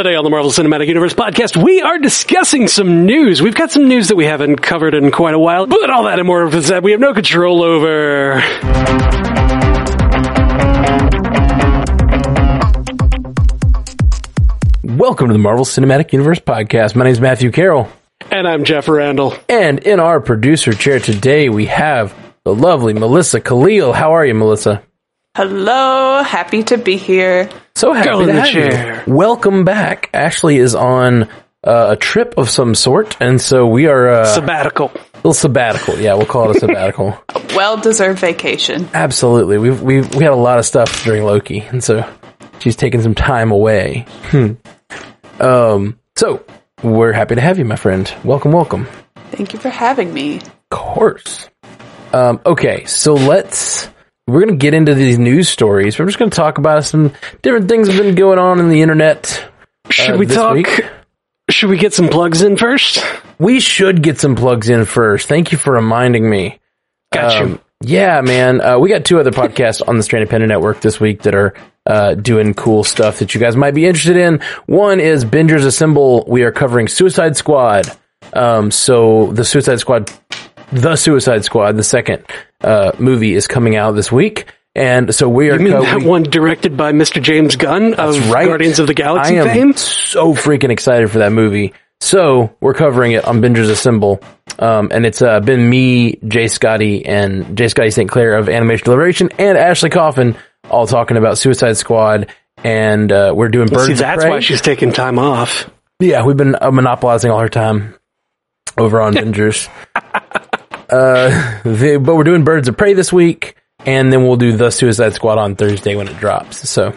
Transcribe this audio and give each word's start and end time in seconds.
Today 0.00 0.14
on 0.14 0.24
the 0.24 0.30
Marvel 0.30 0.50
Cinematic 0.50 0.86
Universe 0.86 1.12
podcast, 1.12 1.62
we 1.62 1.82
are 1.82 1.98
discussing 1.98 2.68
some 2.68 3.04
news. 3.04 3.42
We've 3.42 3.54
got 3.54 3.70
some 3.70 3.86
news 3.86 4.08
that 4.08 4.16
we 4.16 4.24
haven't 4.24 4.56
covered 4.62 4.94
in 4.94 5.10
quite 5.10 5.34
a 5.34 5.38
while, 5.38 5.66
but 5.66 5.90
all 5.90 6.04
that 6.04 6.18
and 6.18 6.26
more 6.26 6.42
of 6.42 6.52
that 6.68 6.82
we 6.82 6.92
have 6.92 7.00
no 7.00 7.12
control 7.12 7.62
over. 7.62 8.40
Welcome 14.84 15.28
to 15.28 15.32
the 15.32 15.38
Marvel 15.38 15.64
Cinematic 15.64 16.12
Universe 16.12 16.38
podcast. 16.38 16.94
My 16.94 17.04
name 17.04 17.12
is 17.12 17.20
Matthew 17.20 17.50
Carroll, 17.50 17.88
And 18.30 18.46
I'm 18.46 18.64
Jeff 18.64 18.88
Randall. 18.88 19.34
and 19.48 19.78
in 19.80 20.00
our 20.00 20.20
producer 20.20 20.72
chair 20.72 20.98
today 21.00 21.48
we 21.48 21.66
have 21.66 22.14
the 22.44 22.54
lovely 22.54 22.92
Melissa 22.94 23.40
Khalil. 23.40 23.92
How 23.92 24.12
are 24.12 24.24
you, 24.24 24.34
Melissa? 24.34 24.82
Hello, 25.36 26.24
happy 26.24 26.64
to 26.64 26.76
be 26.76 26.96
here. 26.96 27.48
So 27.76 27.92
happy 27.92 28.08
Girl 28.08 28.20
in 28.22 28.26
to 28.26 28.32
the 28.32 28.40
have 28.40 28.48
chair. 28.50 29.04
you. 29.06 29.14
Welcome 29.14 29.64
back. 29.64 30.10
Ashley 30.12 30.56
is 30.56 30.74
on 30.74 31.24
uh, 31.62 31.90
a 31.90 31.96
trip 31.96 32.34
of 32.36 32.50
some 32.50 32.74
sort, 32.74 33.16
and 33.20 33.40
so 33.40 33.68
we 33.68 33.86
are 33.86 34.08
uh, 34.08 34.24
Sabbatical. 34.24 34.90
a 34.90 35.16
little 35.18 35.32
sabbatical. 35.32 35.98
Yeah, 36.00 36.14
we'll 36.14 36.26
call 36.26 36.50
it 36.50 36.56
a 36.56 36.60
sabbatical. 36.66 37.16
Well 37.54 37.76
deserved 37.76 38.18
vacation. 38.18 38.88
Absolutely. 38.92 39.58
We've 39.58 39.80
we 39.80 40.00
we 40.00 40.24
had 40.24 40.32
a 40.32 40.34
lot 40.34 40.58
of 40.58 40.66
stuff 40.66 41.04
during 41.04 41.22
Loki, 41.22 41.60
and 41.60 41.82
so 41.82 42.04
she's 42.58 42.74
taking 42.74 43.00
some 43.00 43.14
time 43.14 43.52
away. 43.52 44.06
Hmm. 44.30 44.54
Um. 45.38 45.96
So 46.16 46.44
we're 46.82 47.12
happy 47.12 47.36
to 47.36 47.40
have 47.40 47.56
you, 47.56 47.64
my 47.64 47.76
friend. 47.76 48.12
Welcome, 48.24 48.50
welcome. 48.50 48.88
Thank 49.30 49.52
you 49.52 49.60
for 49.60 49.70
having 49.70 50.12
me. 50.12 50.38
Of 50.38 50.68
course. 50.70 51.48
Um, 52.12 52.40
okay, 52.44 52.84
so 52.86 53.14
let's. 53.14 53.88
We're 54.30 54.40
going 54.40 54.58
to 54.58 54.62
get 54.62 54.74
into 54.74 54.94
these 54.94 55.18
news 55.18 55.48
stories. 55.48 55.98
We're 55.98 56.06
just 56.06 56.18
going 56.18 56.30
to 56.30 56.36
talk 56.36 56.58
about 56.58 56.84
some 56.84 57.12
different 57.42 57.68
things 57.68 57.88
that 57.88 57.94
have 57.94 58.04
been 58.04 58.14
going 58.14 58.38
on 58.38 58.60
in 58.60 58.68
the 58.68 58.82
internet. 58.82 59.50
Should 59.90 60.14
uh, 60.14 60.18
we 60.18 60.26
talk? 60.26 60.54
week. 60.54 60.84
Should 61.50 61.70
we 61.70 61.78
get 61.78 61.92
some 61.92 62.08
plugs 62.08 62.42
in 62.42 62.56
first? 62.56 63.04
We 63.38 63.58
should 63.58 64.02
get 64.02 64.20
some 64.20 64.36
plugs 64.36 64.68
in 64.68 64.84
first. 64.84 65.26
Thank 65.26 65.50
you 65.50 65.58
for 65.58 65.72
reminding 65.72 66.28
me. 66.28 66.60
Got 67.12 67.40
you. 67.40 67.54
Um, 67.54 67.60
yeah, 67.82 68.20
man. 68.20 68.60
Uh, 68.60 68.78
we 68.78 68.88
got 68.88 69.04
two 69.04 69.18
other 69.18 69.30
podcasts 69.30 69.86
on 69.86 69.96
the 69.96 70.02
Stranded 70.02 70.30
Panda 70.30 70.46
Network 70.46 70.80
this 70.80 71.00
week 71.00 71.22
that 71.22 71.34
are 71.34 71.54
uh, 71.86 72.14
doing 72.14 72.54
cool 72.54 72.84
stuff 72.84 73.18
that 73.18 73.34
you 73.34 73.40
guys 73.40 73.56
might 73.56 73.74
be 73.74 73.86
interested 73.86 74.16
in. 74.16 74.40
One 74.66 75.00
is 75.00 75.24
Bingers 75.24 75.64
Assemble. 75.64 76.24
We 76.28 76.44
are 76.44 76.52
covering 76.52 76.88
Suicide 76.88 77.36
Squad. 77.36 77.86
Um, 78.32 78.70
so 78.70 79.32
the 79.32 79.44
Suicide 79.44 79.80
Squad, 79.80 80.12
the 80.72 80.96
Suicide 80.96 81.44
Squad, 81.44 81.72
the 81.76 81.82
second 81.82 82.24
uh, 82.60 82.92
movie 82.98 83.34
is 83.34 83.46
coming 83.46 83.76
out 83.76 83.92
this 83.92 84.10
week. 84.10 84.52
And 84.74 85.12
so 85.14 85.28
we 85.28 85.50
are. 85.50 85.54
You 85.54 85.64
mean 85.64 85.72
co- 85.72 85.82
that 85.82 86.02
one 86.02 86.22
directed 86.22 86.76
by 86.76 86.92
Mr. 86.92 87.20
James 87.20 87.56
Gunn 87.56 87.94
of 87.94 88.30
right. 88.30 88.46
Guardians 88.46 88.78
of 88.78 88.86
the 88.86 88.94
Galaxy 88.94 89.38
I 89.38 89.42
am 89.42 89.48
fame? 89.48 89.76
so 89.76 90.32
freaking 90.32 90.70
excited 90.70 91.10
for 91.10 91.18
that 91.18 91.32
movie. 91.32 91.74
So 92.00 92.56
we're 92.60 92.74
covering 92.74 93.12
it 93.12 93.24
on 93.24 93.42
Bingers 93.42 93.68
Assemble. 93.68 94.20
Um, 94.58 94.90
and 94.92 95.04
it's 95.04 95.22
uh, 95.22 95.40
been 95.40 95.68
me, 95.68 96.16
Jay 96.26 96.48
Scotty, 96.48 97.04
and 97.04 97.56
Jay 97.58 97.68
Scotty 97.68 97.90
St. 97.90 98.08
Clair 98.08 98.36
of 98.36 98.48
Animation 98.48 98.84
Deliberation, 98.84 99.30
and 99.38 99.58
Ashley 99.58 99.90
Coffin, 99.90 100.36
all 100.70 100.86
talking 100.86 101.16
about 101.16 101.36
Suicide 101.36 101.76
Squad. 101.76 102.32
And 102.62 103.10
uh, 103.10 103.32
we're 103.34 103.48
doing 103.48 103.68
Birds 103.68 103.86
See, 103.86 103.94
that's 103.94 104.24
why 104.24 104.40
she's 104.40 104.60
taking 104.60 104.92
time 104.92 105.18
off. 105.18 105.68
Yeah, 105.98 106.24
we've 106.24 106.36
been 106.36 106.56
uh, 106.60 106.70
monopolizing 106.70 107.30
all 107.30 107.40
her 107.40 107.48
time 107.48 107.94
over 108.80 109.00
on 109.00 109.14
Bingers. 109.14 109.68
uh, 110.90 111.60
the, 111.62 112.00
but 112.02 112.14
we're 112.16 112.24
doing 112.24 112.44
Birds 112.44 112.68
of 112.68 112.76
Prey 112.76 112.94
this 112.94 113.12
week, 113.12 113.56
and 113.86 114.12
then 114.12 114.24
we'll 114.26 114.36
do 114.36 114.56
the 114.56 114.70
Suicide 114.70 115.14
Squad 115.14 115.38
on 115.38 115.56
Thursday 115.56 115.94
when 115.94 116.08
it 116.08 116.18
drops. 116.18 116.68
So 116.68 116.96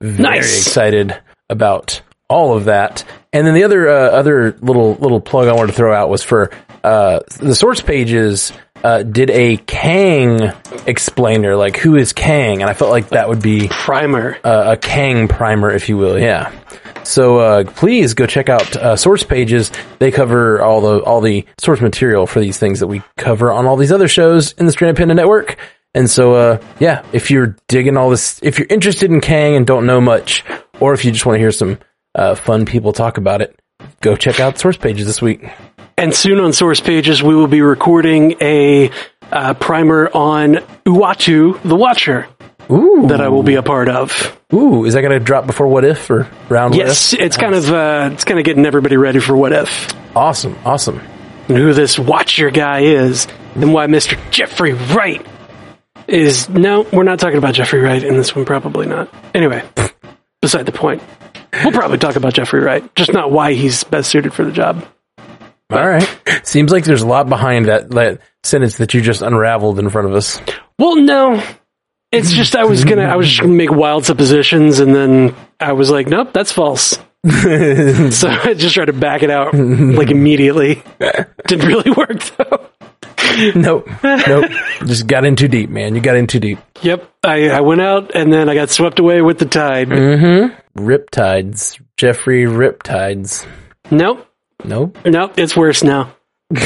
very 0.00 0.22
Nice. 0.22 0.66
excited 0.66 1.18
about 1.50 2.00
all 2.28 2.56
of 2.56 2.66
that. 2.66 3.04
And 3.32 3.46
then 3.46 3.54
the 3.54 3.64
other 3.64 3.88
uh, 3.88 4.10
other 4.10 4.56
little 4.60 4.94
little 4.94 5.20
plug 5.20 5.48
I 5.48 5.52
wanted 5.54 5.68
to 5.72 5.76
throw 5.76 5.94
out 5.94 6.08
was 6.08 6.22
for 6.22 6.50
uh, 6.84 7.20
the 7.38 7.54
source 7.54 7.80
pages. 7.80 8.52
Uh, 8.84 9.02
did 9.04 9.30
a 9.30 9.58
Kang 9.58 10.52
explainer, 10.86 11.54
like 11.56 11.76
who 11.76 11.94
is 11.96 12.12
Kang, 12.12 12.62
and 12.62 12.68
I 12.70 12.74
felt 12.74 12.90
like 12.90 13.10
that 13.10 13.28
would 13.28 13.40
be 13.40 13.68
Primer. 13.68 14.38
uh, 14.42 14.72
a 14.72 14.76
Kang 14.76 15.28
primer, 15.28 15.70
if 15.70 15.88
you 15.88 15.96
will. 15.96 16.18
Yeah. 16.18 16.50
So 17.04 17.38
uh, 17.38 17.64
please 17.64 18.14
go 18.14 18.26
check 18.26 18.48
out 18.48 18.76
uh, 18.76 18.96
source 18.96 19.22
pages. 19.22 19.70
They 19.98 20.10
cover 20.10 20.62
all 20.62 20.80
the 20.80 21.02
all 21.02 21.20
the 21.20 21.46
source 21.58 21.80
material 21.80 22.26
for 22.26 22.40
these 22.40 22.58
things 22.58 22.80
that 22.80 22.86
we 22.86 23.02
cover 23.16 23.52
on 23.52 23.66
all 23.66 23.76
these 23.76 23.92
other 23.92 24.08
shows 24.08 24.52
in 24.52 24.66
the 24.66 24.72
Stranded 24.72 24.96
Panda 24.96 25.14
Network. 25.14 25.56
And 25.94 26.08
so, 26.08 26.34
uh, 26.34 26.62
yeah, 26.80 27.04
if 27.12 27.30
you're 27.30 27.56
digging 27.68 27.96
all 27.96 28.08
this, 28.10 28.40
if 28.42 28.58
you're 28.58 28.68
interested 28.70 29.10
in 29.10 29.20
Kang 29.20 29.56
and 29.56 29.66
don't 29.66 29.84
know 29.86 30.00
much, 30.00 30.42
or 30.80 30.94
if 30.94 31.04
you 31.04 31.12
just 31.12 31.26
want 31.26 31.36
to 31.36 31.40
hear 31.40 31.52
some 31.52 31.78
uh, 32.14 32.34
fun 32.34 32.64
people 32.66 32.92
talk 32.92 33.18
about 33.18 33.42
it, 33.42 33.58
go 34.00 34.16
check 34.16 34.40
out 34.40 34.58
source 34.58 34.76
pages 34.76 35.06
this 35.06 35.20
week. 35.20 35.44
And 35.98 36.14
soon 36.14 36.40
on 36.40 36.52
Source 36.52 36.80
Pages, 36.80 37.22
we 37.22 37.34
will 37.34 37.46
be 37.48 37.60
recording 37.62 38.36
a 38.40 38.90
uh, 39.30 39.54
primer 39.54 40.08
on 40.12 40.54
Uatu, 40.86 41.60
the 41.62 41.76
Watcher, 41.76 42.26
Ooh, 42.70 43.06
that 43.08 43.20
I 43.20 43.28
will 43.28 43.42
be 43.42 43.54
a 43.54 43.62
part 43.62 43.88
of. 43.88 44.38
ooh, 44.52 44.84
is 44.84 44.94
that 44.94 45.02
going 45.02 45.12
to 45.18 45.20
drop 45.24 45.46
before 45.46 45.66
What 45.68 45.84
If 45.84 46.10
or 46.10 46.28
round 46.48 46.74
Yes, 46.74 47.12
What 47.12 47.20
If? 47.20 47.26
it's 47.26 47.36
kind 47.36 47.54
of 47.54 47.70
uh, 47.70 48.10
it's 48.12 48.24
kind 48.24 48.38
of 48.38 48.44
getting 48.44 48.64
everybody 48.66 48.96
ready 48.96 49.20
for 49.20 49.36
what 49.36 49.52
if 49.52 49.94
Awesome, 50.16 50.56
awesome. 50.64 51.00
and 51.48 51.56
who 51.56 51.72
this 51.72 51.98
Watcher 51.98 52.50
guy 52.50 52.80
is, 52.80 53.26
and 53.54 53.72
why 53.72 53.86
Mister 53.86 54.16
Jeffrey 54.30 54.72
Wright 54.72 55.24
is. 56.08 56.48
No, 56.48 56.82
we're 56.92 57.02
not 57.04 57.18
talking 57.18 57.38
about 57.38 57.54
Jeffrey 57.54 57.80
Wright 57.80 58.02
in 58.02 58.16
this 58.16 58.34
one. 58.34 58.44
Probably 58.44 58.86
not. 58.86 59.12
Anyway, 59.34 59.62
beside 60.40 60.66
the 60.66 60.72
point. 60.72 61.02
We'll 61.62 61.72
probably 61.72 61.98
talk 61.98 62.16
about 62.16 62.32
Jeffrey 62.32 62.60
Wright, 62.60 62.94
just 62.94 63.12
not 63.12 63.30
why 63.30 63.52
he's 63.52 63.84
best 63.84 64.10
suited 64.10 64.32
for 64.32 64.42
the 64.44 64.52
job. 64.52 64.86
All 65.78 65.88
right. 65.88 66.20
Seems 66.46 66.72
like 66.72 66.84
there's 66.84 67.02
a 67.02 67.06
lot 67.06 67.28
behind 67.28 67.66
that, 67.66 67.90
that 67.90 68.20
sentence 68.42 68.78
that 68.78 68.94
you 68.94 69.00
just 69.00 69.22
unraveled 69.22 69.78
in 69.78 69.88
front 69.90 70.08
of 70.08 70.14
us. 70.14 70.40
Well, 70.78 70.96
no. 70.96 71.42
It's 72.10 72.32
just 72.32 72.54
I 72.54 72.64
was 72.64 72.84
gonna 72.84 73.04
I 73.04 73.16
was 73.16 73.28
just 73.28 73.40
gonna 73.40 73.54
make 73.54 73.70
wild 73.70 74.04
suppositions 74.04 74.80
and 74.80 74.94
then 74.94 75.34
I 75.58 75.72
was 75.72 75.90
like, 75.90 76.06
nope, 76.08 76.32
that's 76.32 76.52
false. 76.52 76.90
so 77.24 78.28
I 78.28 78.54
just 78.56 78.74
tried 78.74 78.86
to 78.86 78.92
back 78.92 79.22
it 79.22 79.30
out 79.30 79.54
like 79.54 80.10
immediately. 80.10 80.82
Didn't 81.46 81.68
really 81.68 81.90
work 81.92 82.20
though. 82.36 82.68
nope. 83.54 83.88
Nope. 84.02 84.50
just 84.84 85.06
got 85.06 85.24
in 85.24 85.36
too 85.36 85.48
deep, 85.48 85.70
man. 85.70 85.94
You 85.94 86.00
got 86.00 86.16
in 86.16 86.26
too 86.26 86.40
deep. 86.40 86.58
Yep. 86.82 87.08
I, 87.22 87.48
I 87.48 87.60
went 87.60 87.80
out 87.80 88.14
and 88.14 88.32
then 88.32 88.48
I 88.48 88.54
got 88.54 88.70
swept 88.70 88.98
away 88.98 89.22
with 89.22 89.38
the 89.38 89.46
tide. 89.46 89.88
Mm-hmm. 89.88 90.80
Riptides. 90.84 91.80
Jeffrey 91.96 92.44
Riptides. 92.44 93.46
Nope. 93.90 94.26
Nope. 94.64 94.96
Nope. 95.04 95.38
It's 95.38 95.56
worse 95.56 95.82
now. 95.82 96.14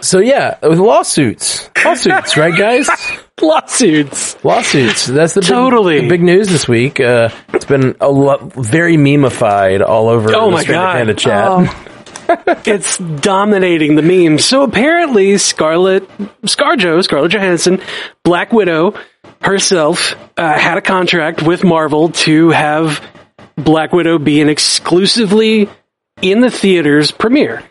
So 0.00 0.18
yeah, 0.18 0.58
with 0.66 0.80
lawsuits. 0.80 1.70
Lawsuits, 1.84 2.36
right 2.36 2.56
guys? 2.58 2.88
Lawsuits. 3.40 4.44
Lawsuits. 4.44 5.06
That's 5.06 5.34
the 5.34 5.42
big, 5.42 5.48
Totally. 5.48 6.00
the 6.00 6.08
big 6.08 6.22
news 6.24 6.48
this 6.48 6.66
week. 6.66 6.98
Uh, 6.98 7.28
it's 7.54 7.64
been 7.64 7.94
a 8.00 8.10
lot, 8.10 8.52
very 8.52 8.96
memeified 8.96 9.80
all 9.86 10.08
over 10.08 10.28
Oh 10.34 10.46
the 10.46 10.50
my 10.50 10.64
God. 10.64 10.96
Panda 10.96 11.14
chat. 11.14 11.88
It's 12.66 12.96
dominating 12.98 13.94
the 13.94 14.02
memes. 14.02 14.44
So 14.44 14.62
apparently, 14.62 15.36
Scarlett, 15.38 16.08
ScarJo, 16.42 17.04
Scarlett 17.04 17.30
Johansson, 17.32 17.80
Black 18.24 18.52
Widow 18.52 18.94
herself, 19.42 20.14
uh, 20.36 20.58
had 20.58 20.78
a 20.78 20.80
contract 20.80 21.42
with 21.42 21.62
Marvel 21.62 22.08
to 22.10 22.50
have 22.50 23.04
Black 23.56 23.92
Widow 23.92 24.18
be 24.18 24.40
an 24.40 24.48
exclusively 24.48 25.68
in 26.22 26.40
the 26.40 26.50
theaters 26.50 27.10
premiere. 27.10 27.62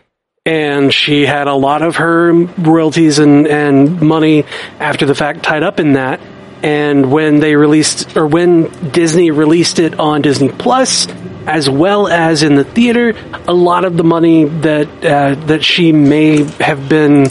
And 0.44 0.92
she 0.92 1.24
had 1.24 1.46
a 1.48 1.54
lot 1.54 1.82
of 1.82 1.96
her 1.96 2.32
royalties 2.32 3.18
and, 3.18 3.46
and 3.46 4.00
money 4.00 4.44
after 4.78 5.06
the 5.06 5.14
fact 5.14 5.42
tied 5.42 5.62
up 5.62 5.80
in 5.80 5.94
that. 5.94 6.20
And 6.62 7.10
when 7.10 7.40
they 7.40 7.56
released, 7.56 8.16
or 8.16 8.26
when 8.26 8.64
Disney 8.90 9.30
released 9.30 9.78
it 9.78 9.98
on 9.98 10.22
Disney 10.22 10.48
Plus, 10.48 11.08
as 11.46 11.68
well 11.68 12.06
as 12.06 12.42
in 12.42 12.54
the 12.54 12.64
theater, 12.64 13.14
a 13.48 13.52
lot 13.52 13.84
of 13.84 13.96
the 13.96 14.04
money 14.04 14.44
that 14.44 15.04
uh, 15.04 15.34
that 15.46 15.64
she 15.64 15.90
may 15.90 16.44
have 16.60 16.88
been 16.88 17.26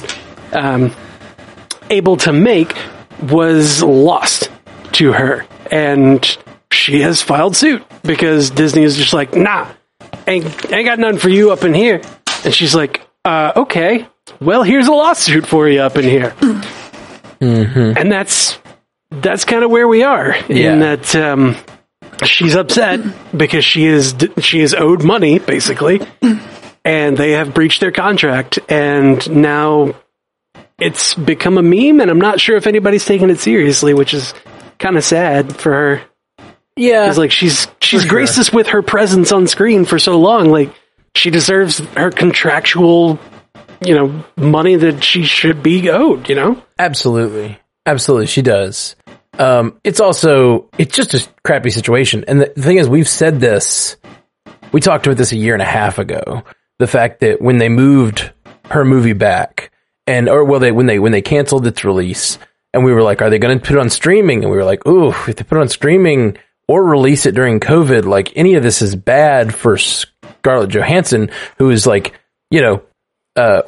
um, 0.51 0.92
able 1.90 2.18
to 2.18 2.34
make 2.34 2.75
was 3.22 3.81
lost 3.81 4.51
to 4.94 5.13
her, 5.13 5.45
and 5.72 6.38
she 6.72 7.01
has 7.01 7.22
filed 7.22 7.56
suit 7.56 7.84
because 8.04 8.50
Disney 8.50 8.84
is 8.84 8.98
just 8.98 9.13
like, 9.13 9.34
nah, 9.34 9.72
ain't 10.27 10.71
ain't 10.71 10.85
got 10.85 11.00
nothing 11.00 11.19
for 11.19 11.29
you 11.29 11.51
up 11.51 11.63
in 11.63 11.73
here, 11.73 12.01
and 12.44 12.53
she's 12.53 12.73
like, 12.75 13.01
uh, 13.25 13.53
okay, 13.56 14.07
well, 14.39 14.63
here's 14.63 14.88
a 14.88 14.91
lawsuit 14.94 15.45
for 15.45 15.68
you 15.68 15.81
up 15.81 15.97
in 15.97 16.03
here, 16.03 16.35
and 17.39 18.12
that's 18.12 18.57
that's 19.09 19.45
kind 19.45 19.63
of 19.63 19.71
where 19.71 19.88
we 19.88 20.03
are 20.03 20.35
Yeah. 20.47 20.73
in 20.73 20.79
that. 20.79 21.15
Um, 21.15 21.56
she's 22.23 22.56
upset 22.56 23.00
because 23.35 23.65
she 23.65 23.85
is 23.85 24.15
she 24.39 24.62
is 24.62 24.73
owed 24.73 25.03
money 25.03 25.39
basically, 25.39 26.01
and 26.85 27.18
they 27.18 27.31
have 27.31 27.53
breached 27.53 27.81
their 27.81 27.91
contract, 27.91 28.59
and 28.69 29.29
now 29.35 29.94
it's 30.79 31.13
become 31.13 31.57
a 31.57 31.62
meme, 31.63 32.00
and 32.01 32.09
I'm 32.09 32.21
not 32.21 32.39
sure 32.39 32.56
if 32.57 32.65
anybody's 32.68 33.06
taking 33.06 33.29
it 33.29 33.39
seriously, 33.39 33.94
which 33.94 34.13
is 34.13 34.33
kind 34.79 34.97
of 34.97 35.03
sad 35.03 35.56
for 35.56 35.71
her. 35.71 36.01
Yeah. 36.75 37.07
It's 37.09 37.18
like 37.18 37.31
she's 37.31 37.68
she's 37.92 38.06
graced 38.06 38.40
us 38.40 38.54
with 38.54 38.68
her 38.68 38.82
presence 38.82 39.32
on 39.34 39.48
screen 39.48 39.84
for 39.84 40.00
so 40.00 40.18
long. 40.18 40.50
Like 40.50 40.74
she 41.14 41.30
deserves 41.30 41.80
her 41.98 42.10
contractual, 42.10 43.20
you 43.86 43.96
know, 43.96 44.24
money 44.38 44.76
that 44.76 45.04
she 45.04 45.24
should 45.24 45.62
be 45.62 45.90
owed. 45.90 46.30
You 46.30 46.36
know, 46.36 46.64
Absolutely. 46.80 47.60
Absolutely. 47.86 48.28
She 48.28 48.42
does. 48.42 48.96
Um, 49.38 49.80
it's 49.84 50.00
also, 50.00 50.70
it's 50.78 50.96
just 50.96 51.14
a 51.14 51.28
crappy 51.44 51.70
situation. 51.70 52.24
And 52.28 52.42
the, 52.42 52.46
thing 52.48 52.78
is, 52.78 52.88
we've 52.88 53.10
said 53.10 53.40
this, 53.40 53.98
we 54.72 54.80
talked 54.80 55.06
about 55.08 55.18
this 55.18 55.32
a 55.32 55.38
year 55.38 55.54
and 55.54 55.62
a 55.62 55.66
half 55.66 55.98
ago. 55.98 56.44
The 56.80 56.88
fact 56.88 57.20
that 57.22 57.42
when 57.42 57.58
they 57.58 57.70
moved 57.70 58.32
her 58.70 58.86
movie 58.86 59.14
back 59.14 59.72
and, 60.08 60.30
or 60.30 60.46
well, 60.46 60.60
they, 60.60 60.72
when 60.72 60.86
they, 60.86 61.00
when 61.00 61.12
they 61.12 61.22
canceled 61.22 61.68
its 61.68 61.84
release 61.84 62.38
and 62.74 62.86
we 62.86 62.94
were 62.94 63.04
like, 63.04 63.22
are 63.22 63.30
they 63.30 63.40
going 63.40 63.60
to 63.60 63.66
put 63.66 63.76
it 63.76 63.80
on 63.80 63.90
streaming? 63.90 64.44
And 64.44 64.52
we 64.52 64.58
were 64.58 64.64
like, 64.64 64.86
ooh, 64.88 65.10
if 65.10 65.26
they 65.36 65.44
put 65.44 65.58
it 65.58 65.62
on 65.62 65.70
streaming 65.70 66.38
or 66.71 66.85
release 66.85 67.25
it 67.25 67.35
during 67.35 67.59
COVID, 67.59 68.06
like 68.06 68.31
any 68.38 68.56
of 68.56 68.63
this 68.63 68.81
is 68.81 68.95
bad 68.95 69.53
for 69.53 69.77
Scarlett 69.77 70.69
Johansson, 70.69 71.29
who 71.57 71.69
is 71.69 71.85
like, 71.85 72.18
you 72.50 72.62
know, 72.62 72.81
uh, 73.35 73.63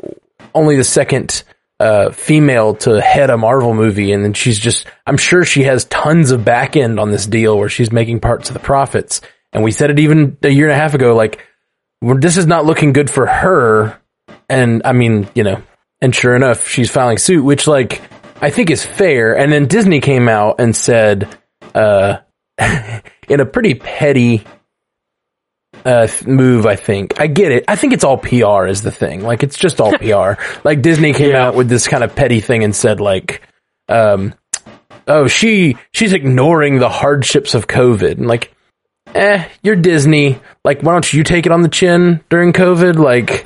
only 0.55 0.77
the 0.77 0.85
second 0.85 1.43
uh, 1.81 2.11
female 2.11 2.75
to 2.75 3.01
head 3.01 3.29
a 3.29 3.37
Marvel 3.37 3.73
movie, 3.73 4.13
and 4.13 4.23
then 4.23 4.33
she's 4.33 4.57
just, 4.57 4.87
I'm 5.05 5.17
sure 5.17 5.43
she 5.43 5.63
has 5.63 5.83
tons 5.85 6.31
of 6.31 6.45
back 6.45 6.77
end 6.77 6.97
on 6.97 7.11
this 7.11 7.25
deal 7.25 7.57
where 7.57 7.67
she's 7.67 7.91
making 7.91 8.21
parts 8.21 8.49
of 8.49 8.53
the 8.53 8.61
profits. 8.61 9.19
And 9.51 9.63
we 9.63 9.71
said 9.71 9.89
it 9.89 9.99
even 9.99 10.37
a 10.41 10.49
year 10.49 10.67
and 10.67 10.73
a 10.73 10.81
half 10.81 10.93
ago, 10.93 11.13
like, 11.13 11.45
this 12.01 12.37
is 12.37 12.47
not 12.47 12.65
looking 12.65 12.93
good 12.93 13.09
for 13.09 13.25
her. 13.25 13.99
And 14.49 14.81
I 14.85 14.93
mean, 14.93 15.27
you 15.35 15.43
know, 15.43 15.61
and 16.01 16.15
sure 16.15 16.35
enough, 16.35 16.69
she's 16.69 16.89
filing 16.89 17.17
suit, 17.17 17.43
which 17.43 17.67
like, 17.67 18.01
I 18.41 18.49
think 18.49 18.69
is 18.69 18.85
fair. 18.85 19.37
And 19.37 19.51
then 19.51 19.67
Disney 19.67 19.99
came 19.99 20.29
out 20.29 20.59
and 20.59 20.73
said, 20.73 21.37
uh, 21.75 22.17
in 23.27 23.39
a 23.39 23.45
pretty 23.45 23.73
petty 23.75 24.43
uh, 25.85 26.07
move, 26.25 26.65
I 26.65 26.75
think. 26.75 27.19
I 27.19 27.27
get 27.27 27.51
it. 27.51 27.65
I 27.67 27.75
think 27.75 27.93
it's 27.93 28.03
all 28.03 28.17
PR 28.17 28.67
is 28.67 28.81
the 28.81 28.91
thing. 28.91 29.21
Like, 29.23 29.43
it's 29.43 29.57
just 29.57 29.81
all 29.81 29.97
PR. 29.97 30.41
Like, 30.63 30.81
Disney 30.81 31.13
came 31.13 31.31
Yeah. 31.31 31.47
out 31.47 31.55
with 31.55 31.67
this 31.69 31.87
kind 31.87 32.03
of 32.03 32.15
petty 32.15 32.39
thing 32.39 32.63
and 32.63 32.75
said, 32.75 32.99
like, 32.99 33.41
um, 33.89 34.33
oh, 35.07 35.27
she, 35.27 35.77
she's 35.91 36.13
ignoring 36.13 36.79
the 36.79 36.89
hardships 36.89 37.53
of 37.55 37.67
COVID. 37.67 38.13
And 38.13 38.27
like, 38.27 38.53
eh, 39.13 39.47
you're 39.61 39.75
Disney. 39.75 40.39
Like, 40.63 40.81
why 40.81 40.93
don't 40.93 41.11
you 41.13 41.23
take 41.23 41.45
it 41.45 41.51
on 41.51 41.61
the 41.61 41.69
chin 41.69 42.23
during 42.29 42.53
COVID? 42.53 42.95
Like, 42.95 43.45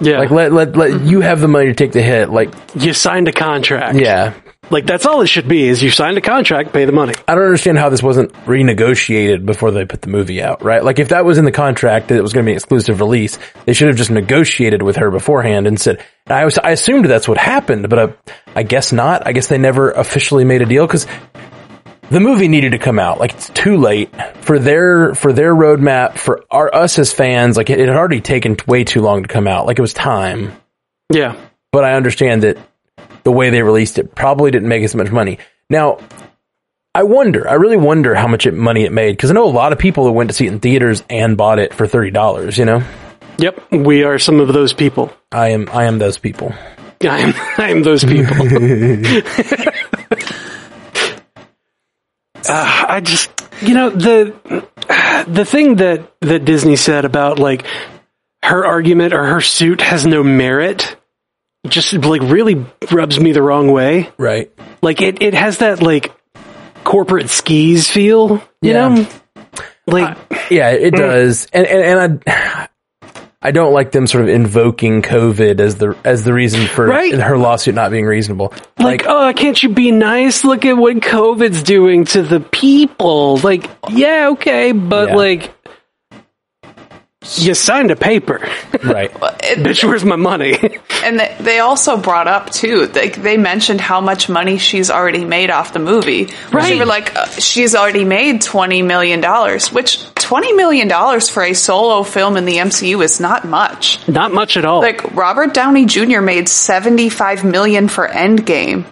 yeah, 0.00 0.18
like, 0.18 0.30
let, 0.30 0.52
let, 0.52 0.74
let 0.74 1.02
you 1.02 1.20
have 1.20 1.40
the 1.40 1.48
money 1.48 1.66
to 1.66 1.74
take 1.74 1.92
the 1.92 2.02
hit. 2.02 2.30
Like, 2.30 2.52
you 2.74 2.92
signed 2.92 3.28
a 3.28 3.32
contract. 3.32 3.98
yeah. 3.98 4.34
Like 4.72 4.86
that's 4.86 5.06
all 5.06 5.20
it 5.20 5.26
should 5.26 5.46
be. 5.46 5.68
Is 5.68 5.82
you 5.82 5.90
signed 5.90 6.16
a 6.16 6.20
contract, 6.20 6.72
pay 6.72 6.86
the 6.86 6.92
money. 6.92 7.14
I 7.28 7.34
don't 7.34 7.44
understand 7.44 7.78
how 7.78 7.90
this 7.90 8.02
wasn't 8.02 8.32
renegotiated 8.46 9.44
before 9.44 9.70
they 9.70 9.84
put 9.84 10.00
the 10.00 10.08
movie 10.08 10.42
out, 10.42 10.64
right? 10.64 10.82
Like 10.82 10.98
if 10.98 11.10
that 11.10 11.24
was 11.24 11.38
in 11.38 11.44
the 11.44 11.52
contract 11.52 12.08
that 12.08 12.16
it 12.16 12.22
was 12.22 12.32
going 12.32 12.44
to 12.44 12.48
be 12.48 12.52
an 12.52 12.56
exclusive 12.56 13.00
release, 13.00 13.38
they 13.66 13.74
should 13.74 13.88
have 13.88 13.96
just 13.96 14.10
negotiated 14.10 14.82
with 14.82 14.96
her 14.96 15.10
beforehand 15.10 15.66
and 15.66 15.78
said, 15.78 16.02
and 16.26 16.36
I 16.36 16.44
was, 16.44 16.58
I 16.58 16.70
assumed 16.70 17.04
that's 17.04 17.28
what 17.28 17.38
happened, 17.38 17.88
but 17.88 17.98
I, 17.98 18.32
I 18.56 18.62
guess 18.62 18.92
not. 18.92 19.26
I 19.26 19.32
guess 19.32 19.48
they 19.48 19.58
never 19.58 19.90
officially 19.90 20.44
made 20.44 20.62
a 20.62 20.66
deal 20.66 20.86
because 20.86 21.06
the 22.10 22.20
movie 22.20 22.48
needed 22.48 22.72
to 22.72 22.78
come 22.78 22.98
out. 22.98 23.20
Like 23.20 23.34
it's 23.34 23.50
too 23.50 23.76
late 23.76 24.10
for 24.40 24.58
their, 24.58 25.14
for 25.14 25.32
their 25.32 25.54
roadmap, 25.54 26.16
for 26.16 26.44
our, 26.50 26.74
us 26.74 26.98
as 26.98 27.12
fans. 27.12 27.56
Like 27.56 27.70
it, 27.70 27.78
it 27.78 27.88
had 27.88 27.96
already 27.96 28.20
taken 28.20 28.56
way 28.66 28.84
too 28.84 29.02
long 29.02 29.22
to 29.22 29.28
come 29.28 29.46
out. 29.46 29.66
Like 29.66 29.78
it 29.78 29.82
was 29.82 29.92
time 29.94 30.52
Yeah, 31.12 31.36
but 31.72 31.84
I 31.84 31.94
understand 31.94 32.42
that 32.44 32.58
the 33.24 33.32
way 33.32 33.50
they 33.50 33.62
released 33.62 33.98
it 33.98 34.14
probably 34.14 34.50
didn't 34.50 34.68
make 34.68 34.82
as 34.82 34.94
much 34.94 35.10
money. 35.10 35.38
Now, 35.70 35.98
I 36.94 37.04
wonder, 37.04 37.48
I 37.48 37.54
really 37.54 37.78
wonder 37.78 38.14
how 38.14 38.28
much 38.28 38.46
it, 38.46 38.52
money 38.52 38.84
it 38.84 38.92
made 38.92 39.12
because 39.12 39.30
I 39.30 39.34
know 39.34 39.46
a 39.46 39.50
lot 39.50 39.72
of 39.72 39.78
people 39.78 40.04
that 40.04 40.12
went 40.12 40.30
to 40.30 40.34
see 40.34 40.46
it 40.46 40.52
in 40.52 40.60
theaters 40.60 41.02
and 41.08 41.36
bought 41.36 41.58
it 41.58 41.72
for 41.72 41.86
thirty 41.86 42.10
dollars. 42.10 42.58
You 42.58 42.66
know, 42.66 42.82
yep. 43.38 43.58
We 43.70 44.04
are 44.04 44.18
some 44.18 44.40
of 44.40 44.48
those 44.48 44.72
people. 44.72 45.12
I 45.30 45.48
am, 45.50 45.68
I 45.72 45.84
am 45.84 45.98
those 45.98 46.18
people. 46.18 46.52
I 47.02 47.20
am, 47.20 47.34
I 47.58 47.70
am 47.70 47.82
those 47.82 48.04
people. 48.04 48.36
uh, 52.46 52.86
I 52.88 53.00
just, 53.02 53.30
you 53.62 53.74
know, 53.74 53.88
the 53.88 54.66
the 55.26 55.44
thing 55.46 55.76
that 55.76 56.12
that 56.20 56.44
Disney 56.44 56.76
said 56.76 57.04
about 57.06 57.38
like 57.38 57.66
her 58.42 58.66
argument 58.66 59.14
or 59.14 59.24
her 59.24 59.40
suit 59.40 59.80
has 59.80 60.04
no 60.04 60.22
merit, 60.22 60.96
just 61.68 61.92
like 61.92 62.22
really 62.22 62.66
rubs 62.90 63.18
me 63.20 63.32
the 63.32 63.42
wrong 63.42 63.70
way. 63.70 64.10
Right. 64.18 64.50
Like 64.82 65.00
it, 65.00 65.22
it 65.22 65.34
has 65.34 65.58
that 65.58 65.82
like 65.82 66.12
corporate 66.84 67.30
skis 67.30 67.90
feel, 67.90 68.42
you 68.60 68.72
Yeah. 68.72 68.88
know. 68.88 69.06
Like 69.86 70.16
Yeah, 70.50 70.70
it 70.70 70.94
mm. 70.94 70.98
does, 70.98 71.46
and 71.52 71.66
and, 71.66 72.00
and 72.00 72.22
I. 72.26 72.68
I 73.44 73.50
don't 73.50 73.72
like 73.72 73.90
them 73.90 74.06
sort 74.06 74.22
of 74.22 74.28
invoking 74.30 75.02
COVID 75.02 75.58
as 75.58 75.74
the 75.74 75.96
as 76.04 76.22
the 76.22 76.32
reason 76.32 76.64
for 76.68 76.86
Right. 76.86 77.12
her 77.12 77.36
lawsuit 77.36 77.74
not 77.74 77.90
being 77.90 78.06
reasonable. 78.06 78.54
like, 78.78 79.02
oh, 79.04 79.32
can't 79.34 79.60
you 79.60 79.70
be 79.70 79.90
nice? 79.90 80.44
Look 80.44 80.64
at 80.64 80.76
what 80.76 80.98
COVID's 80.98 81.64
doing 81.64 82.04
to 82.04 82.22
the 82.22 82.38
people. 82.38 83.38
Like, 83.38 83.68
yeah, 83.90 84.28
okay, 84.34 84.70
but 84.70 85.08
Yeah. 85.08 85.16
like, 85.16 85.52
you 87.36 87.54
signed 87.54 87.90
a 87.90 87.96
paper. 87.96 88.40
right. 88.84 89.10
It- 89.44 89.58
Bitch, 89.58 89.84
where's 89.84 90.04
my 90.04 90.16
money? 90.16 90.56
and 91.04 91.18
they, 91.18 91.36
they 91.40 91.58
also 91.58 91.96
brought 91.96 92.28
up 92.28 92.50
too. 92.50 92.86
They, 92.86 93.08
they 93.10 93.36
mentioned 93.36 93.80
how 93.80 94.00
much 94.00 94.28
money 94.28 94.56
she's 94.58 94.90
already 94.90 95.24
made 95.24 95.50
off 95.50 95.72
the 95.72 95.78
movie. 95.78 96.28
Right. 96.52 96.68
They 96.70 96.78
were 96.78 96.86
like, 96.86 97.14
uh, 97.16 97.26
she's 97.26 97.74
already 97.74 98.04
made 98.04 98.40
twenty 98.42 98.82
million 98.82 99.20
dollars, 99.20 99.72
which 99.72 99.98
twenty 100.14 100.52
million 100.52 100.88
dollars 100.88 101.28
for 101.28 101.42
a 101.42 101.54
solo 101.54 102.02
film 102.04 102.36
in 102.36 102.44
the 102.44 102.56
MCU 102.56 103.02
is 103.04 103.20
not 103.20 103.44
much. 103.44 104.06
Not 104.08 104.32
much 104.32 104.56
at 104.56 104.64
all. 104.64 104.80
Like 104.80 105.14
Robert 105.14 105.52
Downey 105.54 105.86
Jr. 105.86 106.20
made 106.20 106.48
seventy 106.48 107.08
five 107.08 107.44
million 107.44 107.88
for 107.88 108.06
Endgame. 108.08 108.84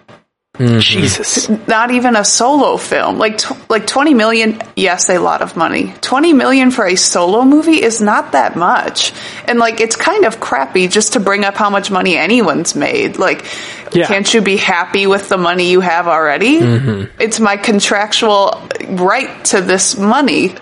Mm-hmm. 0.61 0.79
Jesus. 0.81 1.49
Not 1.67 1.91
even 1.91 2.17
a 2.17 2.25
solo 2.25 2.77
film. 2.77 3.17
Like 3.19 3.39
tw- 3.39 3.71
like 3.71 3.87
twenty 3.87 4.13
million. 4.13 4.61
Yes, 4.77 5.09
a 5.09 5.19
lot 5.19 5.41
of 5.41 5.57
money. 5.57 5.95
Twenty 6.03 6.35
million 6.35 6.71
for 6.71 6.87
a 6.87 6.97
solo 6.97 7.45
movie 7.45 7.83
is 7.83 8.01
not 8.03 8.33
that 8.33 8.57
much. 8.57 9.13
And 9.47 9.59
like 9.59 9.81
it's 9.81 9.97
kind 9.97 10.27
of 10.27 10.39
crappy 10.39 10.87
just 10.89 11.15
to 11.15 11.21
bring 11.21 11.45
up 11.45 11.55
how 11.55 11.71
much 11.71 11.91
money 11.91 12.17
anyone's 12.17 12.75
made. 12.75 13.17
Like, 13.19 13.45
Yeah. 13.93 14.07
can't 14.07 14.33
you 14.35 14.43
be 14.43 14.59
happy 14.59 15.07
with 15.07 15.31
the 15.31 15.39
money 15.39 15.71
you 15.71 15.81
have 15.81 16.07
already? 16.07 16.61
Mm-hmm. 16.61 17.21
It's 17.23 17.41
my 17.41 17.57
contractual 17.57 18.61
right 18.89 19.43
to 19.47 19.63
this 19.63 19.97
money. 19.97 20.55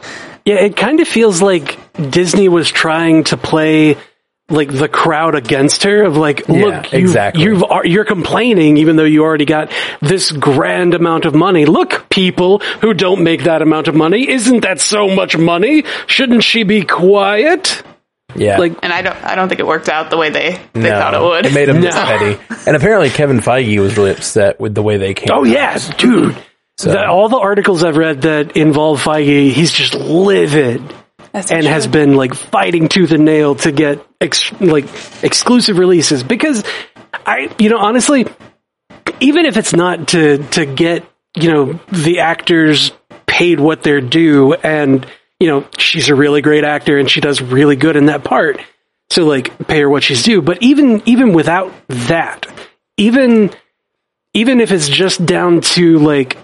Yeah, 0.44 0.60
it 0.60 0.76
kind 0.76 1.00
of 1.00 1.08
feels 1.08 1.42
like 1.42 1.76
Disney 2.10 2.48
was 2.48 2.70
trying 2.70 3.24
to 3.24 3.36
play 3.36 3.96
like 4.50 4.72
the 4.72 4.88
crowd 4.88 5.34
against 5.34 5.82
her 5.84 6.04
of 6.04 6.16
like, 6.16 6.48
Yeah, 6.48 6.54
look, 6.64 6.92
you, 6.92 6.98
exactly. 7.00 7.42
you've, 7.44 7.62
are- 7.64 7.84
you're 7.86 8.04
complaining 8.06 8.78
even 8.78 8.96
though 8.96 9.04
you 9.04 9.22
already 9.22 9.44
got 9.44 9.70
this 10.00 10.32
grand 10.32 10.94
amount 10.94 11.26
of 11.26 11.34
money. 11.34 11.66
Look, 11.66 12.08
people 12.08 12.60
who 12.80 12.94
don't 12.94 13.22
make 13.22 13.44
that 13.44 13.60
amount 13.62 13.88
of 13.88 13.94
money, 13.94 14.28
isn't 14.28 14.60
that 14.60 14.80
so 14.80 15.08
much 15.14 15.36
money? 15.36 15.84
Shouldn't 16.06 16.44
she 16.44 16.62
be 16.62 16.82
quiet? 16.84 17.82
Yeah. 18.34 18.58
Like, 18.58 18.78
And 18.82 18.92
I 18.92 19.02
don't 19.02 19.16
I 19.24 19.34
don't 19.34 19.48
think 19.48 19.60
it 19.60 19.66
worked 19.66 19.88
out 19.88 20.10
the 20.10 20.16
way 20.18 20.30
they 20.30 20.60
they 20.74 20.80
No, 20.80 20.90
thought 21.00 21.14
it 21.14 21.20
would. 21.22 21.46
It 21.46 21.54
made 21.54 21.68
him 21.68 21.80
No. 21.82 21.90
petty. 21.90 22.38
And 22.66 22.76
apparently 22.76 23.10
Kevin 23.10 23.38
Feige 23.40 23.78
was 23.80 23.96
really 23.96 24.10
upset 24.12 24.60
with 24.60 24.74
the 24.74 24.82
way 24.82 24.96
they 24.98 25.14
came. 25.14 25.28
oh 25.30 25.44
yes 25.44 25.88
yeah, 25.88 25.96
dude. 25.96 26.36
The- 26.78 27.06
all 27.06 27.28
the 27.28 27.38
articles 27.38 27.82
I've 27.84 27.96
read 27.96 28.22
that 28.22 28.56
involve 28.56 29.02
Feige, 29.02 29.50
he's 29.50 29.72
just 29.72 29.94
livid. 29.94 30.82
That's 31.38 31.52
and 31.52 31.64
has 31.64 31.86
been 31.86 32.16
like 32.16 32.34
fighting 32.34 32.88
tooth 32.88 33.12
and 33.12 33.24
nail 33.24 33.54
to 33.56 33.70
get 33.70 34.04
ex- 34.20 34.50
like 34.60 34.86
exclusive 35.22 35.78
releases 35.78 36.24
because 36.24 36.64
I, 37.14 37.54
you 37.60 37.68
know, 37.68 37.78
honestly, 37.78 38.26
even 39.20 39.46
if 39.46 39.56
it's 39.56 39.72
not 39.72 40.08
to 40.08 40.38
to 40.38 40.66
get 40.66 41.04
you 41.36 41.52
know 41.52 41.80
the 41.92 42.20
actors 42.20 42.90
paid 43.26 43.60
what 43.60 43.84
they're 43.84 44.00
due, 44.00 44.54
and 44.54 45.06
you 45.38 45.46
know 45.46 45.64
she's 45.78 46.08
a 46.08 46.14
really 46.16 46.42
great 46.42 46.64
actor 46.64 46.98
and 46.98 47.08
she 47.08 47.20
does 47.20 47.40
really 47.40 47.76
good 47.76 47.94
in 47.94 48.06
that 48.06 48.24
part, 48.24 48.60
so 49.08 49.24
like 49.24 49.68
pay 49.68 49.78
her 49.78 49.88
what 49.88 50.02
she's 50.02 50.24
due. 50.24 50.42
But 50.42 50.60
even 50.60 51.04
even 51.06 51.34
without 51.34 51.72
that, 51.88 52.46
even 52.96 53.52
even 54.34 54.60
if 54.60 54.72
it's 54.72 54.88
just 54.88 55.24
down 55.24 55.60
to 55.60 56.00
like 56.00 56.36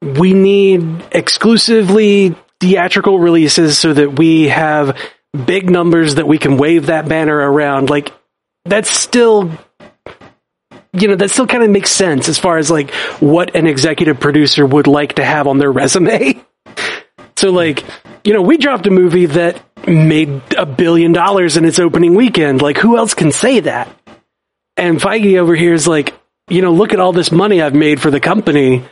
we 0.00 0.32
need 0.32 1.04
exclusively 1.12 2.34
theatrical 2.60 3.18
releases 3.18 3.78
so 3.78 3.92
that 3.92 4.18
we 4.18 4.48
have 4.48 4.98
big 5.44 5.68
numbers 5.68 6.14
that 6.16 6.26
we 6.26 6.38
can 6.38 6.56
wave 6.56 6.86
that 6.86 7.08
banner 7.08 7.36
around. 7.36 7.90
Like 7.90 8.12
that's 8.64 8.90
still 8.90 9.50
you 10.92 11.08
know 11.08 11.16
that 11.16 11.30
still 11.30 11.46
kind 11.46 11.62
of 11.62 11.70
makes 11.70 11.90
sense 11.90 12.28
as 12.28 12.38
far 12.38 12.58
as 12.58 12.70
like 12.70 12.90
what 13.20 13.54
an 13.54 13.66
executive 13.66 14.18
producer 14.18 14.64
would 14.64 14.86
like 14.86 15.14
to 15.14 15.24
have 15.24 15.46
on 15.46 15.58
their 15.58 15.70
resume. 15.80 16.40
So 17.36 17.50
like 17.50 17.84
you 18.24 18.32
know 18.32 18.42
we 18.42 18.56
dropped 18.56 18.86
a 18.86 18.90
movie 18.90 19.26
that 19.26 19.62
made 19.86 20.42
a 20.56 20.66
billion 20.66 21.12
dollars 21.12 21.56
in 21.56 21.64
its 21.64 21.78
opening 21.78 22.14
weekend. 22.14 22.62
Like 22.62 22.78
who 22.78 22.96
else 22.96 23.14
can 23.14 23.32
say 23.32 23.60
that? 23.60 23.94
And 24.76 25.00
Feige 25.00 25.38
over 25.38 25.54
here 25.54 25.72
is 25.72 25.88
like, 25.88 26.14
you 26.48 26.60
know, 26.60 26.72
look 26.72 26.92
at 26.92 27.00
all 27.00 27.12
this 27.12 27.32
money 27.32 27.62
I've 27.62 27.74
made 27.74 28.00
for 28.00 28.10
the 28.10 28.20
company, 28.20 28.84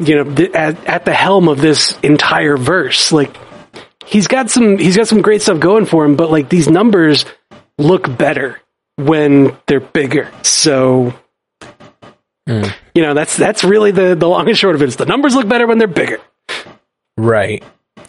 you 0.00 0.16
know, 0.16 0.34
th- 0.34 0.52
at, 0.52 0.86
at 0.86 1.04
the 1.04 1.14
helm 1.14 1.48
of 1.48 1.60
this 1.60 1.98
entire 2.02 2.56
verse. 2.56 3.12
Like, 3.12 3.36
he's 4.06 4.26
got 4.26 4.50
some 4.50 4.78
he's 4.78 4.96
got 4.96 5.08
some 5.08 5.22
great 5.22 5.42
stuff 5.42 5.60
going 5.60 5.86
for 5.86 6.04
him, 6.04 6.16
but 6.16 6.30
like 6.30 6.48
these 6.48 6.68
numbers 6.68 7.24
look 7.78 8.16
better 8.16 8.60
when 8.96 9.56
they're 9.66 9.80
bigger. 9.80 10.30
So 10.42 11.14
hmm. 12.46 12.64
you 12.94 13.02
know, 13.02 13.14
that's 13.14 13.36
that's 13.36 13.64
really 13.64 13.92
the 13.92 14.14
the 14.14 14.28
long 14.28 14.48
and 14.48 14.58
short 14.58 14.74
of 14.74 14.82
it. 14.82 14.88
Is 14.88 14.96
the 14.96 15.06
numbers 15.06 15.34
look 15.34 15.48
better 15.48 15.66
when 15.66 15.78
they're 15.78 15.88
bigger. 15.88 16.20
Right. 17.16 17.62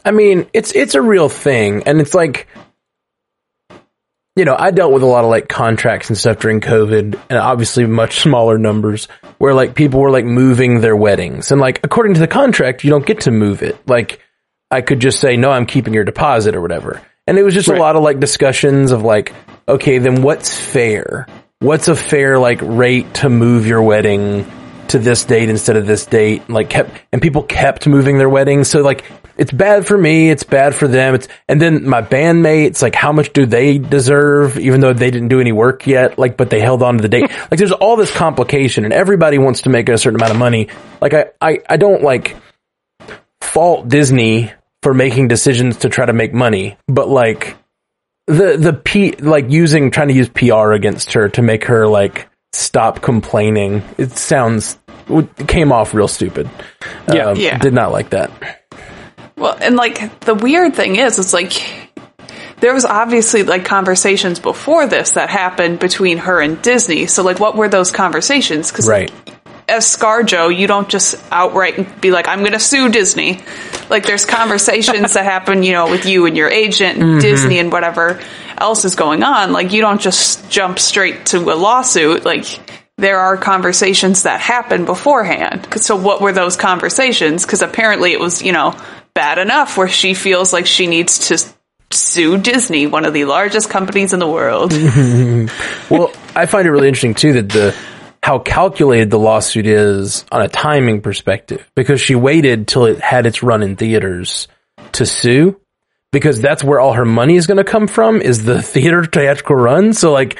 I 0.03 0.11
mean, 0.11 0.47
it's 0.53 0.71
it's 0.73 0.95
a 0.95 1.01
real 1.01 1.29
thing, 1.29 1.83
and 1.83 2.01
it's 2.01 2.15
like, 2.15 2.47
you 4.35 4.45
know, 4.45 4.55
I 4.57 4.71
dealt 4.71 4.93
with 4.93 5.03
a 5.03 5.07
lot 5.07 5.23
of 5.23 5.29
like 5.29 5.49
contracts 5.49 6.09
and 6.09 6.17
stuff 6.17 6.39
during 6.39 6.61
COVID, 6.61 7.19
and 7.29 7.39
obviously 7.39 7.85
much 7.85 8.19
smaller 8.21 8.57
numbers, 8.57 9.07
where 9.37 9.53
like 9.53 9.75
people 9.75 9.99
were 9.99 10.11
like 10.11 10.25
moving 10.25 10.81
their 10.81 10.95
weddings, 10.95 11.51
and 11.51 11.59
like 11.59 11.79
according 11.83 12.13
to 12.15 12.19
the 12.19 12.27
contract, 12.27 12.83
you 12.83 12.89
don't 12.89 13.05
get 13.05 13.21
to 13.21 13.31
move 13.31 13.61
it. 13.61 13.77
Like, 13.87 14.19
I 14.69 14.81
could 14.81 14.99
just 14.99 15.19
say 15.19 15.35
no, 15.37 15.51
I'm 15.51 15.65
keeping 15.65 15.93
your 15.93 16.03
deposit 16.05 16.55
or 16.55 16.61
whatever, 16.61 17.01
and 17.27 17.37
it 17.37 17.43
was 17.43 17.53
just 17.53 17.67
Right. 17.67 17.77
a 17.77 17.81
lot 17.81 17.95
of 17.95 18.03
like 18.03 18.19
discussions 18.19 18.91
of 18.91 19.03
like, 19.03 19.33
okay, 19.67 19.97
then 19.97 20.21
what's 20.21 20.57
fair? 20.57 21.27
What's 21.59 21.87
a 21.89 21.95
fair 21.95 22.39
like 22.39 22.59
rate 22.61 23.13
to 23.15 23.29
move 23.29 23.67
your 23.67 23.83
wedding? 23.83 24.49
To 24.91 24.99
this 24.99 25.23
date 25.25 25.49
instead 25.49 25.75
of 25.75 25.85
this 25.85 26.05
date 26.05 26.49
like 26.49 26.69
kept 26.69 27.01
and 27.11 27.21
people 27.21 27.43
kept 27.43 27.87
moving 27.87 28.17
their 28.17 28.29
weddings. 28.29 28.69
So 28.69 28.81
like 28.81 29.03
it's 29.37 29.51
bad 29.51 29.87
for 29.87 29.97
me 29.97 30.29
it's 30.29 30.43
bad 30.43 30.75
for 30.75 30.87
them 30.87 31.15
it's 31.15 31.27
and 31.47 31.61
then 31.61 31.87
my 31.87 32.01
bandmates 32.01 32.81
like 32.81 32.95
how 32.95 33.11
much 33.11 33.33
do 33.33 33.45
they 33.45 33.77
deserve 33.77 34.57
even 34.57 34.81
though 34.81 34.93
they 34.93 35.09
didn't 35.09 35.29
do 35.29 35.39
any 35.39 35.51
work 35.51 35.87
yet? 35.87 36.17
Like 36.19 36.37
but 36.37 36.49
they 36.49 36.59
held 36.59 36.83
on 36.83 36.97
to 36.97 37.01
the 37.01 37.09
date. 37.09 37.31
Like 37.51 37.57
there's 37.57 37.71
all 37.71 37.97
this 37.97 38.11
complication 38.15 38.85
and 38.85 38.93
everybody 38.93 39.37
wants 39.37 39.63
to 39.63 39.69
make 39.69 39.89
a 39.89 39.97
certain 39.97 40.19
amount 40.19 40.31
of 40.31 40.37
money. 40.37 40.69
Like 41.01 41.13
i 41.13 41.25
i, 41.41 41.59
I 41.69 41.77
don't 41.77 42.03
like 42.03 42.37
fault 43.41 43.89
disney 43.89 44.51
for 44.83 44.93
making 44.93 45.27
decisions 45.27 45.77
to 45.77 45.89
try 45.89 46.05
to 46.05 46.13
make 46.13 46.33
money 46.33 46.77
but 46.87 47.09
like 47.09 47.57
the 48.27 48.57
the 48.57 48.73
p 48.73 49.11
like 49.13 49.49
using 49.49 49.91
trying 49.91 50.07
to 50.07 50.13
use 50.13 50.29
pr 50.29 50.71
against 50.71 51.13
her 51.13 51.29
to 51.29 51.41
make 51.41 51.65
her 51.65 51.87
like 51.87 52.29
stop 52.53 53.01
complaining 53.01 53.83
it 53.97 54.11
sounds 54.11 54.77
came 55.47 55.71
off 55.71 55.93
real 55.93 56.07
stupid 56.07 56.49
Yeah. 57.11 57.27
Um, 57.27 57.37
Yeah. 57.37 57.57
did 57.57 57.73
not 57.73 57.91
like 57.91 58.11
that 58.11 58.31
Well, 59.37 59.57
and 59.61 59.75
like 59.75 60.19
the 60.21 60.35
weird 60.35 60.75
thing 60.75 60.95
is, 60.97 61.17
it's 61.19 61.33
like 61.33 61.53
there 62.59 62.73
was 62.73 62.85
obviously 62.85 63.41
like 63.43 63.65
conversations 63.65 64.39
before 64.39 64.85
this 64.87 65.11
that 65.11 65.29
happened 65.29 65.79
between 65.79 66.19
her 66.19 66.39
and 66.39 66.61
Disney. 66.61 67.07
So 67.07 67.23
like, 67.23 67.39
what 67.39 67.55
were 67.55 67.67
those 67.67 67.91
conversations? 67.91 68.69
Because 68.71 68.87
right 68.87 69.11
as 69.67 69.85
ScarJo, 69.85 70.55
you 70.55 70.67
don't 70.67 70.89
just 70.89 71.15
outright 71.31 72.01
be 72.01 72.11
like, 72.11 72.27
"I'm 72.27 72.39
going 72.39 72.51
to 72.51 72.59
sue 72.59 72.89
Disney." 72.89 73.39
Like, 73.89 74.05
there's 74.05 74.25
conversations 74.25 75.13
that 75.13 75.23
happen, 75.23 75.63
you 75.63 75.71
know, 75.71 75.89
with 75.89 76.05
you 76.05 76.25
and 76.25 76.35
your 76.35 76.49
agent 76.49 76.99
and 76.99 77.03
Mm-hmm. 77.11 77.19
Disney 77.19 77.57
and 77.59 77.71
whatever 77.71 78.19
else 78.57 78.83
is 78.85 78.95
going 78.95 79.23
on. 79.23 79.53
Like, 79.53 79.71
you 79.71 79.81
don't 79.81 80.01
just 80.01 80.49
jump 80.49 80.77
straight 80.77 81.25
to 81.27 81.37
a 81.51 81.55
lawsuit. 81.55 82.25
Like, 82.25 82.45
there 83.01 83.19
are 83.19 83.35
conversations 83.35 84.23
that 84.23 84.39
happen 84.39 84.85
beforehand. 84.85 85.67
So, 85.81 85.95
what 85.95 86.21
were 86.21 86.31
those 86.31 86.55
conversations? 86.55 87.45
Because 87.45 87.61
apparently, 87.61 88.13
it 88.13 88.19
was, 88.19 88.41
you 88.41 88.53
know, 88.53 88.79
bad 89.13 89.37
enough 89.37 89.77
where 89.77 89.89
she 89.89 90.13
feels 90.13 90.53
like 90.53 90.65
she 90.65 90.87
needs 90.87 91.27
to 91.29 91.37
sue 91.89 92.37
Disney, 92.37 92.87
one 92.87 93.05
of 93.05 93.13
the 93.13 93.25
largest 93.25 93.69
companies 93.69 94.13
in 94.13 94.19
the 94.19 94.27
world. 94.27 94.71
well 95.89 96.13
i 96.35 96.45
find 96.45 96.65
it 96.65 96.71
really 96.71 96.87
interesting 96.87 97.13
too 97.13 97.33
that 97.33 97.49
the 97.49 97.75
how 98.23 98.39
calculated 98.39 99.09
the 99.09 99.19
lawsuit 99.19 99.65
is 99.65 100.25
on 100.31 100.41
a 100.41 100.47
timing 100.47 101.01
perspective 101.01 101.69
because 101.75 101.99
she 101.99 102.15
waited 102.15 102.67
till 102.67 102.85
it 102.85 102.99
had 102.99 103.25
its 103.25 103.41
run 103.41 103.63
in 103.63 103.75
theaters 103.75 104.47
to 104.93 105.05
sue 105.05 105.59
because 106.11 106.39
that's 106.39 106.63
where 106.63 106.79
all 106.79 106.93
her 106.93 107.05
money 107.05 107.35
is 107.35 107.47
going 107.47 107.57
to 107.57 107.63
come 107.63 107.87
from 107.87 108.21
is 108.21 108.43
the 108.43 108.61
theater 108.73 109.03
theatrical 109.03 109.55
run 109.55 109.93
so 109.93 110.11
like 110.11 110.39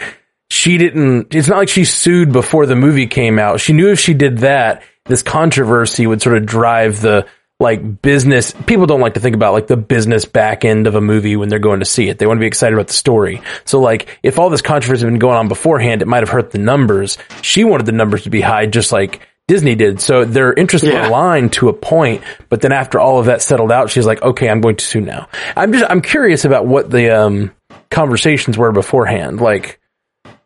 she 0.51 0.77
didn't 0.77 1.33
it's 1.33 1.47
not 1.47 1.57
like 1.57 1.69
she 1.69 1.85
sued 1.85 2.33
before 2.33 2.65
the 2.65 2.75
movie 2.75 3.07
came 3.07 3.39
out. 3.39 3.61
She 3.61 3.71
knew 3.71 3.89
if 3.89 4.01
she 4.01 4.13
did 4.13 4.39
that 4.39 4.83
this 5.05 5.23
controversy 5.23 6.05
would 6.05 6.21
sort 6.21 6.35
of 6.35 6.45
drive 6.45 6.99
the 6.99 7.25
like 7.61 8.01
business 8.01 8.53
people 8.65 8.85
don't 8.85 8.99
like 8.99 9.13
to 9.13 9.21
think 9.21 9.33
about 9.33 9.53
like 9.53 9.67
the 9.67 9.77
business 9.77 10.25
back 10.25 10.65
end 10.65 10.87
of 10.87 10.95
a 10.95 10.99
movie 11.01 11.37
when 11.37 11.47
they're 11.47 11.57
going 11.57 11.79
to 11.79 11.85
see 11.85 12.09
it. 12.09 12.17
They 12.17 12.27
want 12.27 12.37
to 12.37 12.41
be 12.41 12.47
excited 12.47 12.73
about 12.73 12.87
the 12.87 12.93
story. 12.93 13.41
So 13.63 13.79
like 13.79 14.19
if 14.23 14.39
all 14.39 14.49
this 14.49 14.61
controversy 14.61 15.05
had 15.05 15.11
been 15.11 15.19
going 15.19 15.37
on 15.37 15.47
beforehand 15.47 16.01
it 16.01 16.07
might 16.09 16.21
have 16.21 16.29
hurt 16.29 16.51
the 16.51 16.57
numbers. 16.57 17.17
She 17.41 17.63
wanted 17.63 17.85
the 17.85 17.93
numbers 17.93 18.23
to 18.23 18.29
be 18.29 18.41
high 18.41 18.65
just 18.65 18.91
like 18.91 19.25
disney 19.47 19.75
did. 19.75 20.01
So 20.01 20.25
their 20.25 20.51
interests 20.51 20.85
were 20.85 20.99
aligned 20.99 21.53
to 21.53 21.69
a 21.69 21.73
point 21.73 22.23
but 22.49 22.59
then 22.59 22.73
after 22.73 22.99
all 22.99 23.19
of 23.19 23.27
that 23.27 23.41
settled 23.41 23.71
out 23.71 23.89
she's 23.89 24.05
like 24.05 24.21
okay 24.21 24.49
i'm 24.49 24.59
going 24.59 24.75
to 24.75 24.83
sue 24.83 24.99
now. 24.99 25.29
I'm 25.55 25.71
just 25.71 25.85
i'm 25.89 26.01
curious 26.01 26.43
about 26.43 26.67
what 26.67 26.89
the 26.89 27.17
um 27.17 27.53
conversations 27.89 28.57
were 28.57 28.73
beforehand. 28.73 29.39
Like 29.39 29.80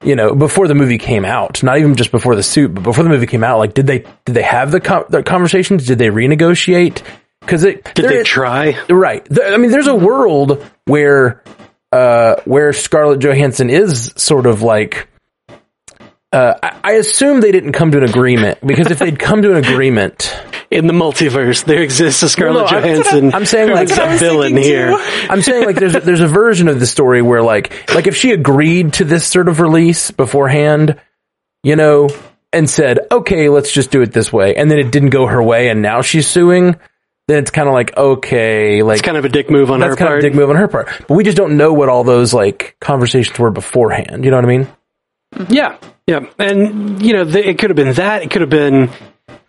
you 0.05 0.15
know, 0.15 0.35
before 0.35 0.67
the 0.67 0.75
movie 0.75 0.97
came 0.97 1.25
out, 1.25 1.63
not 1.63 1.79
even 1.79 1.95
just 1.95 2.11
before 2.11 2.35
the 2.35 2.43
suit, 2.43 2.73
but 2.73 2.83
before 2.83 3.03
the 3.03 3.09
movie 3.09 3.27
came 3.27 3.43
out, 3.43 3.57
like, 3.57 3.73
did 3.73 3.87
they, 3.87 4.05
did 4.25 4.33
they 4.35 4.43
have 4.43 4.71
the, 4.71 4.79
co- 4.79 5.05
the 5.09 5.23
conversations? 5.23 5.85
Did 5.85 5.97
they 5.97 6.07
renegotiate? 6.07 7.01
Cause 7.41 7.63
it, 7.63 7.83
Did 7.93 8.09
they 8.09 8.23
try? 8.23 8.77
right. 8.89 9.27
I 9.43 9.57
mean, 9.57 9.69
there's 9.71 9.87
a 9.87 9.95
world 9.95 10.65
where, 10.85 11.43
uh, 11.91 12.35
where 12.45 12.73
Scarlett 12.73 13.19
Johansson 13.19 13.69
is 13.69 14.13
sort 14.15 14.45
of 14.47 14.61
like, 14.61 15.07
uh, 16.31 16.53
I, 16.61 16.79
I 16.83 16.91
assume 16.93 17.41
they 17.41 17.51
didn't 17.51 17.71
come 17.73 17.91
to 17.91 17.97
an 17.99 18.03
agreement 18.03 18.59
because 18.65 18.91
if 18.91 18.99
they'd 18.99 19.17
come 19.19 19.41
to 19.43 19.51
an 19.55 19.63
agreement, 19.63 20.35
In 20.71 20.87
the 20.87 20.93
multiverse, 20.93 21.63
there 21.63 21.83
exists 21.83 22.23
a 22.23 22.27
Scarlett 22.27 22.55
No, 22.55 22.61
no, 22.61 22.65
I'm- 22.65 22.83
Johansson. 22.83 23.33
I'm 23.35 23.45
saying, 23.45 23.71
like- 23.71 23.87
who's 23.87 23.97
That's 23.97 23.99
what 23.99 24.07
I 24.07 24.09
a 24.09 24.11
was 24.13 24.19
villain 24.19 24.57
here. 24.57 24.97
I'm 25.29 25.41
saying 25.43 25.63
like 25.65 25.75
there's 25.75 25.95
a, 25.95 25.99
there's 25.99 26.21
a 26.21 26.27
version 26.27 26.67
of 26.67 26.79
the 26.79 26.87
story 26.87 27.21
where 27.21 27.43
like 27.43 27.93
like 27.93 28.07
if 28.07 28.15
she 28.17 28.31
agreed 28.31 28.93
to 28.93 29.05
this 29.05 29.25
sort 29.27 29.47
of 29.47 29.59
release 29.59 30.09
beforehand, 30.09 30.99
you 31.63 31.75
know, 31.75 32.09
and 32.51 32.67
said 32.67 32.99
okay, 33.11 33.47
let's 33.47 33.71
just 33.71 33.91
do 33.91 34.01
it 34.01 34.11
this 34.11 34.33
way, 34.33 34.55
and 34.55 34.69
then 34.69 34.79
it 34.79 34.91
didn't 34.91 35.11
go 35.11 35.27
her 35.27 35.41
way, 35.41 35.69
and 35.69 35.81
now 35.83 36.01
she's 36.01 36.27
suing. 36.27 36.75
Then 37.27 37.37
it's 37.43 37.51
kind 37.51 37.67
of 37.67 37.73
like 37.75 37.95
okay, 37.95 38.81
like 38.81 38.95
It's 38.97 39.05
kind 39.05 39.17
of 39.17 39.23
a 39.25 39.29
dick 39.29 39.51
move 39.51 39.69
on 39.69 39.79
that's 39.81 39.91
her 39.91 39.95
kind 39.95 40.07
part. 40.09 40.19
of 40.19 40.25
a 40.25 40.27
dick 40.29 40.35
move 40.35 40.49
on 40.49 40.55
her 40.55 40.67
part. 40.67 40.89
But 41.07 41.13
we 41.13 41.23
just 41.23 41.37
don't 41.37 41.57
know 41.57 41.73
what 41.73 41.89
all 41.89 42.03
those 42.03 42.33
like 42.33 42.75
conversations 42.81 43.37
were 43.37 43.51
beforehand. 43.51 44.25
You 44.25 44.31
know 44.31 44.37
what 44.37 44.45
I 44.45 44.47
mean? 44.47 44.67
Yeah, 45.49 45.77
yeah, 46.07 46.19
and 46.39 47.01
you 47.01 47.13
know, 47.13 47.23
the, 47.23 47.47
it 47.47 47.57
could 47.59 47.69
have 47.69 47.77
been 47.77 47.93
that. 47.93 48.23
It 48.23 48.31
could 48.31 48.41
have 48.41 48.49
been 48.49 48.89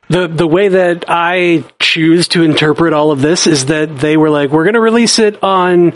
the 0.08 0.26
the 0.28 0.46
way 0.46 0.68
that 0.68 1.04
I 1.08 1.64
choose 1.80 2.28
to 2.28 2.42
interpret 2.44 2.92
all 2.92 3.10
of 3.10 3.20
this 3.20 3.46
is 3.46 3.66
that 3.66 3.98
they 3.98 4.16
were 4.16 4.30
like, 4.30 4.50
"We're 4.50 4.64
going 4.64 4.75
to 4.75 4.80
release 4.80 5.18
it 5.18 5.42
on 5.42 5.92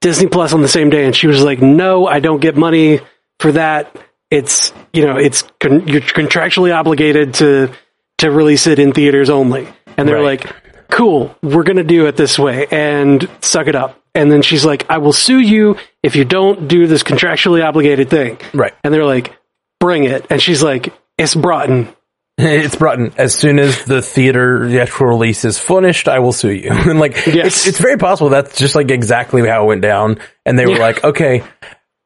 Disney 0.00 0.28
Plus 0.28 0.52
on 0.52 0.60
the 0.62 0.68
same 0.68 0.90
day," 0.90 1.04
and 1.06 1.14
she 1.16 1.26
was 1.26 1.42
like, 1.42 1.62
"No, 1.62 2.06
I 2.06 2.20
don't 2.20 2.40
get 2.40 2.56
money 2.56 3.00
for 3.40 3.52
that. 3.52 3.96
It's 4.30 4.72
you 4.92 5.06
know, 5.06 5.16
it's 5.16 5.42
con- 5.60 5.86
you're 5.88 6.00
contractually 6.00 6.74
obligated 6.74 7.34
to 7.34 7.70
to 8.18 8.30
release 8.30 8.66
it 8.66 8.78
in 8.78 8.92
theaters 8.92 9.30
only." 9.30 9.66
And 9.96 10.08
they're 10.08 10.16
Right. 10.16 10.40
like, 10.42 10.88
"Cool, 10.90 11.34
we're 11.42 11.62
going 11.64 11.76
to 11.76 11.84
do 11.84 12.06
it 12.06 12.16
this 12.16 12.38
way, 12.38 12.66
and 12.70 13.26
suck 13.40 13.66
it 13.68 13.74
up." 13.74 13.98
And 14.14 14.30
then 14.30 14.42
she's 14.42 14.64
like, 14.64 14.84
"I 14.90 14.98
will 14.98 15.12
sue 15.12 15.38
you 15.40 15.76
if 16.02 16.16
you 16.16 16.24
don't 16.24 16.68
do 16.68 16.86
this 16.86 17.02
contractually 17.02 17.64
obligated 17.66 18.10
thing." 18.10 18.38
Right. 18.52 18.74
And 18.84 18.92
they're 18.92 19.04
like, 19.06 19.36
bring 19.82 20.04
it. 20.04 20.26
And 20.30 20.40
she's 20.40 20.62
like, 20.62 20.92
it's 21.18 21.34
Broughton. 21.34 21.88
it's 22.38 22.76
brought 22.76 22.98
in 22.98 23.12
as 23.18 23.34
soon 23.34 23.58
as 23.58 23.84
the 23.84 24.00
theater 24.00 24.66
the 24.66 24.80
actual 24.80 25.06
release 25.06 25.44
is 25.44 25.58
finished 25.58 26.08
i 26.08 26.18
will 26.18 26.32
sue 26.32 26.50
you 26.50 26.70
and 26.72 26.98
like 26.98 27.14
Yes. 27.26 27.46
it's, 27.46 27.66
it's 27.66 27.78
very 27.78 27.98
possible 27.98 28.30
that's 28.30 28.56
just 28.56 28.74
like 28.74 28.90
exactly 28.90 29.46
how 29.46 29.64
it 29.64 29.66
went 29.66 29.82
down 29.82 30.18
and 30.46 30.58
they 30.58 30.64
were 30.64 30.72
Yeah. 30.72 30.78
like 30.78 31.04
okay 31.04 31.44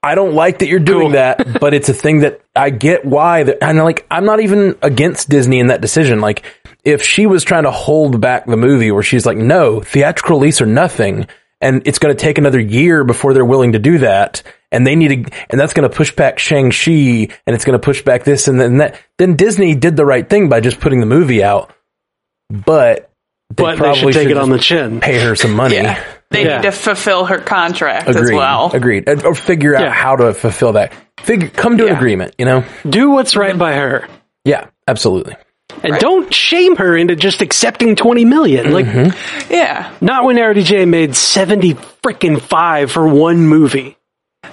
i 0.02 0.16
don't 0.16 0.35
like 0.35 0.59
that 0.59 0.66
you're 0.66 0.80
doing 0.80 1.02
Cool. 1.02 1.11
that 1.12 1.61
but 1.61 1.75
it's 1.75 1.88
a 1.88 1.95
thing 1.95 2.21
that 2.21 2.40
i 2.56 2.71
get 2.71 3.04
why 3.04 3.45
that 3.45 3.62
and 3.62 3.78
like 3.78 4.04
i'm 4.11 4.25
not 4.25 4.40
even 4.40 4.76
against 4.83 5.28
disney 5.28 5.61
in 5.61 5.68
that 5.68 5.80
decision 5.80 6.21
like 6.21 6.42
if 6.83 7.04
she 7.04 7.26
was 7.26 7.45
trying 7.45 7.62
to 7.62 7.71
hold 7.71 8.21
back 8.21 8.47
the 8.47 8.56
movie 8.56 8.90
where 8.90 9.04
she's 9.04 9.26
like 9.26 9.38
no 9.38 9.80
theatrical 9.80 10.40
release 10.40 10.61
or 10.61 10.66
nothing 10.66 11.28
and 11.61 11.87
it's 11.87 12.00
going 12.00 12.14
to 12.14 12.21
take 12.21 12.37
another 12.37 12.61
year 12.61 13.04
before 13.04 13.33
they're 13.33 13.45
willing 13.45 13.73
to 13.73 13.78
do 13.78 13.99
that 13.99 14.42
and 14.76 14.87
they 14.87 14.95
need 14.95 15.09
to, 15.26 15.33
and 15.50 15.59
that's 15.61 15.73
going 15.73 15.88
to 15.88 15.95
push 15.97 16.14
back 16.14 16.38
Shang-Chi 16.38 16.90
and 17.47 17.54
it's 17.54 17.64
going 17.64 17.78
to 17.78 17.85
push 17.85 18.02
back 18.02 18.25
this 18.25 18.47
and 18.49 18.61
then 18.61 18.76
that, 18.78 19.00
then 19.18 19.35
Disney 19.37 19.75
did 19.75 19.97
the 19.97 20.04
right 20.06 20.28
thing 20.28 20.49
by 20.49 20.61
just 20.61 20.78
putting 20.80 21.00
the 21.00 21.06
movie 21.06 21.42
out, 21.42 21.73
but 22.50 23.11
they 23.54 23.62
But 23.62 23.78
they 23.78 23.95
should 23.95 24.12
take 24.12 24.28
it 24.28 24.37
on 24.37 24.50
the 24.50 24.59
chin. 24.59 25.00
pay 25.00 25.18
her 25.21 25.35
some 25.35 25.52
money. 25.54 25.76
Yeah. 25.76 26.02
They 26.30 26.45
Yeah. 26.45 26.56
need 26.56 26.62
to 26.64 26.73
fulfill 26.73 27.26
her 27.26 27.38
contract 27.38 28.09
Agreed. 28.09 28.23
as 28.23 28.33
well. 28.33 28.71
Agreed. 28.75 29.09
Or 29.25 29.35
figure 29.35 29.75
out 29.76 29.83
Yeah. 29.83 29.90
how 29.92 30.16
to 30.16 30.35
fulfill 30.35 30.73
that. 30.73 30.92
Figure, 31.21 31.49
come 31.49 31.78
to 31.78 31.87
an 31.87 31.95
agreement, 31.97 32.35
you 32.38 32.45
know? 32.45 32.64
Do 32.88 33.11
what's 33.11 33.37
right 33.37 33.56
by 33.56 33.75
her. 33.75 34.06
Yeah, 34.45 34.66
absolutely. 34.88 35.37
And 35.83 35.99
don't 35.99 36.33
shame 36.33 36.76
her 36.76 36.97
into 36.97 37.16
just 37.16 37.42
accepting 37.42 37.97
20 37.97 38.25
million. 38.25 38.73
Like, 38.73 38.87
Mm-hmm. 38.87 39.52
Yeah. 39.52 39.90
not 40.00 40.25
when 40.25 40.37
RDJ 40.38 40.85
made 40.87 41.14
70 41.16 41.75
freaking 42.04 42.40
five 42.40 42.90
for 42.90 43.06
one 43.06 43.47
movie. 43.47 43.97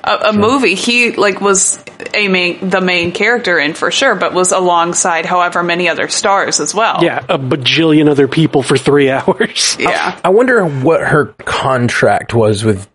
A, 0.04 0.30
a 0.30 0.34
movie 0.34 0.76
he 0.76 1.12
like 1.14 1.42
was 1.42 1.84
a 2.14 2.28
main 2.28 2.70
the 2.70 2.82
main 2.82 3.12
character 3.12 3.60
in 3.60 3.74
for 3.74 3.92
sure, 3.92 4.16
but 4.16 4.34
was 4.34 4.52
alongside 4.52 5.26
however 5.26 5.64
many 5.64 5.90
other 5.90 6.08
stars 6.08 6.60
as 6.60 6.74
well. 6.74 7.04
Yeah, 7.04 7.26
a 7.30 7.38
bajillion 7.38 8.10
other 8.10 8.28
people 8.28 8.64
for 8.64 8.78
three 8.78 9.10
hours. 9.12 9.78
yeah. 9.80 10.20
I 10.24 10.30
wonder 10.30 10.66
what 10.66 11.02
her 11.02 11.28
contract 11.46 12.34
was 12.34 12.64
with 12.64 12.90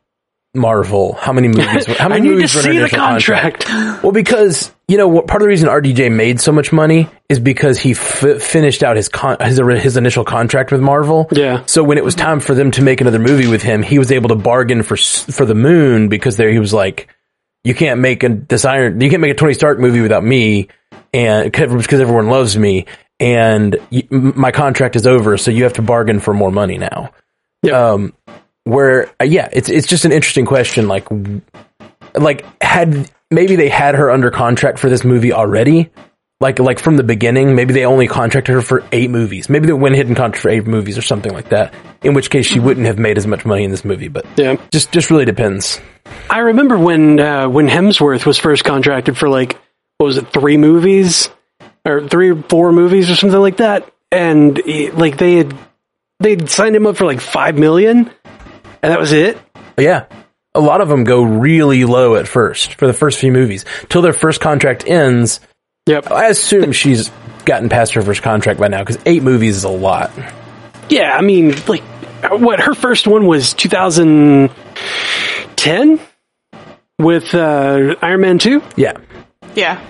Marvel. 0.55 1.15
How 1.15 1.33
many 1.33 1.49
movies? 1.49 1.87
How 1.99 2.07
I 2.07 2.09
many 2.09 2.23
need 2.23 2.29
to 2.29 2.35
movies 2.37 2.55
were 2.55 2.61
in 2.61 2.65
see 2.65 2.71
the 2.73 2.79
initial 2.79 2.99
contract. 2.99 3.69
Well, 4.03 4.13
because 4.13 4.73
you 4.89 4.97
know, 4.97 5.21
part 5.21 5.43
of 5.43 5.45
the 5.45 5.49
reason 5.49 5.69
RDJ 5.69 6.11
made 6.11 6.41
so 6.41 6.51
much 6.51 6.73
money 6.73 7.09
is 7.29 7.39
because 7.39 7.79
he 7.79 7.91
f- 7.93 8.41
finished 8.43 8.83
out 8.83 8.97
his 8.97 9.11
con- 9.11 9.37
his 9.41 9.61
his 9.83 9.97
initial 9.99 10.25
contract 10.25 10.73
with 10.73 10.81
Marvel. 10.81 11.29
Yeah. 11.31 11.63
So 11.67 11.85
when 11.85 11.99
it 11.99 12.05
was 12.05 12.15
time 12.15 12.41
for 12.41 12.55
them 12.55 12.71
to 12.73 12.83
make 12.83 13.03
another 13.03 13.19
movie 13.19 13.47
with 13.49 13.63
him, 13.63 13.83
he 13.83 13.99
was 13.99 14.11
able 14.11 14.31
to 14.31 14.35
bargain 14.35 14.83
for 14.83 14.97
for 14.97 15.45
the 15.45 15.55
Moon 15.55 16.09
because 16.09 16.39
there 16.39 16.51
he 16.51 16.59
was 16.59 16.73
like, 16.73 17.09
you 17.65 17.75
can't 17.75 18.01
make 18.01 18.23
a 18.25 18.31
this 18.31 18.65
Iron, 18.65 19.01
you 19.01 19.11
can't 19.11 19.21
make 19.21 19.31
a 19.33 19.35
Tony 19.35 19.53
Stark 19.53 19.79
movie 19.79 20.01
without 20.01 20.25
me, 20.25 20.69
and 21.13 21.53
because 21.53 22.01
everyone 22.01 22.29
loves 22.29 22.57
me, 22.57 22.87
and 23.21 23.77
y- 23.93 24.09
my 24.11 24.53
contract 24.53 24.97
is 24.97 25.07
over, 25.07 25.37
so 25.37 25.51
you 25.51 25.65
have 25.65 25.75
to 25.75 25.83
bargain 25.83 26.19
for 26.19 26.33
more 26.33 26.51
money 26.51 26.79
now. 26.79 27.11
Yep. 27.63 27.75
Um, 27.75 28.15
where 28.65 29.11
uh, 29.21 29.25
yeah, 29.25 29.51
it's 29.53 29.69
it's 29.69 29.87
just 29.87 30.07
an 30.07 30.13
interesting 30.13 30.47
question. 30.47 30.89
Like, 30.89 31.09
like 32.15 32.47
had 32.63 33.11
maybe 33.31 33.57
they 33.57 33.69
had 33.69 33.95
her 33.95 34.11
under 34.11 34.31
contract 34.31 34.79
for 34.79 34.89
this 34.89 35.05
movie 35.05 35.33
already. 35.33 35.91
Like, 36.41 36.61
like 36.61 36.79
from 36.79 36.97
the 36.97 37.03
beginning, 37.03 37.57
maybe 37.57 37.75
they 37.75 37.85
only 37.85 38.07
contracted 38.07 38.55
her 38.55 38.63
for 38.63 38.85
eight 38.93 39.11
movies. 39.11 39.49
Maybe 39.49 39.67
they 39.67 39.73
went 39.73 39.97
hidden 39.97 40.15
contract 40.15 40.41
for 40.41 40.51
eight 40.51 40.69
movies 40.69 40.97
or 40.97 41.03
something 41.03 41.33
like 41.33 41.49
that. 41.49 41.75
In 42.05 42.15
which 42.15 42.31
case, 42.31 42.47
she 42.47 42.61
wouldn't 42.61 42.87
have 42.87 42.97
made 42.97 43.19
as 43.19 43.27
much 43.27 43.45
money 43.45 43.65
in 43.65 43.73
this 43.73 43.85
movie. 43.85 44.07
But 44.07 44.25
Yeah. 44.37 44.55
just 44.71 44.93
just 44.93 45.11
really 45.11 45.25
depends. 45.25 45.81
I 46.31 46.39
remember 46.39 46.79
when 46.79 47.19
uh, 47.19 47.49
when 47.49 47.67
Hemsworth 47.69 48.25
was 48.25 48.39
first 48.39 48.63
contracted 48.63 49.19
for 49.19 49.29
like 49.29 49.59
what 49.97 50.07
was 50.07 50.17
it 50.17 50.29
three 50.29 50.57
movies 50.57 51.29
or 51.85 52.07
three 52.07 52.31
or 52.31 52.37
four 52.43 52.71
movies 52.71 53.11
or 53.11 53.17
something 53.17 53.41
like 53.41 53.57
that, 53.57 53.93
and 54.13 54.57
he, 54.59 54.93
like 54.93 55.19
they 55.19 55.39
had 55.39 55.59
they 56.21 56.37
would 56.37 56.51
signed 56.51 56.77
him 56.77 56.87
up 56.87 56.97
for 56.97 57.05
like 57.05 57.21
five 57.21 57.59
million, 57.59 58.09
and 58.81 58.93
that 58.93 59.01
was 59.01 59.11
it. 59.11 59.39
Yeah, 59.77 60.05
a 60.55 60.61
lot 60.61 60.81
of 60.81 60.89
them 60.89 61.05
go 61.05 61.23
really 61.23 61.85
low 61.85 62.17
at 62.17 62.27
first 62.27 62.75
for 62.75 62.87
the 62.87 62.93
first 62.93 63.19
few 63.19 63.33
movies 63.33 63.65
till 63.89 64.03
their 64.03 64.13
first 64.13 64.41
contract 64.41 64.87
ends. 64.87 65.41
Yep. 65.87 66.11
I 66.11 66.27
assume 66.27 66.73
she's 66.73 67.11
gotten 67.45 67.69
past 67.69 67.95
her 67.95 68.03
first 68.03 68.23
contract 68.23 68.61
by 68.61 68.69
now 68.69 68.81
because 68.81 68.99
eight 69.07 69.23
movies 69.23 69.57
is 69.57 69.65
a 69.65 69.69
lot. 69.69 70.11
Yeah, 70.89 71.13
I 71.15 71.23
mean, 71.23 71.55
like 71.67 71.83
what 72.31 72.61
her 72.61 72.75
first 72.75 73.07
one 73.07 73.27
was 73.27 73.55
2010 73.55 76.01
with 76.99 77.35
uh, 77.35 77.95
Iron 78.03 78.21
Man 78.21 78.39
two. 78.39 78.63
Yeah, 78.77 78.93
Yeah. 79.55 79.81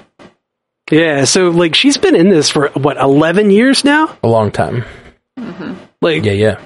Yeah, 0.90 1.24
so 1.24 1.50
like 1.50 1.74
she's 1.74 1.98
been 1.98 2.16
in 2.16 2.30
this 2.30 2.48
for 2.48 2.68
what 2.70 2.96
11 2.96 3.50
years 3.50 3.84
now. 3.84 4.16
a 4.22 4.28
long 4.28 4.50
time. 4.50 4.84
Like 6.00 6.24
Yeah, 6.24 6.32
yeah. 6.32 6.60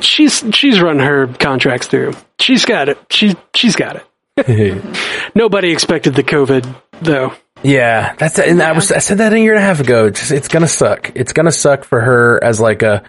She's 0.00 0.44
she's 0.52 0.80
run 0.80 0.98
her 0.98 1.26
contracts 1.26 1.86
through. 1.86 2.14
She's 2.38 2.64
got 2.64 2.88
it. 2.88 2.98
She 3.10 3.34
she's 3.54 3.76
got 3.76 3.96
it. 3.96 4.82
Nobody 5.34 5.70
expected 5.70 6.14
the 6.14 6.22
COVID 6.22 6.74
though. 7.02 7.32
Yeah, 7.62 8.14
that's 8.16 8.38
and 8.38 8.60
I 8.60 8.72
was 8.72 8.90
I 8.90 8.98
said 8.98 9.18
that 9.18 9.32
a 9.32 9.38
year 9.38 9.54
and 9.54 9.62
a 9.62 9.66
half 9.66 9.80
ago. 9.80 10.06
It's, 10.06 10.30
it's 10.30 10.48
gonna 10.48 10.68
suck. 10.68 11.12
It's 11.14 11.32
gonna 11.32 11.52
suck 11.52 11.84
for 11.84 12.00
her 12.00 12.42
as 12.42 12.58
like 12.60 12.82
a 12.82 13.04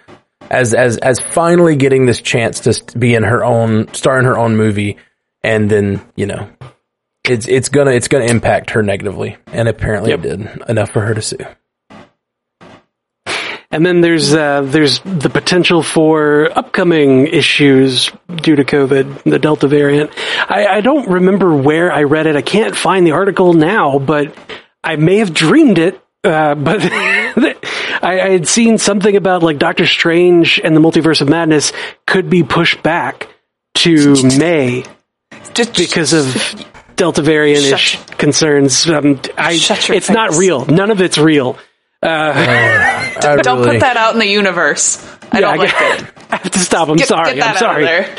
as 0.50 0.74
as 0.74 0.96
as 0.98 1.18
finally 1.18 1.74
getting 1.76 2.06
this 2.06 2.20
chance 2.20 2.60
to 2.60 2.98
be 2.98 3.14
in 3.14 3.24
her 3.24 3.44
own 3.44 3.92
star 3.94 4.18
in 4.18 4.24
her 4.26 4.38
own 4.38 4.56
movie, 4.56 4.98
and 5.42 5.68
then 5.70 6.00
you 6.14 6.26
know, 6.26 6.48
it's 7.24 7.48
it's 7.48 7.68
gonna 7.68 7.90
it's 7.92 8.06
gonna 8.06 8.26
impact 8.26 8.70
her 8.70 8.82
negatively, 8.82 9.36
and 9.48 9.68
apparently 9.68 10.10
Yep. 10.10 10.18
it 10.20 10.22
did 10.22 10.62
enough 10.68 10.90
for 10.90 11.00
her 11.00 11.14
to 11.14 11.22
sue. 11.22 11.38
And 13.74 13.84
then 13.84 14.02
there's 14.02 14.32
uh, 14.32 14.62
there's 14.62 15.00
the 15.00 15.28
potential 15.28 15.82
for 15.82 16.48
upcoming 16.56 17.26
issues 17.26 18.08
due 18.36 18.54
to 18.54 18.64
COVID, 18.64 19.24
the 19.24 19.40
Delta 19.40 19.66
variant. 19.66 20.12
I, 20.48 20.68
I 20.68 20.80
don't 20.80 21.08
remember 21.08 21.52
where 21.52 21.90
I 21.92 22.04
read 22.04 22.28
it. 22.28 22.36
I 22.36 22.42
can't 22.42 22.76
find 22.76 23.04
the 23.04 23.10
article 23.10 23.52
now, 23.52 23.98
but 23.98 24.32
I 24.84 24.94
may 24.94 25.18
have 25.18 25.34
dreamed 25.34 25.78
it. 25.78 26.00
Uh, 26.22 26.54
but 26.64 26.82
I, 26.84 28.20
I 28.20 28.28
had 28.28 28.46
seen 28.46 28.78
something 28.78 29.16
about 29.16 29.42
like 29.42 29.58
Doctor 29.58 29.86
Strange 29.86 30.60
and 30.62 30.76
the 30.76 30.80
Multiverse 30.80 31.20
of 31.20 31.28
Madness 31.28 31.72
could 32.06 32.30
be 32.30 32.44
pushed 32.44 32.80
back 32.84 33.26
to 33.78 34.14
May 34.38 34.84
Just 35.52 35.76
because 35.76 36.12
of 36.12 36.64
Delta 36.94 37.22
variant 37.22 37.64
ish 37.64 38.00
concerns. 38.18 38.88
Um, 38.88 39.20
I, 39.36 39.58
it's 39.58 40.10
not 40.10 40.36
real. 40.36 40.64
None 40.64 40.92
of 40.92 41.00
it's 41.00 41.18
real. 41.18 41.58
I 42.08 43.36
don't 43.42 43.60
really- 43.60 43.72
put 43.72 43.80
that 43.80 43.96
out 43.96 44.12
in 44.14 44.20
the 44.20 44.26
universe. 44.26 45.04
I 45.32 45.40
don't 45.40 45.54
I 45.54 45.56
like 45.56 45.70
get- 45.70 46.00
it. 46.02 46.12
I 46.30 46.36
have 46.36 46.50
to 46.50 46.58
stop. 46.58 46.88
I'm 46.88 46.96
Get, 46.96 47.08
sorry. 47.08 47.34
get 47.34 47.40
that 47.40 47.50
I'm 47.52 47.56
sorry. 47.58 47.86
out 47.88 48.00
of 48.00 48.16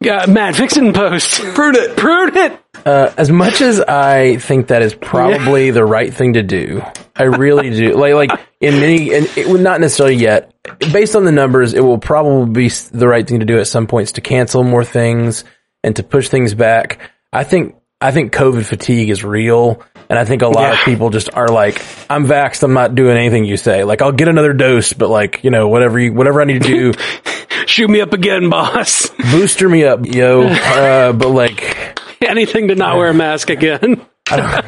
there. 0.00 0.22
Uh, 0.22 0.26
Matt, 0.30 0.54
fix 0.56 0.76
it 0.76 0.84
in 0.84 0.92
post. 0.92 1.40
Prune 1.54 1.74
it. 1.76 1.96
Prune 1.96 2.36
it. 2.36 2.60
Uh, 2.86 3.12
as 3.16 3.30
much 3.30 3.60
as 3.60 3.80
I 3.80 4.36
think 4.36 4.68
that 4.68 4.80
is 4.82 4.94
probably 4.94 5.70
the 5.72 5.84
right 5.84 6.12
thing 6.14 6.34
to 6.34 6.42
do, 6.42 6.82
I 7.16 7.24
really 7.24 7.70
do. 7.70 7.94
Like, 7.94 8.14
like 8.14 8.40
in 8.60 8.74
many, 8.80 9.12
and 9.14 9.26
it 9.36 9.48
would 9.48 9.60
not 9.60 9.80
necessarily 9.80 10.14
yet. 10.16 10.52
Based 10.92 11.16
on 11.16 11.24
the 11.24 11.32
numbers, 11.32 11.74
it 11.74 11.80
will 11.80 11.98
probably 11.98 12.68
be 12.68 12.68
the 12.92 13.08
right 13.08 13.26
thing 13.26 13.40
to 13.40 13.46
do 13.46 13.58
at 13.58 13.66
some 13.66 13.86
points 13.88 14.12
to 14.12 14.20
cancel 14.20 14.62
more 14.62 14.84
things 14.84 15.42
and 15.82 15.96
to 15.96 16.02
push 16.04 16.28
things 16.28 16.54
back. 16.54 17.00
I 17.32 17.42
think, 17.44 17.74
I 18.00 18.12
think 18.12 18.32
COVID 18.32 18.64
fatigue 18.64 19.10
is 19.10 19.24
real, 19.24 19.82
and 20.08 20.18
I 20.18 20.24
think 20.24 20.42
a 20.42 20.48
lot 20.48 20.72
of 20.72 20.78
people 20.80 21.10
just 21.10 21.32
are 21.34 21.48
like, 21.48 21.84
"I'm 22.08 22.26
vaxxed. 22.26 22.62
I'm 22.62 22.72
not 22.72 22.94
doing 22.94 23.16
anything 23.16 23.44
you 23.44 23.56
say. 23.56 23.82
Like, 23.84 24.02
I'll 24.02 24.12
get 24.12 24.28
another 24.28 24.52
dose, 24.52 24.92
but 24.92 25.08
like, 25.08 25.42
you 25.42 25.50
know, 25.50 25.68
whatever 25.68 25.98
you, 25.98 26.12
whatever 26.12 26.40
I 26.40 26.44
need 26.44 26.62
to 26.62 26.68
do, 26.68 26.92
Shoot 27.66 27.90
me 27.90 28.00
up 28.00 28.12
again, 28.12 28.48
boss. 28.50 29.10
booster 29.30 29.68
me 29.68 29.84
up, 29.84 30.06
yo." 30.06 30.42
Uh, 30.46 31.12
but 31.12 31.28
like. 31.28 32.00
Anything 32.22 32.68
to 32.68 32.74
not 32.74 32.96
wear 32.96 33.10
a 33.10 33.14
mask 33.14 33.48
again. 33.48 34.04
I 34.28 34.62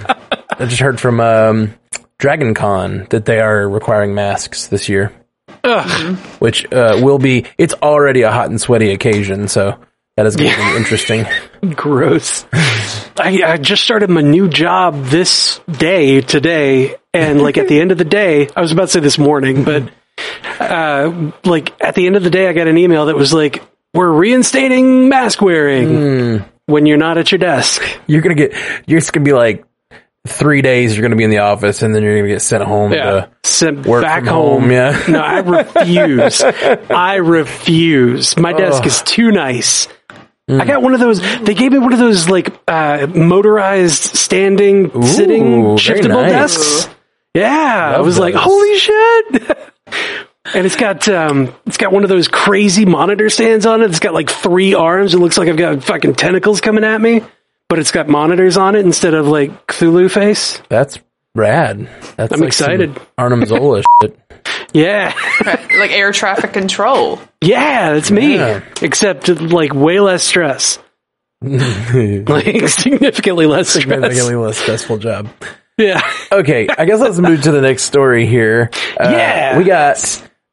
just 0.61 0.81
heard 0.81 1.01
from 1.01 1.19
um, 1.21 1.75
Dragon 2.19 2.55
Con 2.55 3.07
that 3.11 3.25
they 3.25 3.41
are 3.41 3.69
requiring 3.69 4.15
masks 4.15 4.69
this 4.69 4.89
year, 4.89 5.13
Ugh. 5.65 6.17
which 6.39 6.71
uh, 6.73 7.01
will 7.03 7.19
be. 7.19 7.47
It's 7.59 7.75
already 7.75 8.23
a 8.23 8.31
hot 8.31 8.51
and 8.51 8.61
sweaty 8.61 8.93
occasion, 8.93 9.49
so 9.49 9.79
that 10.21 10.27
is 10.27 10.37
going 10.37 10.51
to 10.51 10.57
be 10.59 10.77
interesting. 10.77 11.25
Gross. 11.75 12.45
I, 12.53 13.41
I 13.43 13.57
just 13.57 13.83
started 13.83 14.11
my 14.11 14.21
new 14.21 14.49
job 14.49 15.05
this 15.05 15.61
day, 15.71 16.21
today, 16.21 16.97
and 17.15 17.41
like 17.41 17.57
at 17.57 17.69
the 17.69 17.81
end 17.81 17.91
of 17.91 17.97
the 17.97 18.05
day, 18.05 18.47
I 18.55 18.61
was 18.61 18.71
about 18.71 18.83
to 18.83 18.89
say 18.89 19.01
this 19.01 19.19
morning, 19.19 19.65
but 19.65 19.91
uh, 20.59 21.31
like 21.45 21.73
at 21.83 21.95
the 21.95 22.07
end 22.07 22.17
of 22.17 22.23
the 22.23 22.29
day, 22.29 22.49
I 22.49 22.53
got 22.53 22.69
an 22.69 22.77
email 22.77 23.07
that 23.07 23.17
was 23.17 23.33
like, 23.33 23.63
"We're 23.95 24.13
reinstating 24.13 25.09
mask 25.09 25.41
wearing 25.41 26.45
when 26.67 26.85
you're 26.85 26.99
not 26.99 27.17
at 27.17 27.33
your 27.33 27.39
desk." 27.39 27.83
You're 28.07 28.21
gonna 28.21 28.35
get. 28.35 28.53
You're 28.87 29.01
just 29.01 29.15
gonna 29.15 29.25
be 29.25 29.33
like 29.33 29.65
three 30.27 30.61
days. 30.61 30.95
You're 30.95 31.03
gonna 31.03 31.17
be 31.17 31.25
in 31.25 31.31
the 31.31 31.39
office, 31.39 31.81
and 31.83 31.95
then 31.95 32.03
you're 32.03 32.19
gonna 32.19 32.29
get 32.29 32.43
sent 32.43 32.63
home. 32.63 32.91
To, 32.91 33.31
Sent 33.43 33.87
work 33.87 34.03
back 34.03 34.25
home. 34.25 34.63
home, 34.63 34.71
yeah. 34.71 35.03
no, 35.09 35.21
I 35.21 35.39
refuse. 35.39 36.43
I 36.91 37.17
refuse. 37.17 38.37
My 38.37 38.53
desk 38.53 38.85
is 38.87 39.03
too 39.03 39.31
nice. 39.31 39.89
Mm. 40.51 40.61
I 40.61 40.65
got 40.65 40.83
one 40.83 40.95
of 40.95 41.01
those. 41.01 41.21
They 41.41 41.55
gave 41.55 41.73
me 41.73 41.79
one 41.79 41.93
of 41.93 41.99
those 41.99 42.29
like 42.29 42.53
uh, 42.67 43.07
motorized 43.15 44.03
standing, 44.03 44.91
sitting, 45.03 45.63
shiftable 45.77 46.23
nice. 46.23 46.33
desks. 46.57 46.95
Yeah, 47.35 47.93
I 47.93 47.97
Love 47.97 48.07
was 48.07 48.19
like, 48.19 48.35
holy 48.35 48.77
shit! 48.79 49.43
and 50.55 50.67
it's 50.67 50.75
got 50.77 51.09
um, 51.09 51.55
it's 51.67 51.77
got 51.77 51.93
one 51.93 52.03
of 52.03 52.09
those 52.09 52.27
crazy 52.27 52.85
monitor 52.85 53.31
stands 53.31 53.67
on 53.67 53.83
it. 53.83 53.91
It's 53.91 54.01
got 54.01 54.15
like 54.15 54.31
three 54.31 54.75
arms. 54.75 55.15
It 55.15 55.19
looks 55.19 55.39
like 55.39 55.49
I've 55.49 55.57
got 55.57 55.85
fucking 55.85 56.17
tentacles 56.17 56.61
coming 56.61 56.83
at 56.83 57.01
me, 57.01 57.23
but 57.69 57.79
it's 57.79 57.93
got 57.93 58.09
monitors 58.09 58.57
on 58.57 58.75
it 58.75 58.85
instead 58.85 59.15
of 59.15 59.29
like 59.29 59.69
Cthulhu 59.69 60.11
face. 60.11 60.61
that's 60.69 60.99
rad. 61.37 61.89
That's 62.17 62.33
I'm 62.33 62.41
like 62.41 62.49
excited. 62.49 63.01
Arnim 63.17 63.47
Zola 63.47 63.83
shit. 64.03 64.19
Yeah. 64.73 65.13
like 65.45 65.91
air 65.91 66.13
traffic 66.13 66.53
control. 66.53 67.21
Yeah, 67.43 67.95
that's 67.95 68.11
me. 68.11 68.37
Yeah. 68.37 68.63
Except 68.83 69.29
like 69.29 69.75
way 69.75 69.99
less 70.01 70.23
stress. 70.23 70.79
like 71.43 72.69
significantly 72.69 73.47
less 73.47 73.69
stress. 73.71 73.83
Significantly 73.85 74.35
less 74.35 74.59
stressful 74.59 74.99
job. 74.99 75.29
Yeah. 75.79 76.01
Okay, 76.31 76.69
I 76.77 76.85
guess 76.85 77.01
let's 77.01 77.19
move 77.19 77.43
to 77.43 77.53
the 77.53 77.63
next 77.63 77.85
story 77.85 78.27
here. 78.27 78.71
Uh, 79.01 79.09
Yeah. 79.11 79.57
we 79.57 79.65
got 79.65 79.97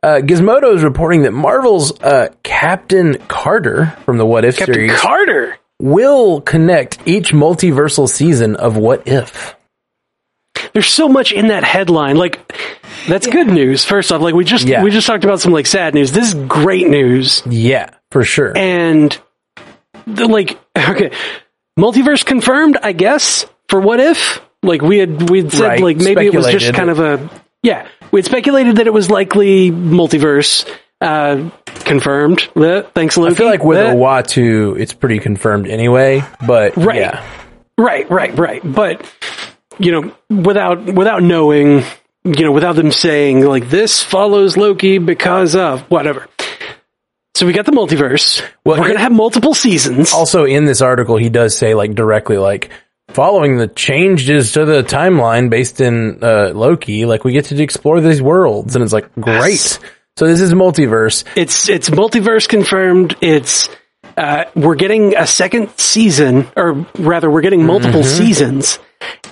uh, 0.02 0.20
Gizmodo 0.22 0.74
is 0.74 0.84
reporting 0.84 1.24
that 1.24 1.34
Marvel's 1.34 1.92
uh, 2.00 2.30
Captain 2.44 3.16
Carter 3.28 3.88
from 4.06 4.18
the 4.18 4.26
What 4.26 4.46
If 4.46 4.58
Captain 4.58 4.76
series 4.76 5.00
Carter. 5.02 5.58
will 5.82 6.40
connect 6.40 7.00
each 7.06 7.34
multiversal 7.34 8.08
season 8.08 8.56
of 8.56 8.78
What 8.78 9.06
If. 9.08 9.57
There's 10.74 10.88
so 10.88 11.08
much 11.10 11.32
in 11.32 11.48
that 11.48 11.64
headline. 11.64 12.18
Like 12.18 12.54
that's 13.08 13.28
good 13.28 13.48
news. 13.48 13.86
First 13.86 14.12
off, 14.12 14.22
like 14.22 14.34
we 14.36 14.44
just 14.44 14.66
Yeah. 14.66 14.84
we 14.84 14.92
just 14.92 15.08
talked 15.08 15.24
about 15.24 15.40
some 15.40 15.52
like 15.54 15.66
sad 15.68 15.94
news. 15.94 16.12
This 16.12 16.30
is 16.30 16.36
great 16.48 16.88
news. 16.88 17.44
Yeah, 17.46 17.90
for 18.12 18.24
sure. 18.24 18.56
And 18.56 19.18
the, 20.06 20.28
like 20.28 20.60
okay, 20.78 21.12
multiverse 21.80 22.26
confirmed, 22.26 22.78
I 22.82 22.92
guess, 22.92 23.46
for 23.70 23.80
what 23.80 24.00
if? 24.00 24.42
Like 24.64 24.82
we 24.82 24.98
had 24.98 25.30
we'd 25.30 25.52
said 25.52 25.62
Right, 25.68 25.80
like 25.82 25.98
maybe 25.98 26.26
it 26.26 26.34
was 26.36 26.48
just 26.48 26.74
kind 26.74 26.90
of 26.90 27.00
a 27.00 27.30
yeah, 27.64 27.88
we 28.12 28.20
had 28.20 28.26
speculated 28.26 28.78
that 28.78 28.88
it 28.88 28.94
was 28.94 29.10
likely 29.10 29.72
multiverse 29.72 30.68
uh 31.00 31.50
confirmed. 31.86 32.42
Thanks 32.94 33.18
Loki. 33.18 33.34
I 33.34 33.36
feel 33.38 33.48
like 33.48 33.64
with 33.64 33.78
Uh, 33.78 33.94
Uatu, 33.94 34.80
it's 34.80 34.94
pretty 34.94 35.20
confirmed 35.20 35.68
anyway. 35.68 36.24
But 36.46 36.76
Right. 36.76 36.98
yeah, 36.98 37.24
Right, 37.78 38.10
right, 38.10 38.36
right. 38.38 38.62
But 38.64 39.06
you 39.80 39.92
know, 39.92 40.16
without 40.30 40.84
without 40.86 41.24
knowing, 41.24 41.84
you 42.24 42.44
know, 42.46 42.52
without 42.52 42.76
them 42.76 42.92
saying 42.92 43.46
like 43.46 43.70
this 43.70 44.02
follows 44.04 44.58
Loki 44.58 44.98
because 44.98 45.56
of 45.56 45.82
whatever. 45.90 46.28
So 47.36 47.46
we 47.46 47.54
got 47.54 47.66
the 47.66 47.72
multiverse. 47.72 48.42
Well, 48.66 48.80
We're 48.80 48.88
gonna 48.88 49.00
have 49.00 49.12
multiple 49.12 49.54
seasons. 49.54 50.12
also 50.14 50.46
in 50.46 50.66
this 50.66 50.82
article, 50.82 51.18
he 51.18 51.30
does 51.30 51.56
say 51.56 51.76
like 51.76 51.94
directly 51.94 52.38
like 52.38 52.72
following 53.10 53.58
the 53.58 53.68
changes 53.68 54.54
to 54.54 54.66
the 54.66 54.82
timeline 54.84 55.50
based 55.50 55.80
in 55.80 56.24
uh, 56.24 56.52
Loki, 56.56 57.06
like 57.06 57.24
we 57.24 57.34
get 57.34 57.46
to 57.46 57.62
explore 57.62 58.02
these 58.02 58.22
worlds, 58.22 58.76
and 58.76 58.84
it's 58.84 58.92
like 58.94 59.14
great. 59.16 59.52
Yes. 59.52 59.80
So 60.18 60.26
this 60.26 60.42
is 60.42 60.52
multiverse. 60.54 61.24
It's 61.36 61.70
it's 61.70 61.92
multiverse 61.92 62.50
confirmed. 62.50 63.16
It's 63.22 63.70
uh, 64.18 64.46
we're 64.56 64.74
getting 64.76 65.16
a 65.16 65.28
second 65.28 65.70
season, 65.78 66.48
or 66.56 66.88
rather, 66.98 67.30
we're 67.30 67.42
getting 67.42 67.64
multiple 67.64 68.02
Mm-hmm. 68.02 68.26
seasons, 68.26 68.80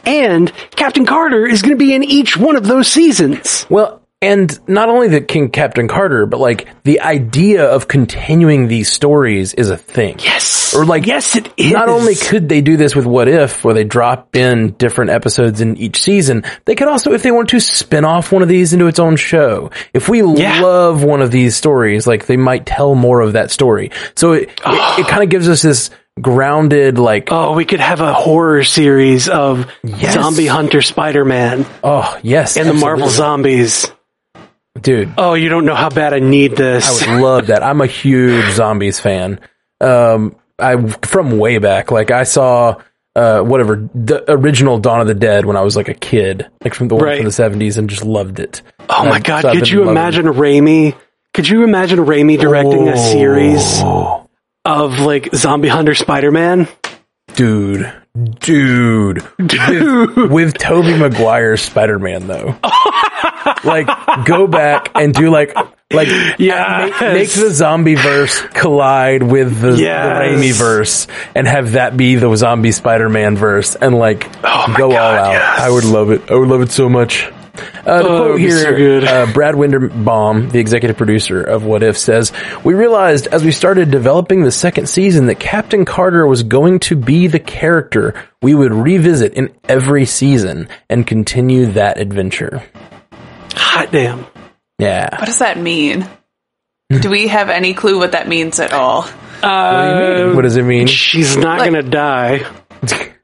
and 0.05 0.51
Captain 0.71 1.05
Carter 1.05 1.45
is 1.45 1.61
going 1.61 1.73
to 1.73 1.77
be 1.83 1.93
in 1.93 2.03
each 2.03 2.37
one 2.37 2.55
of 2.55 2.65
those 2.65 2.87
seasons. 2.87 3.65
Well, 3.69 4.01
and 4.21 4.57
not 4.67 4.89
only 4.89 5.07
the 5.09 5.21
King 5.21 5.49
Captain 5.51 5.87
Carter, 5.87 6.25
but 6.25 6.39
like 6.39 6.67
the 6.83 7.01
idea 7.01 7.65
of 7.65 7.87
continuing 7.87 8.67
these 8.67 8.89
stories 8.91 9.53
is 9.53 9.69
a 9.69 9.77
thing. 9.77 10.17
Yes, 10.19 10.73
Or 10.73 10.85
like 10.85 11.05
yes, 11.05 11.35
it 11.35 11.53
is. 11.57 11.73
Not 11.73 11.89
only 11.89 12.15
could 12.15 12.49
they 12.49 12.61
do 12.61 12.75
this 12.77 12.95
with 12.95 13.05
What 13.05 13.27
If, 13.27 13.63
where 13.63 13.73
they 13.73 13.83
drop 13.83 14.35
in 14.35 14.71
different 14.71 15.11
episodes 15.11 15.61
in 15.61 15.77
each 15.77 16.01
season, 16.01 16.43
they 16.63 16.75
could 16.75 16.87
also, 16.87 17.13
if 17.13 17.21
they 17.23 17.31
want 17.31 17.49
to, 17.49 17.59
spin 17.59 18.05
off 18.05 18.31
one 18.31 18.41
of 18.41 18.47
these 18.47 18.73
into 18.73 18.87
its 18.87 18.99
own 18.99 19.15
show. 19.15 19.69
If 19.93 20.09
we 20.09 20.23
Yeah. 20.23 20.61
love 20.61 21.03
one 21.03 21.21
of 21.21 21.29
these 21.29 21.55
stories, 21.55 22.07
like 22.07 22.25
they 22.25 22.37
might 22.37 22.65
tell 22.65 22.95
more 22.95 23.19
of 23.21 23.33
that 23.33 23.51
story. 23.51 23.91
So 24.15 24.31
it, 24.33 24.43
it, 24.43 24.49
it 24.49 24.61
ah. 24.65 25.05
kind 25.07 25.23
of 25.23 25.29
gives 25.29 25.47
us 25.49 25.61
this 25.61 25.91
grounded, 26.21 26.97
like, 26.97 27.29
Oh, 27.31 27.53
we 27.53 27.65
could 27.65 27.79
have 27.79 28.01
a 28.01 28.13
horror 28.13 28.63
series 28.63 29.27
of 29.29 29.69
Yes. 29.83 30.13
Zombie 30.13 30.47
Hunter 30.47 30.81
Spider 30.81 31.25
Man 31.25 31.65
oh 31.83 32.17
yes, 32.23 32.57
and 32.57 32.69
the 32.69 32.73
Marvel 32.73 33.09
zombies. 33.09 33.91
dude. 34.81 35.13
Oh, 35.17 35.33
you 35.33 35.49
don't 35.49 35.65
know 35.65 35.75
how 35.75 35.89
bad 35.89 36.13
I 36.13 36.19
need 36.19 36.55
this. 36.55 37.03
I 37.07 37.15
would 37.15 37.21
love 37.23 37.47
that. 37.47 37.63
I'm 37.63 37.81
a 37.81 37.87
huge 37.87 38.51
zombies 38.51 38.99
fan. 38.99 39.39
Um, 39.81 40.35
I 40.57 40.77
from 41.03 41.37
way 41.37 41.57
back. 41.57 41.91
Like 41.91 42.11
I 42.11 42.23
saw 42.23 42.81
uh 43.15 43.41
whatever 43.41 43.87
the 43.93 44.23
original 44.31 44.77
Dawn 44.79 44.99
of 45.01 45.07
the 45.07 45.13
Dead 45.13 45.45
when 45.45 45.55
I 45.57 45.61
was 45.61 45.75
like 45.75 45.89
a 45.89 45.93
kid, 45.93 46.47
like 46.63 46.73
from 46.73 46.87
the 46.87 46.95
Right. 46.95 47.17
from 47.17 47.25
the 47.25 47.31
70s, 47.31 47.77
and 47.77 47.89
just 47.89 48.03
loved 48.05 48.39
it. 48.39 48.61
oh 48.89 49.05
my 49.05 49.19
god, 49.19 49.41
so 49.41 49.51
could 49.53 49.69
you 49.69 49.89
imagine 49.89 50.25
Raimi? 50.25 50.95
Could 51.33 51.49
you 51.49 51.63
imagine 51.65 51.99
Raimi 51.99 52.39
directing 52.39 52.87
a 52.87 52.93
Oh. 52.93 53.11
series 53.11 53.81
of 54.65 54.99
like 54.99 55.29
Zombie 55.35 55.67
Hunter 55.69 55.95
Spider 55.95 56.31
Man? 56.31 56.67
dude, 57.35 57.91
dude, 58.39 59.21
Dude. 59.45 60.15
With, 60.15 60.31
with 60.31 60.57
Tobey 60.57 60.97
Maguire's 60.97 61.61
Spider 61.61 61.99
Man 61.99 62.27
though. 62.27 62.55
like 63.63 63.87
go 64.25 64.47
back 64.47 64.91
and 64.95 65.13
do 65.13 65.29
like 65.29 65.53
like 65.93 66.07
yeah 66.39 66.87
make, 66.89 67.13
make 67.13 67.29
the 67.29 67.51
zombie 67.51 67.95
verse 67.95 68.41
collide 68.53 69.21
with 69.23 69.59
the, 69.61 69.73
Yes. 69.75 70.39
the 70.39 70.47
Raimi 70.47 70.53
verse 70.53 71.07
and 71.35 71.47
have 71.47 71.73
that 71.73 71.95
be 71.97 72.15
the 72.15 72.33
zombie 72.35 72.71
Spider 72.71 73.09
Man 73.09 73.35
verse 73.35 73.75
and 73.75 73.95
like 73.97 74.27
Oh 74.43 74.73
go 74.77 74.89
God, 74.91 75.17
all 75.19 75.25
out. 75.25 75.31
yes. 75.33 75.59
I 75.61 75.69
would 75.69 75.83
love 75.85 76.11
it. 76.11 76.31
I 76.31 76.35
would 76.35 76.47
love 76.47 76.61
it 76.61 76.71
so 76.71 76.87
much. 76.89 77.29
Uh, 77.85 77.99
the 78.01 78.07
Oh, 78.07 78.25
quote 78.27 78.39
here, 78.39 78.57
so 78.59 78.75
good. 78.75 79.03
Uh, 79.05 79.25
Brad 79.33 79.55
Winderbaum, 79.55 80.51
the 80.51 80.59
executive 80.59 80.97
producer 80.97 81.41
of 81.41 81.63
What 81.63 81.83
If, 81.83 81.97
says, 81.97 82.31
We 82.63 82.73
realized 82.73 83.27
as 83.27 83.43
we 83.43 83.51
started 83.51 83.91
developing 83.91 84.43
the 84.43 84.51
second 84.51 84.87
season 84.87 85.27
that 85.27 85.39
Captain 85.39 85.85
Carter 85.85 86.25
was 86.27 86.43
going 86.43 86.79
to 86.81 86.95
be 86.95 87.27
the 87.27 87.39
character 87.39 88.13
we 88.41 88.53
would 88.55 88.73
revisit 88.73 89.33
in 89.33 89.53
every 89.67 90.05
season 90.05 90.67
and 90.89 91.05
continue 91.07 91.67
that 91.73 91.99
adventure. 91.99 92.63
Hot 93.53 93.91
damn. 93.91 94.25
Yeah. 94.79 95.09
What 95.17 95.25
does 95.25 95.39
that 95.39 95.57
mean? 95.57 96.07
Do 96.89 97.09
we 97.09 97.27
have 97.29 97.49
any 97.49 97.73
clue 97.73 97.97
what 97.97 98.11
that 98.11 98.27
means 98.27 98.59
at 98.59 98.73
all? 98.73 99.07
Uh, 99.41 100.31
what 100.33 100.43
does 100.43 100.55
it 100.57 100.63
mean? 100.63 100.87
she's 100.87 101.35
not 101.37 101.59
Like- 101.59 101.71
gonna 101.71 101.83
die. 101.83 102.45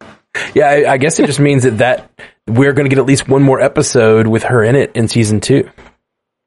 Yeah, 0.53 0.67
I, 0.67 0.93
I 0.93 0.97
guess 0.97 1.19
it 1.19 1.25
just 1.27 1.39
means 1.39 1.63
that, 1.63 1.77
that 1.77 2.11
we're 2.47 2.73
going 2.73 2.85
to 2.85 2.89
get 2.89 2.99
at 2.99 3.05
least 3.05 3.27
one 3.27 3.43
more 3.43 3.61
episode 3.61 4.27
with 4.27 4.43
her 4.43 4.63
in 4.63 4.75
it 4.75 4.91
in 4.95 5.07
season 5.07 5.39
two. 5.39 5.69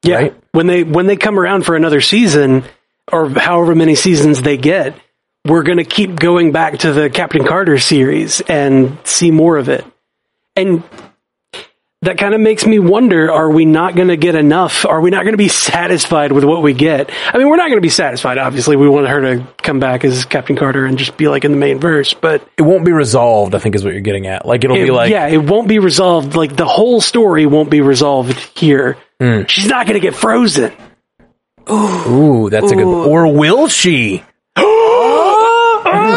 Yeah. 0.03 0.17
Right. 0.17 0.43
When 0.53 0.67
they 0.67 0.85
when 0.85 1.07
they 1.07 1.17
come 1.17 1.39
around 1.39 1.65
for 1.65 1.77
another 1.77 2.01
season, 2.01 2.65
or 3.11 3.29
however 3.29 3.75
many 3.75 3.95
seasons 3.95 4.43
they 4.43 4.57
get, 4.57 4.95
we're 5.47 5.63
gonna 5.63 5.85
keep 5.85 6.17
going 6.17 6.53
back 6.53 6.79
to 6.81 6.93
the 6.93 7.09
Captain 7.09 7.45
Carter 7.45 7.79
series 7.79 8.41
and 8.43 8.99
see 9.05 9.31
more 9.31 9.57
of 9.57 9.69
it. 9.69 9.85
And 10.57 10.83
that 12.05 12.17
kind 12.19 12.35
of 12.35 12.41
makes 12.41 12.65
me 12.67 12.79
wonder, 12.79 13.31
are 13.33 13.51
we 13.51 13.65
not 13.65 13.95
gonna 13.97 14.17
get 14.17 14.35
enough? 14.35 14.87
Are 14.87 15.01
we 15.01 15.11
not 15.11 15.25
gonna 15.25 15.37
be 15.37 15.49
satisfied 15.49 16.33
with 16.33 16.45
what 16.45 16.63
we 16.63 16.73
get? 16.73 17.11
I 17.33 17.39
mean, 17.39 17.49
we're 17.49 17.57
not 17.57 17.69
gonna 17.69 17.81
be 17.81 17.89
satisfied, 17.89 18.39
obviously. 18.39 18.77
We 18.77 18.89
want 18.89 19.09
her 19.09 19.21
to 19.37 19.47
come 19.63 19.81
back 19.81 20.05
as 20.05 20.25
Captain 20.25 20.57
Carter 20.57 20.87
and 20.87 20.97
just 20.97 21.17
be 21.17 21.29
like 21.29 21.45
in 21.45 21.51
the 21.51 21.59
main 21.59 21.79
verse, 21.81 22.15
but 22.15 22.47
It 22.57 22.63
won't 22.63 22.85
be 22.85 22.93
resolved, 22.93 23.55
I 23.55 23.59
think 23.59 23.75
is 23.75 23.85
what 23.85 23.93
you're 23.93 24.01
getting 24.03 24.27
at. 24.27 24.47
Like, 24.47 24.65
it'll 24.65 24.77
it- 24.77 24.85
be 24.85 24.91
like, 24.91 25.11
yeah, 25.11 25.27
it 25.27 25.39
won't 25.39 25.69
be 25.69 25.79
resolved. 25.79 26.35
Like 26.37 26.57
the 26.57 26.67
whole 26.67 27.01
story 27.01 27.47
won't 27.47 27.71
be 27.71 27.81
resolved 27.81 28.39
here. 28.59 28.97
Hmm. 29.21 29.43
She's 29.49 29.69
not 29.69 29.87
gonna 29.87 30.01
get 30.01 30.15
frozen. 30.15 30.73
ooh, 31.71 32.49
that's 32.51 32.71
a 32.71 32.77
good, 32.77 32.85
or 32.85 33.33
will 33.33 33.69
she? 33.69 34.23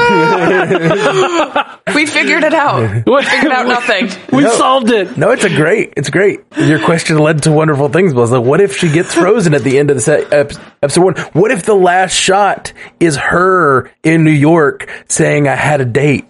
We 1.96 2.06
figured 2.06 2.44
it 2.44 2.54
out. 2.54 3.06
We 3.08 3.24
Figured 3.24 3.52
out 3.52 3.68
nothing. 3.68 4.10
We 4.38 4.44
No. 4.44 4.52
solved 4.52 4.92
it. 4.92 5.18
No, 5.18 5.32
it's 5.32 5.44
a 5.46 5.50
great. 5.50 5.94
It's 5.98 6.10
great. 6.10 6.42
Your 6.58 6.80
question 6.84 7.18
led 7.18 7.44
to 7.44 7.52
wonderful 7.52 7.90
things. 7.90 8.14
Was 8.14 8.32
like, 8.32 8.44
what 8.44 8.62
if 8.62 8.78
she 8.78 8.90
gets 8.92 9.14
frozen 9.14 9.54
at 9.54 9.64
the 9.64 9.80
end 9.80 9.90
of 9.90 9.96
the 9.98 10.02
se- 10.02 10.28
ep- 10.32 10.52
episode 10.84 11.04
one? 11.04 11.16
What 11.34 11.52
if 11.52 11.64
the 11.64 11.76
last 11.76 12.14
shot 12.14 12.74
is 13.00 13.16
her 13.18 13.90
in 14.04 14.24
New 14.24 14.32
York 14.32 14.90
saying, 15.08 15.48
"I 15.48 15.56
had 15.56 15.82
a 15.82 15.86
date"? 15.86 16.26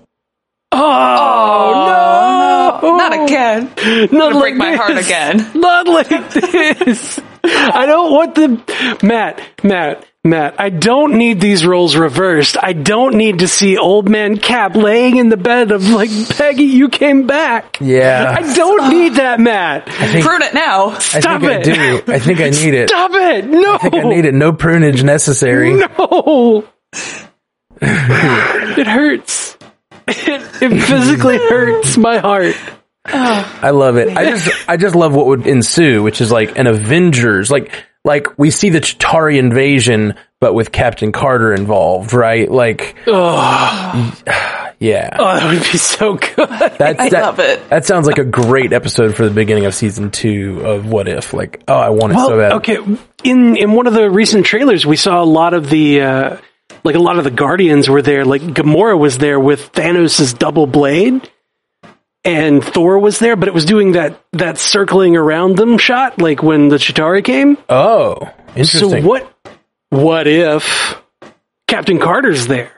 Oh, 0.71 0.79
oh 0.79 2.79
no! 2.81 2.97
Not 2.97 3.23
again. 3.25 3.63
Not 4.11 4.11
Gonna 4.11 4.25
like 4.35 4.39
break 4.39 4.55
my 4.55 4.75
heart 4.75 4.97
again. 4.97 5.37
Not 5.59 5.87
like 5.87 6.09
this. 6.33 7.19
I 7.43 7.85
don't 7.85 8.11
want 8.11 8.35
the 8.35 8.97
Matt, 9.05 9.41
Matt, 9.63 10.05
Matt. 10.29 10.59
I 10.59 10.69
don't 10.69 11.17
need 11.17 11.39
these 11.39 11.65
roles 11.65 11.95
reversed. 11.95 12.57
I 12.61 12.73
don't 12.73 13.15
need 13.15 13.39
to 13.39 13.47
see 13.47 13.77
old 13.77 14.09
man 14.09 14.37
Cap 14.37 14.75
laying 14.75 15.17
in 15.17 15.29
the 15.29 15.37
bed 15.37 15.71
of 15.71 15.89
like 15.89 16.09
Peggy. 16.29 16.63
You 16.63 16.89
came 16.89 17.27
back. 17.27 17.79
Yeah, 17.81 18.35
I 18.37 18.53
don't 18.53 18.89
need 18.89 19.15
that, 19.15 19.39
Matt. 19.39 19.87
I 19.89 20.07
think, 20.07 20.25
Prune 20.25 20.41
it 20.41 20.53
now. 20.53 20.89
I 20.89 20.99
Stop 20.99 21.41
think 21.41 21.67
it. 21.67 21.69
I 21.69 21.73
do. 21.73 22.13
I 22.13 22.19
think 22.19 22.39
I 22.39 22.49
need 22.49 22.73
it. 22.73 22.89
Stop 22.89 23.11
it! 23.13 23.45
No, 23.45 23.75
I 23.75 23.77
think 23.77 23.95
I 23.95 24.03
need 24.03 24.25
it. 24.25 24.33
No 24.33 24.53
prunage 24.53 25.03
necessary. 25.03 25.73
No, 25.73 26.67
it 27.81 28.87
hurts. 28.87 29.57
It, 30.07 30.61
it 30.61 30.81
physically 30.83 31.37
hurts 31.37 31.97
my 31.97 32.17
heart. 32.19 32.55
I 33.05 33.71
love 33.71 33.97
it. 33.97 34.15
I 34.15 34.25
just, 34.37 34.69
I 34.69 34.77
just 34.77 34.95
love 34.95 35.13
what 35.13 35.27
would 35.27 35.47
ensue, 35.47 36.03
which 36.03 36.21
is 36.21 36.31
like 36.31 36.57
an 36.57 36.67
Avengers, 36.67 37.51
like, 37.51 37.71
like 38.07 38.39
we 38.39 38.49
see 38.49 38.69
the 38.69 38.79
Chitauri 38.81 39.37
invasion, 39.37 40.15
but 40.39 40.55
with 40.55 40.71
Captain 40.71 41.11
Carter 41.11 41.53
involved, 41.53 42.13
right? 42.13 42.49
Like, 42.49 42.95
yeah. 43.05 43.13
Oh, 43.19 44.75
that 44.79 45.53
would 45.53 45.71
be 45.71 45.77
so 45.77 46.15
good. 46.15 46.49
That's, 46.49 46.99
I 46.99 47.09
that, 47.09 47.21
love 47.21 47.39
it. 47.39 47.69
That 47.69 47.85
sounds 47.85 48.07
like 48.07 48.17
a 48.17 48.23
great 48.23 48.73
episode 48.73 49.15
for 49.15 49.25
the 49.27 49.33
beginning 49.33 49.65
of 49.65 49.73
season 49.73 50.11
two 50.11 50.61
of 50.63 50.85
What 50.85 51.07
If. 51.07 51.33
Like, 51.33 51.63
oh, 51.67 51.75
I 51.75 51.89
want 51.89 52.13
it 52.13 52.15
Well, 52.15 52.27
so 52.29 52.37
bad. 52.37 52.51
okay. 52.53 52.77
In 53.23 53.57
in 53.57 53.73
one 53.73 53.87
of 53.87 53.93
the 53.93 54.09
recent 54.09 54.45
trailers, 54.45 54.85
we 54.85 54.95
saw 54.95 55.21
a 55.21 55.25
lot 55.25 55.53
of 55.53 55.69
the 55.69 56.01
uh, 56.01 56.37
like 56.83 56.95
a 56.95 56.99
lot 56.99 57.17
of 57.17 57.23
the 57.23 57.31
Guardians 57.31 57.89
were 57.89 58.01
there. 58.01 58.25
Like 58.25 58.41
Gamora 58.41 58.97
was 58.97 59.17
there 59.17 59.39
with 59.39 59.71
Thanos' 59.73 60.37
double 60.37 60.67
blade, 60.67 61.29
and 62.27 62.63
Thor 62.63 62.99
was 62.99 63.17
there, 63.19 63.35
but 63.35 63.47
it 63.47 63.53
was 63.53 63.65
doing 63.65 63.93
that 63.93 64.21
that 64.33 64.57
circling 64.57 65.15
around 65.15 65.55
them 65.55 65.77
shot, 65.77 66.21
like 66.21 66.43
when 66.43 66.67
the 66.67 66.75
Chitauri 66.77 67.23
came. 67.23 67.57
Oh, 67.69 68.17
interesting. 68.55 69.01
So 69.01 69.07
what? 69.07 69.33
What 69.89 70.27
if 70.27 71.01
Captain 71.67 71.97
Carter's 71.99 72.47
there? 72.47 72.71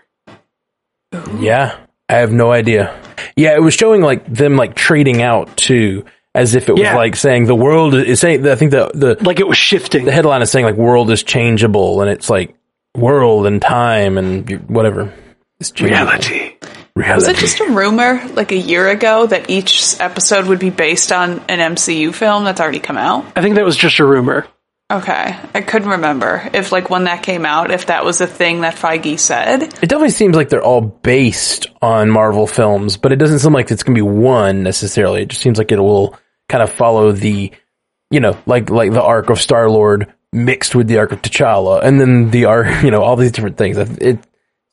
Yeah, 1.39 1.77
I 2.07 2.15
have 2.17 2.31
no 2.31 2.51
idea. 2.51 2.95
Yeah, 3.35 3.55
it 3.55 3.62
was 3.62 3.73
showing 3.73 4.01
like 4.01 4.25
them 4.31 4.55
like 4.55 4.75
trading 4.75 5.21
out 5.21 5.57
too, 5.57 6.05
as 6.35 6.53
if 6.55 6.69
it 6.69 6.73
was 6.73 6.81
Yeah. 6.81 6.95
like 6.95 7.15
saying 7.15 7.45
the 7.45 7.55
world 7.55 7.95
is 7.95 8.19
saying. 8.19 8.47
I 8.47 8.55
think 8.55 8.71
the 8.71 8.91
the 8.93 9.17
Like 9.23 9.39
it 9.39 9.47
was 9.47 9.57
shifting. 9.57 10.05
the 10.05 10.12
headline 10.12 10.41
is 10.41 10.51
saying 10.51 10.65
like 10.65 10.75
world 10.75 11.09
is 11.12 11.23
changeable, 11.23 12.01
and 12.01 12.09
it's 12.12 12.29
like 12.29 12.55
world 12.95 13.47
and 13.47 13.62
time 13.62 14.17
and 14.17 14.49
whatever. 14.69 15.13
It's 15.59 15.71
changeable. 15.71 16.05
Reality. 16.05 16.53
Was 16.95 17.28
it 17.28 17.38
just 17.38 17.60
a 17.60 17.65
rumor 17.65 18.21
like 18.34 18.52
a 18.52 18.58
year 18.58 18.89
ago 18.89 19.25
that 19.25 19.49
each 19.49 19.99
episode 19.99 20.47
would 20.47 20.60
be 20.60 20.69
based 20.69 21.12
on 21.12 21.39
an 21.47 21.75
MCU 21.75 22.13
film 22.13 22.43
that's 22.43 22.60
already 22.60 22.80
come 22.80 22.97
out? 22.97 23.25
I 23.36 23.41
think 23.41 23.56
that 23.56 23.65
was 23.65 23.78
just 23.78 23.99
a 23.99 24.06
rumor. 24.06 24.47
Okay, 24.91 25.38
I 25.54 25.62
couldn't 25.62 25.89
remember 25.89 26.49
if 26.52 26.71
like 26.71 26.89
when 26.89 27.04
that 27.04 27.21
came 27.21 27.45
out, 27.45 27.69
if 27.69 27.86
that 27.88 28.04
was 28.04 28.21
a 28.21 28.28
thing 28.28 28.62
that 28.62 28.73
Feige 28.73 29.19
said. 29.19 29.62
It 29.62 29.82
definitely 29.82 30.10
seems 30.10 30.36
like 30.36 30.49
they're 30.49 30.63
all 30.63 30.82
based 30.82 31.67
on 31.80 32.10
Marvel 32.10 32.47
films, 32.47 32.97
but 32.97 33.12
it 33.12 33.17
doesn't 33.17 33.39
seem 33.39 33.54
like 33.54 33.69
it's 33.69 33.84
going 33.84 33.95
to 33.95 33.99
be 33.99 34.10
one 34.10 34.63
necessarily. 34.63 35.21
It 35.21 35.28
just 35.30 35.43
seems 35.43 35.60
like 35.60 35.71
it 35.71 35.80
will 35.80 36.17
kind 36.47 36.63
of 36.63 36.71
follow 36.71 37.12
the, 37.12 37.52
you 38.10 38.19
know, 38.19 38.36
like 38.47 38.71
like 38.71 38.91
the 38.91 39.04
arc 39.04 39.30
of 39.30 39.39
Star 39.39 39.69
Lord 39.69 40.12
mixed 40.34 40.73
with 40.73 40.88
the 40.88 40.97
arc 40.97 41.12
of 41.12 41.21
T'Challa, 41.21 41.84
and 41.84 42.02
then 42.02 42.32
the 42.32 42.45
arc, 42.45 42.67
you 42.84 42.89
know, 42.89 43.04
all 43.04 43.15
these 43.15 43.32
different 43.32 43.58
things. 43.58 43.78
It's 43.78 44.25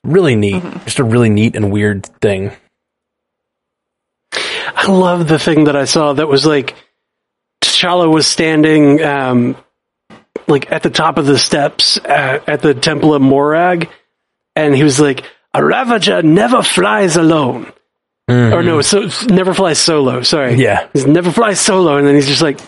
really 0.06 0.36
neat, 0.36 0.62
just 0.84 0.98
a 0.98 1.04
really 1.04 1.28
neat 1.30 1.56
and 1.56 1.70
weird 1.70 2.06
thing. 2.20 2.52
I 4.32 4.86
love 4.90 5.26
the 5.28 5.38
thing 5.38 5.64
that 5.64 5.76
I 5.76 5.84
saw 5.84 6.12
that 6.14 6.28
was 6.28 6.44
like 6.46 6.74
T'Challa 7.62 8.12
was 8.12 8.26
standing 8.26 9.02
um, 9.02 9.56
like 10.46 10.70
at 10.70 10.82
the 10.82 10.90
top 10.90 11.18
of 11.18 11.26
the 11.26 11.38
steps 11.38 11.98
at, 12.04 12.48
at 12.48 12.62
the 12.62 12.74
Temple 12.74 13.14
of 13.14 13.22
Morag, 13.22 13.88
and 14.54 14.74
he 14.74 14.84
was 14.84 15.00
like, 15.00 15.24
"A 15.54 15.64
Ravager 15.64 16.22
never 16.22 16.62
flies 16.62 17.16
alone." 17.16 17.72
Or 18.28 18.60
no, 18.62 18.80
so 18.82 19.08
never 19.28 19.54
flies 19.54 19.78
solo. 19.78 20.22
Sorry, 20.22 20.54
Yeah. 20.56 20.88
he's 20.92 21.06
never 21.06 21.30
flies 21.30 21.60
solo, 21.60 21.96
and 21.96 22.06
then 22.06 22.16
he's 22.16 22.26
just 22.26 22.42
like, 22.42 22.58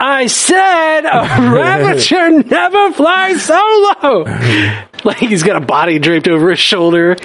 "I 0.00 0.26
said 0.26 1.02
a 1.02 1.22
Ravager 1.54 2.42
never 2.42 2.92
flies 2.92 3.42
solo." 3.44 4.24
like 5.04 5.18
he's 5.18 5.42
got 5.42 5.56
a 5.56 5.64
body 5.64 5.98
draped 5.98 6.28
over 6.28 6.50
his 6.50 6.58
shoulder, 6.58 7.16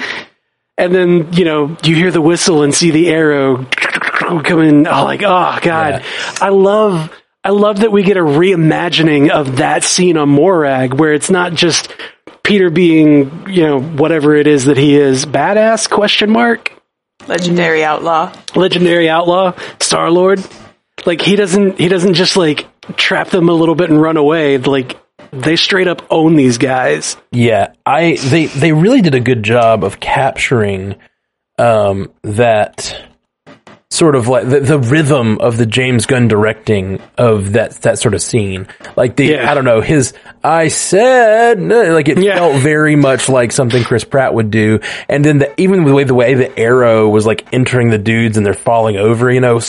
and 0.78 0.94
then 0.94 1.34
you 1.34 1.46
know 1.46 1.78
you 1.84 1.96
hear 1.96 2.12
the 2.12 2.22
whistle 2.22 2.64
and 2.64 2.74
see 2.74 2.92
the 2.92 3.10
arrow 3.10 3.66
coming. 4.44 4.88
Oh, 4.88 5.04
like 5.04 5.22
oh 5.22 5.60
god, 5.62 6.02
Yeah. 6.02 6.04
I 6.42 6.50
love. 6.50 7.12
I 7.46 7.50
love 7.50 7.80
that 7.82 7.92
we 7.92 8.04
get 8.04 8.16
a 8.16 8.22
reimagining 8.22 9.30
of 9.30 9.58
that 9.58 9.84
scene 9.84 10.16
on 10.18 10.30
Morag, 10.30 10.94
where 10.94 11.12
it's 11.12 11.30
not 11.30 11.54
just 11.54 11.94
Peter 12.42 12.70
being, 12.70 13.48
you 13.50 13.64
know, 13.64 13.82
whatever 13.82 14.34
it 14.34 14.48
is 14.48 14.64
that 14.66 14.78
he 14.78 14.96
is, 14.96 15.26
badass 15.26 15.90
question 15.90 16.30
mark 16.32 16.72
Legendary 17.28 17.84
outlaw. 17.84 18.34
legendary 18.56 19.10
outlaw 19.10 19.54
Star 19.82 20.10
Lord. 20.10 20.42
Like 21.06 21.22
he 21.22 21.36
doesn't 21.36 21.78
he 21.80 21.90
doesn't 21.90 22.14
just 22.14 22.38
like 22.38 22.66
trap 22.96 23.28
them 23.30 23.50
a 23.50 23.54
little 23.54 23.76
bit 23.76 23.90
and 23.90 24.02
run 24.02 24.16
away. 24.16 24.58
Like 24.58 24.98
they 25.42 25.56
straight 25.56 25.88
up 25.88 26.06
own 26.10 26.36
these 26.36 26.58
guys. 26.58 27.18
Yeah, 27.32 27.74
I 27.86 28.16
they 28.16 28.46
they 28.48 28.72
really 28.72 29.02
did 29.02 29.16
a 29.16 29.20
good 29.20 29.44
job 29.44 29.84
of 29.84 30.00
capturing 30.00 30.96
um 31.58 32.12
that 32.24 33.10
sort 33.90 34.16
of 34.16 34.28
like 34.28 34.50
the, 34.50 34.60
the 34.60 34.80
rhythm 34.80 35.38
of 35.40 35.56
the 35.56 35.68
James 35.68 36.08
Gunn 36.08 36.28
directing 36.28 37.00
of 37.16 37.54
that 37.54 37.74
that 37.84 38.00
sort 38.00 38.16
of 38.16 38.24
scene. 38.24 38.68
Like 38.96 39.16
the 39.16 39.26
Yeah. 39.28 39.52
I 39.52 39.54
don't 39.54 39.66
know 39.66 39.82
his 39.82 40.14
I 40.44 40.70
said 40.70 41.62
like 41.62 42.08
it 42.10 42.18
Yeah. 42.18 42.38
felt 42.38 42.60
very 42.62 42.96
much 42.96 43.30
like 43.30 43.52
something 43.52 43.84
Chris 43.84 44.04
Pratt 44.04 44.34
would 44.34 44.50
do. 44.50 44.80
And 45.08 45.24
then 45.24 45.38
the, 45.38 45.62
even 45.62 45.84
the 45.86 45.94
way 45.94 46.06
the 46.06 46.16
way 46.16 46.34
the 46.34 46.58
arrow 46.58 47.08
was 47.08 47.28
like 47.28 47.46
entering 47.54 47.92
the 47.92 48.00
dudes 48.00 48.36
and 48.36 48.44
they're 48.44 48.56
falling 48.56 48.98
over, 48.98 49.30
you 49.30 49.42
know, 49.42 49.60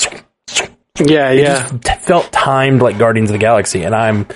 Yeah, 0.99 1.33
yeah. 1.33 1.69
just 1.69 1.83
t- 1.83 1.95
felt 2.07 2.31
timed 2.31 2.81
like 2.81 2.99
Guardians 2.99 3.29
of 3.29 3.35
the 3.35 3.39
Galaxy, 3.39 3.83
and 3.83 3.95
I'm 3.97 4.29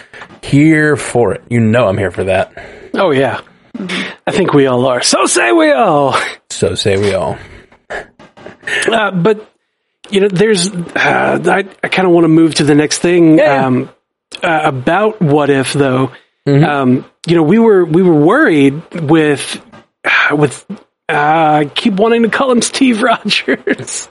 here 0.43 0.97
for 0.97 1.33
it. 1.33 1.45
You 1.49 1.61
know, 1.61 1.87
I'm 1.87 1.97
here 1.97 2.11
for 2.11 2.25
that. 2.25 2.53
Oh 2.95 3.13
yeah. 3.13 3.43
I 4.27 4.33
think 4.33 4.53
we 4.55 4.67
all 4.67 4.87
are. 4.87 5.03
So 5.03 5.27
say 5.27 5.53
we 5.53 5.71
all. 5.71 6.17
So 6.51 6.75
say 6.75 6.99
we 6.99 7.15
all. 7.15 7.39
Uh, 7.89 9.13
but 9.13 9.49
you 10.11 10.21
know, 10.21 10.29
there's. 10.29 10.69
Uh, 10.69 11.41
I 11.47 11.59
I 11.83 11.89
kind 11.89 12.09
of 12.09 12.13
want 12.13 12.25
to 12.25 12.29
move 12.29 12.57
to 12.57 12.65
the 12.65 12.75
next 12.75 12.99
thing. 12.99 13.39
Yeah. 13.39 13.67
Um, 13.67 13.91
uh, 14.43 14.63
about 14.65 15.21
what 15.23 15.51
if 15.51 15.73
though. 15.73 16.13
Mm-hmm. 16.47 16.65
Um, 16.65 17.05
you 17.27 17.37
know, 17.37 17.43
we 17.45 17.61
were 17.61 17.85
we 17.85 18.03
were 18.03 18.19
worried 18.19 18.83
with 18.95 19.63
with. 20.33 20.67
Uh, 21.09 21.61
I 21.61 21.71
keep 21.73 21.95
wanting 21.95 22.25
to 22.25 22.31
call 22.31 22.51
him 22.51 22.63
Steve 22.63 23.01
Rogers. 23.03 24.09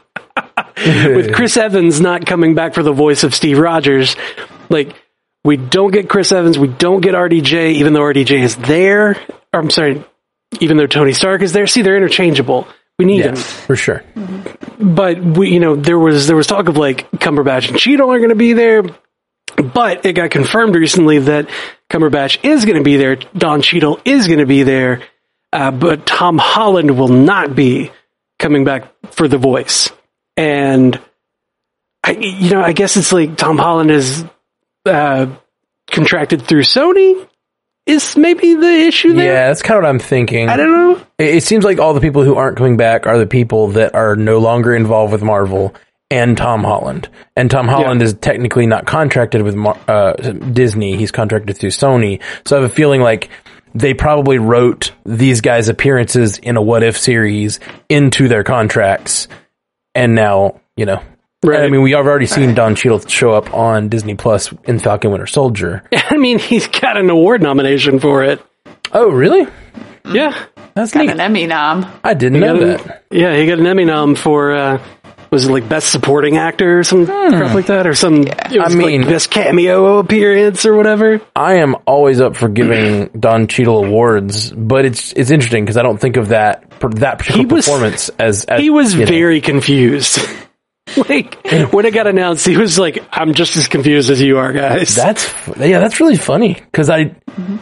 With 0.85 1.33
Chris 1.33 1.57
Evans 1.57 1.99
not 2.01 2.25
coming 2.25 2.55
back 2.55 2.73
for 2.73 2.83
the 2.83 2.93
voice 2.93 3.23
of 3.23 3.33
Steve 3.33 3.57
Rogers, 3.59 4.15
like 4.69 4.95
we 5.43 5.57
don't 5.57 5.91
get 5.91 6.09
Chris 6.09 6.31
Evans, 6.31 6.57
we 6.59 6.67
don't 6.67 7.01
get 7.01 7.13
RDJ, 7.15 7.73
even 7.73 7.93
though 7.93 8.01
RDJ 8.01 8.39
is 8.41 8.55
there. 8.57 9.11
Or, 9.53 9.59
I'm 9.61 9.69
sorry, 9.69 10.03
even 10.59 10.77
though 10.77 10.87
Tony 10.87 11.13
Stark 11.13 11.41
is 11.41 11.53
there. 11.53 11.67
See, 11.67 11.81
they're 11.81 11.97
interchangeable. 11.97 12.67
We 12.99 13.05
need 13.05 13.19
Yeah, 13.19 13.29
him 13.29 13.35
for 13.35 13.75
sure. 13.75 14.03
but 14.79 15.19
we, 15.23 15.49
you 15.51 15.59
know, 15.59 15.75
there 15.75 15.99
was 15.99 16.27
there 16.27 16.35
was 16.35 16.47
talk 16.47 16.67
of 16.67 16.77
like 16.77 17.09
Cumberbatch 17.11 17.69
and 17.69 17.77
Cheadle 17.77 18.11
are 18.11 18.17
going 18.17 18.29
to 18.29 18.35
be 18.35 18.53
there, 18.53 18.83
but 19.55 20.05
it 20.05 20.13
got 20.13 20.31
confirmed 20.31 20.75
recently 20.75 21.19
that 21.19 21.47
Cumberbatch 21.91 22.39
is 22.43 22.65
going 22.65 22.77
to 22.77 22.83
be 22.83 22.97
there. 22.97 23.15
Don 23.15 23.61
Cheadle 23.61 23.99
is 24.03 24.25
going 24.27 24.39
to 24.39 24.45
be 24.47 24.63
there, 24.63 25.01
uh, 25.53 25.71
but 25.71 26.05
Tom 26.05 26.37
Holland 26.39 26.97
will 26.97 27.07
not 27.07 27.55
be 27.55 27.91
coming 28.39 28.63
back 28.65 28.91
for 29.11 29.27
the 29.27 29.37
voice. 29.37 29.91
And 30.37 30.99
I, 32.03 32.11
you 32.11 32.51
know, 32.51 32.61
I 32.61 32.71
guess 32.71 32.95
it's 32.95 33.11
like 33.11 33.35
Tom 33.35 33.57
Holland 33.57 33.91
is 33.91 34.23
uh, 34.85 35.27
contracted 35.91 36.43
through 36.43 36.61
Sony. 36.61 37.27
Is 37.85 38.17
maybe 38.17 38.53
the 38.53 38.67
issue 38.67 39.13
there? 39.13 39.33
Yeah, 39.33 39.47
that's 39.47 39.61
kind 39.61 39.77
of 39.77 39.83
what 39.83 39.89
I'm 39.89 39.99
thinking. 39.99 40.49
I 40.49 40.57
don't 40.57 40.71
know. 40.71 41.01
It, 41.17 41.35
it 41.35 41.43
seems 41.43 41.63
like 41.63 41.79
all 41.79 41.93
the 41.93 42.01
people 42.01 42.23
who 42.23 42.35
aren't 42.35 42.57
coming 42.57 42.75
back 42.75 43.07
are 43.07 43.17
the 43.17 43.25
people 43.25 43.69
that 43.69 43.95
are 43.95 44.15
no 44.17 44.39
longer 44.39 44.75
involved 44.75 45.13
with 45.13 45.23
Marvel 45.23 45.73
and 46.11 46.37
Tom 46.37 46.63
Holland. 46.63 47.09
And 47.35 47.49
Tom 47.49 47.67
Holland 47.67 48.01
is 48.01 48.13
technically 48.13 48.65
not 48.65 48.85
contracted 48.85 49.41
with 49.41 49.55
Mar- 49.55 49.79
uh, 49.87 50.13
Disney. 50.13 50.97
He's 50.97 51.11
contracted 51.11 51.57
through 51.57 51.69
Sony. 51.71 52.21
So 52.45 52.57
I 52.57 52.61
have 52.61 52.71
a 52.71 52.73
feeling 52.73 53.01
like 53.01 53.29
they 53.73 53.93
probably 53.93 54.37
wrote 54.37 54.91
these 55.05 55.41
guys' 55.41 55.69
appearances 55.69 56.37
in 56.37 56.57
a 56.57 56.61
What 56.61 56.83
If 56.83 56.97
series 56.97 57.59
into 57.89 58.27
their 58.27 58.43
contracts. 58.43 59.27
And 59.97 60.15
now, 60.15 60.61
you 60.75 60.85
know, 60.85 61.01
Right. 61.43 61.61
I 61.63 61.69
mean, 61.69 61.81
we 61.83 61.91
have 61.91 62.05
already 62.07 62.25
seen 62.25 62.55
Don 62.55 62.73
Cheadle 62.75 62.99
show 63.07 63.31
up 63.31 63.53
on 63.53 63.89
Disney 63.89 64.15
Plus 64.15 64.51
in 64.63 64.79
Falcon 64.79 65.11
Winter 65.11 65.27
Soldier. 65.27 65.83
I 66.09 66.17
mean, 66.17 66.39
he's 66.39 66.67
got 66.67 66.97
an 66.97 67.09
award 67.11 67.41
nomination 67.43 67.99
for 67.99 68.23
it. 68.23 68.41
Oh, 68.91 69.09
really? 69.11 69.47
Yeah. 70.05 70.35
That's 70.73 70.91
Got 70.91 71.01
neat. 71.01 71.09
an 71.11 71.19
Emmy 71.19 71.45
nom. 71.47 71.85
I 72.03 72.13
didn't 72.15 72.35
He 72.35 72.41
know 72.41 72.53
got 72.59 72.63
an- 72.63 72.87
that. 72.87 73.03
Yeah, 73.11 73.35
he 73.35 73.45
got 73.45 73.59
an 73.59 73.67
Emmy 73.67 73.85
nom 73.85 74.15
for 74.15 74.51
uh, 74.51 74.81
was 75.31 75.45
it 75.47 75.51
like 75.51 75.67
best 75.67 75.91
supporting 75.91 76.37
actor 76.37 76.79
or 76.79 76.83
some 76.83 77.05
crap 77.05 77.53
like 77.53 77.67
that, 77.67 77.85
or 77.87 77.93
some 77.93 78.23
Hmm. 78.25 78.61
I 78.61 78.69
mean- 78.69 79.01
like 79.01 79.09
best 79.09 79.29
cameo 79.31 79.97
appearance 79.99 80.65
or 80.65 80.75
whatever. 80.75 81.21
I 81.35 81.55
am 81.55 81.75
always 81.85 82.21
up 82.21 82.35
for 82.35 82.49
giving 82.49 83.07
Don 83.19 83.47
Cheadle 83.47 83.85
awards, 83.85 84.51
but 84.51 84.85
it's 84.85 85.13
it's 85.13 85.31
interesting 85.31 85.63
because 85.65 85.77
I 85.77 85.83
don't 85.83 85.99
think 85.99 86.17
of 86.17 86.29
that 86.29 86.63
that 86.79 87.19
particular 87.19 87.47
was- 87.55 87.65
performance 87.65 88.09
as, 88.19 88.45
as 88.45 88.59
He 88.61 88.69
was 88.69 88.93
you 88.93 89.01
know. 89.01 89.05
very 89.07 89.41
confused. 89.41 90.19
like 91.09 91.45
when 91.71 91.85
it 91.85 91.93
got 91.93 92.07
announced, 92.07 92.45
he 92.45 92.57
was 92.57 92.77
like, 92.77 93.03
"I'm 93.11 93.33
just 93.33 93.55
as 93.57 93.67
confused 93.67 94.09
as 94.09 94.21
you 94.21 94.37
are, 94.37 94.51
guys." 94.53 94.95
That's 94.95 95.31
yeah, 95.57 95.79
that's 95.79 95.99
really 95.99 96.17
funny 96.17 96.53
because 96.53 96.89
I 96.89 97.15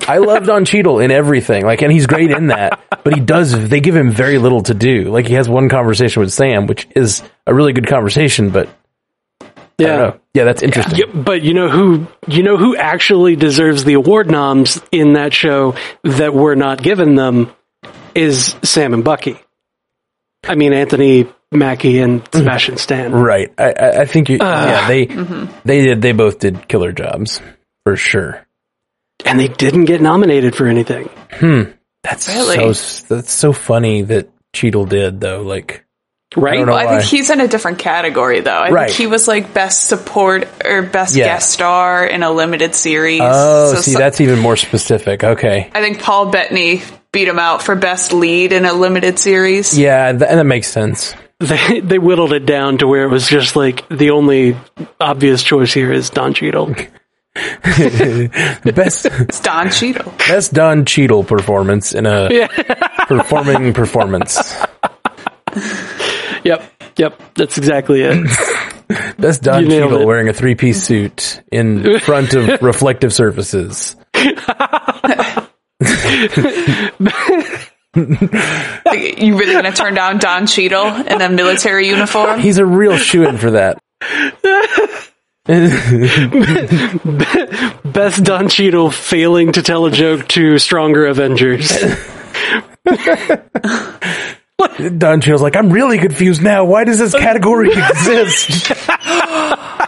I 0.08 0.20
love 0.20 0.46
Don 0.46 0.66
Cheadle 0.66 1.00
in 1.00 1.12
everything, 1.12 1.66
like, 1.66 1.82
and 1.82 1.92
he's 1.92 2.08
great 2.08 2.32
in 2.32 2.48
that. 2.48 2.80
But 3.04 3.14
he 3.14 3.22
does 3.22 3.70
they 3.70 3.82
give 3.82 3.96
him 3.96 4.12
very 4.12 4.38
little 4.38 4.64
to 4.64 4.74
do. 4.74 5.12
Like 5.12 5.28
he 5.28 5.34
has 5.36 5.48
one 5.48 5.70
conversation 5.70 6.22
with 6.22 6.34
Sam, 6.34 6.68
which 6.68 6.88
is 6.96 7.22
a 7.46 7.54
really 7.54 7.74
good 7.74 7.88
conversation, 7.88 8.50
but 8.50 8.70
yeah. 9.78 10.14
Yeah, 10.34 10.44
that's 10.44 10.64
interesting. 10.64 10.98
Yep, 10.98 11.10
but 11.14 11.42
you 11.44 11.54
know 11.54 11.70
who 11.70 12.08
you 12.28 12.44
know 12.44 12.58
who 12.58 12.76
actually 12.76 13.36
deserves 13.36 13.84
the 13.84 13.94
award 13.94 14.30
noms 14.30 14.82
in 14.92 15.14
that 15.14 15.34
show 15.34 15.76
that 16.04 16.34
were 16.34 16.56
not 16.56 16.82
given 16.82 17.16
them 17.16 17.54
is 18.14 18.56
Sam 18.64 18.94
and 18.94 19.04
Bucky. 19.04 19.40
I 20.44 20.56
mean 20.56 20.74
Anthony 20.74 21.28
Mackie 21.56 22.00
and 22.00 22.22
Sebastian 22.34 22.78
Stan. 22.78 23.12
Right. 23.14 23.52
I 23.58 23.74
I, 23.74 24.02
I 24.02 24.06
think 24.06 24.30
you, 24.30 24.38
Uh, 24.40 24.66
yeah 24.68 24.88
they 24.88 25.06
mm-hmm. 25.08 25.46
they 25.66 25.82
did 25.84 26.02
they 26.02 26.12
both 26.12 26.40
did 26.40 26.68
killer 26.68 26.92
jobs 26.92 27.42
for 27.86 27.96
sure. 27.96 28.46
And 29.26 29.40
they 29.40 29.48
didn't 29.48 29.86
get 29.86 30.02
nominated 30.02 30.56
for 30.56 30.68
anything. 30.68 31.10
That's 32.04 32.28
Really? 32.28 32.74
so 32.74 33.16
that's 33.16 33.32
so 33.34 33.54
funny 33.54 34.04
that 34.04 34.30
Cheadle 34.54 34.86
did 34.86 35.20
though. 35.22 35.42
Like 35.42 35.82
Right? 36.36 36.58
don't 36.58 36.66
know 36.66 36.74
Well, 36.74 36.88
I 36.88 36.98
think 37.00 37.10
he's 37.10 37.30
in 37.30 37.40
a 37.40 37.48
different 37.48 37.80
category, 37.80 38.42
though. 38.42 38.52
I 38.52 38.70
Right. 38.70 38.88
think 38.90 38.98
he 38.98 39.08
was 39.08 39.26
like 39.26 39.54
best 39.54 39.88
support 39.88 40.48
or 40.66 40.82
best 40.82 41.16
Yeah. 41.16 41.26
guest 41.26 41.52
star 41.52 42.06
in 42.06 42.24
a 42.24 42.32
limited 42.32 42.76
series. 42.76 43.22
oh, 43.24 43.74
So 43.76 43.82
see, 43.82 43.92
so- 43.94 44.00
that's 44.00 44.20
even 44.20 44.40
more 44.40 44.58
specific. 44.58 45.24
Okay. 45.24 45.70
I 45.74 45.82
think 45.82 46.02
Paul 46.02 46.26
Bettany 46.32 46.82
beat 47.14 47.30
him 47.30 47.40
out 47.40 47.64
for 47.64 47.76
best 47.76 48.12
lead 48.12 48.52
in 48.52 48.66
a 48.66 48.74
limited 48.74 49.18
series. 49.18 49.78
Yeah, 49.80 50.12
th- 50.12 50.24
and 50.30 50.38
that 50.40 50.44
makes 50.46 50.68
sense. 50.68 51.16
They 51.40 51.82
they 51.82 52.00
whittled 52.00 52.32
it 52.32 52.46
down 52.46 52.78
to 52.78 52.88
where 52.88 53.04
it 53.04 53.10
was 53.10 53.28
just 53.28 53.58
like 53.58 53.88
the 53.90 54.12
only 54.12 54.56
obvious 55.02 55.44
choice 55.44 55.74
here 55.74 55.92
is 55.92 56.10
Don 56.10 56.34
Cheadle. 56.34 56.68
Best 57.36 59.06
It's 59.06 59.42
Don 59.42 59.70
Cheadle. 59.70 60.14
best 60.18 60.54
Don 60.54 60.86
Cheadle 60.86 61.26
performance 61.26 61.94
in 61.94 62.06
a 62.06 62.30
performing 63.08 63.74
performance. 63.74 64.56
Yep, 66.46 66.64
yep, 66.96 67.22
that's 67.36 67.58
exactly 67.58 68.02
it. 68.04 68.26
That's 69.18 69.40
Don 69.40 69.64
You 69.66 69.70
Cheadle 69.72 70.02
it. 70.02 70.06
wearing 70.06 70.30
a 70.30 70.34
three 70.34 70.56
piece 70.56 70.82
suit 70.84 71.42
in 71.52 72.00
front 72.00 72.34
of 72.34 72.62
reflective 72.62 73.14
surfaces. 73.14 73.98
You 77.96 79.38
really 79.38 79.54
gonna 79.54 79.72
turn 79.72 79.94
down 79.94 80.18
Don 80.18 80.48
Cheadle 80.48 81.08
in 81.08 81.22
a 81.22 81.30
military 81.30 81.88
uniform? 81.88 82.40
He's 82.40 82.58
a 82.58 82.66
real 82.66 82.98
shoe 82.98 83.28
in 83.28 83.38
for 83.38 83.52
that. 83.52 83.78
Best 87.86 88.24
Don 88.24 88.50
Cheadle 88.50 88.92
failing 88.92 89.54
to 89.54 89.62
tell 89.62 89.86
a 89.86 89.92
joke 89.92 90.28
to 90.30 90.58
stronger 90.60 91.06
Avengers. 91.06 91.72
Don 94.98 95.22
Cheadle's 95.22 95.42
like, 95.42 95.56
I'm 95.56 95.72
really 95.72 95.98
confused 95.98 96.42
now. 96.42 96.66
Why 96.66 96.84
does 96.84 97.00
this 97.00 97.14
category 97.14 97.70
exist? 97.72 98.72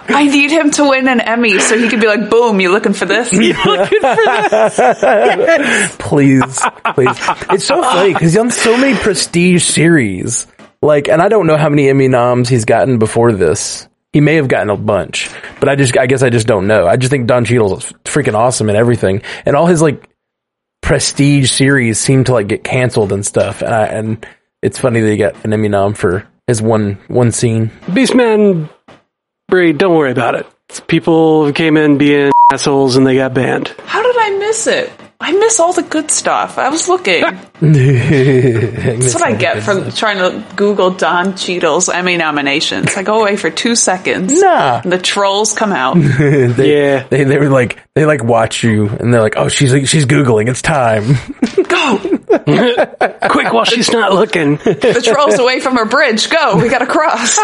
I 0.09 0.27
need 0.29 0.51
him 0.51 0.71
to 0.71 0.89
win 0.89 1.07
an 1.07 1.21
Emmy 1.21 1.59
so 1.59 1.77
he 1.77 1.89
could 1.89 2.01
be 2.01 2.07
like, 2.07 2.29
boom, 2.29 2.59
you 2.59 2.71
looking 2.71 2.93
for 2.93 3.05
this? 3.05 3.29
please, 5.99 6.61
please. 6.95 7.17
It's 7.49 7.65
so 7.65 7.81
funny 7.81 8.13
because 8.13 8.33
he's 8.33 8.37
on 8.37 8.51
so 8.51 8.77
many 8.77 8.97
prestige 8.97 9.63
series. 9.63 10.47
Like, 10.81 11.07
and 11.07 11.21
I 11.21 11.29
don't 11.29 11.47
know 11.47 11.57
how 11.57 11.69
many 11.69 11.89
Emmy 11.89 12.07
noms 12.07 12.49
he's 12.49 12.65
gotten 12.65 12.99
before 12.99 13.31
this. 13.31 13.87
He 14.13 14.21
may 14.21 14.35
have 14.35 14.47
gotten 14.47 14.69
a 14.69 14.77
bunch, 14.77 15.29
but 15.59 15.69
I 15.69 15.75
just, 15.75 15.97
I 15.97 16.07
guess 16.07 16.23
I 16.23 16.29
just 16.29 16.47
don't 16.47 16.67
know. 16.67 16.87
I 16.87 16.97
just 16.97 17.11
think 17.11 17.27
Don 17.27 17.45
Cheadle's 17.45 17.91
freaking 18.03 18.35
awesome 18.35 18.69
and 18.69 18.77
everything. 18.77 19.21
And 19.45 19.55
all 19.55 19.67
his 19.67 19.81
like 19.81 20.09
prestige 20.81 21.51
series 21.51 21.99
seem 21.99 22.23
to 22.25 22.33
like 22.33 22.47
get 22.47 22.63
canceled 22.63 23.11
and 23.11 23.25
stuff. 23.25 23.61
And 23.61 23.73
I, 23.73 23.85
and 23.87 24.25
it's 24.61 24.79
funny 24.79 25.01
that 25.01 25.09
he 25.09 25.17
got 25.17 25.43
an 25.45 25.53
Emmy 25.53 25.69
nom 25.69 25.93
for 25.93 26.27
his 26.47 26.61
one, 26.61 26.97
one 27.07 27.31
scene. 27.31 27.69
Beastman, 27.85 28.69
Bray, 29.47 29.73
don't 29.73 29.95
worry 29.95 30.11
about 30.11 30.35
it. 30.35 30.47
People 30.87 31.51
came 31.53 31.77
in 31.77 31.97
being 31.97 32.31
assholes 32.51 32.97
and 32.97 33.07
they 33.07 33.15
got 33.15 33.33
banned. 33.33 33.73
How 33.85 34.01
did 34.01 34.15
I 34.17 34.37
miss 34.37 34.67
it? 34.67 34.91
I 35.19 35.31
miss 35.31 35.59
all 35.59 35.73
the 35.73 35.81
good 35.83 36.11
stuff. 36.11 36.57
I 36.59 36.69
was 36.69 36.87
looking. 36.87 37.21
That's 37.21 37.43
That's 37.61 39.15
what 39.15 39.25
I 39.25 39.35
get 39.35 39.63
from 39.63 39.89
trying 39.91 40.17
to 40.17 40.55
Google 40.55 40.91
Don 40.91 41.35
Cheadle's 41.35 41.89
Emmy 41.89 42.17
nominations. 42.17 42.95
I 42.95 43.01
go 43.03 43.21
away 43.21 43.35
for 43.35 43.49
two 43.49 43.75
seconds. 43.75 44.39
Nah. 44.39 44.81
And 44.83 44.91
the 44.91 44.99
trolls 44.99 45.53
come 45.53 45.71
out. 45.71 45.95
they, 45.99 46.75
Yeah. 46.75 47.07
They, 47.09 47.23
they 47.23 47.37
were 47.39 47.49
like, 47.49 47.79
they 47.95 48.05
like 48.05 48.23
watch 48.23 48.63
you 48.63 48.89
and 48.89 49.11
they're 49.11 49.21
like, 49.21 49.37
oh, 49.37 49.47
she's, 49.47 49.71
she's 49.89 50.05
Googling. 50.05 50.49
It's 50.49 50.61
time. 50.61 51.15
Go! 51.67 52.16
Quick 52.27 53.53
while 53.53 53.63
she's 53.63 53.89
not 53.91 54.11
looking. 54.13 54.57
The 54.57 55.01
troll's 55.03 55.39
away 55.39 55.61
from 55.61 55.77
her 55.77 55.85
bridge. 55.85 56.29
Go! 56.29 56.57
We 56.61 56.67
gotta 56.67 56.85
cross. 56.85 57.37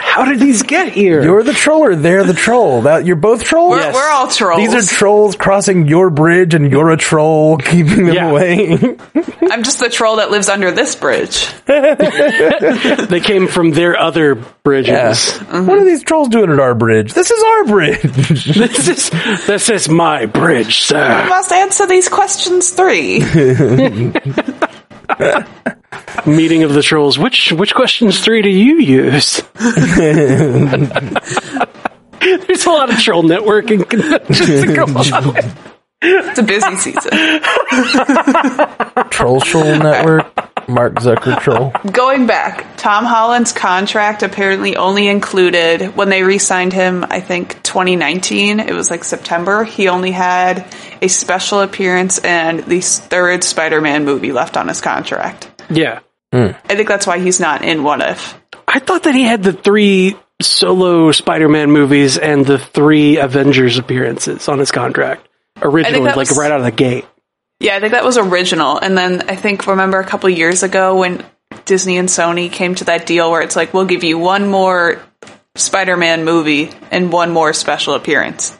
How 0.00 0.24
did 0.24 0.40
these 0.40 0.62
get 0.62 0.92
here? 0.92 1.22
You're 1.22 1.42
the 1.42 1.52
troller. 1.52 1.94
They're 1.94 2.24
the 2.24 2.32
troll. 2.32 2.82
That 2.82 3.04
you're 3.04 3.16
both 3.16 3.44
trolls. 3.44 3.72
We're, 3.72 3.92
we're 3.92 4.08
all 4.10 4.28
trolls. 4.28 4.60
These 4.60 4.74
are 4.74 4.94
trolls 4.96 5.36
crossing 5.36 5.88
your 5.88 6.08
bridge, 6.08 6.54
and 6.54 6.70
you're 6.70 6.90
a 6.90 6.96
troll 6.96 7.58
keeping 7.58 8.06
them 8.06 8.14
Yeah. 8.14 8.30
away. 8.30 8.72
I'm 9.50 9.62
just 9.62 9.78
the 9.78 9.90
troll 9.90 10.16
that 10.16 10.30
lives 10.30 10.48
under 10.48 10.70
this 10.72 10.96
bridge. 10.96 11.46
they 11.66 13.20
came 13.20 13.46
from 13.46 13.72
their 13.72 13.98
other 13.98 14.36
bridges. 14.36 15.32
Mm-hmm. 15.32 15.66
What 15.66 15.78
are 15.78 15.84
these 15.84 16.02
trolls 16.02 16.28
doing 16.28 16.50
at 16.50 16.60
our 16.60 16.74
bridge? 16.74 17.12
This 17.12 17.30
is 17.30 17.42
our 17.44 17.64
bridge. 17.66 18.02
This 18.56 18.88
is 18.88 19.10
this 19.46 19.68
is 19.70 19.88
my 19.88 20.26
bridge, 20.26 20.80
sir. 20.80 21.26
Must 21.28 21.52
answer 21.52 21.86
these 21.86 22.08
questions 22.08 22.72
three. 22.86 23.18
Meeting 26.26 26.62
of 26.62 26.72
the 26.72 26.82
trolls. 26.82 27.18
Which 27.18 27.52
which 27.52 27.74
questions 27.74 28.24
three 28.24 28.40
do 28.42 28.50
you 28.50 28.76
use? 28.78 29.42
There's 32.20 32.66
a 32.66 32.70
lot 32.70 32.92
of 32.92 32.98
troll 32.98 33.22
networking 33.22 33.88
conventions 33.88 34.38
to 34.40 34.74
go 34.74 34.84
on. 34.84 35.54
It's 36.02 36.38
a 36.38 36.42
busy 36.42 36.76
season. 36.76 37.10
troll 39.10 39.40
Troll 39.40 39.78
Network. 39.78 40.26
Mark 40.68 40.94
Zucker 40.94 41.40
Troll. 41.40 41.72
Going 41.92 42.26
back, 42.26 42.76
Tom 42.76 43.04
Holland's 43.04 43.52
contract 43.52 44.22
apparently 44.22 44.76
only 44.76 45.08
included 45.08 45.96
when 45.96 46.08
they 46.08 46.22
re-signed 46.22 46.72
him. 46.72 47.04
I 47.08 47.20
think 47.20 47.62
2019. 47.62 48.60
It 48.60 48.72
was 48.74 48.90
like 48.90 49.04
September. 49.04 49.64
He 49.64 49.88
only 49.88 50.10
had 50.10 50.66
a 51.00 51.08
special 51.08 51.60
appearance 51.60 52.18
and 52.18 52.60
the 52.64 52.80
third 52.80 53.44
Spider-Man 53.44 54.04
movie 54.04 54.32
left 54.32 54.56
on 54.56 54.68
his 54.68 54.80
contract. 54.80 55.50
Yeah. 55.70 56.00
Hmm. 56.32 56.48
I 56.68 56.74
think 56.74 56.88
that's 56.88 57.06
why 57.06 57.18
he's 57.20 57.40
not 57.40 57.62
in 57.62 57.82
What 57.82 58.00
If. 58.00 58.34
I 58.66 58.80
thought 58.80 59.04
that 59.04 59.14
he 59.14 59.22
had 59.22 59.42
the 59.42 59.52
three 59.52 60.16
solo 60.42 61.12
Spider-Man 61.12 61.70
movies 61.70 62.18
and 62.18 62.44
the 62.44 62.58
three 62.58 63.18
Avengers 63.18 63.78
appearances 63.78 64.48
on 64.48 64.58
his 64.58 64.70
contract 64.70 65.26
originally, 65.62 66.00
like 66.06 66.16
was- 66.16 66.36
right 66.36 66.50
out 66.50 66.58
of 66.58 66.64
the 66.64 66.72
gate. 66.72 67.06
Yeah, 67.60 67.76
I 67.76 67.80
think 67.80 67.92
that 67.92 68.04
was 68.04 68.18
original. 68.18 68.78
And 68.78 68.96
then 68.96 69.28
I 69.30 69.36
think 69.36 69.66
remember 69.66 69.98
a 69.98 70.04
couple 70.04 70.28
years 70.28 70.62
ago 70.62 70.96
when 70.98 71.24
Disney 71.64 71.96
and 71.96 72.08
Sony 72.08 72.50
came 72.52 72.74
to 72.76 72.84
that 72.84 73.06
deal 73.06 73.30
where 73.30 73.40
it's 73.42 73.56
like 73.56 73.72
we'll 73.72 73.86
give 73.86 74.04
you 74.04 74.18
one 74.18 74.48
more 74.48 75.00
Spider-Man 75.54 76.24
movie 76.24 76.70
and 76.90 77.10
one 77.12 77.30
more 77.30 77.52
special 77.54 77.94
appearance, 77.94 78.56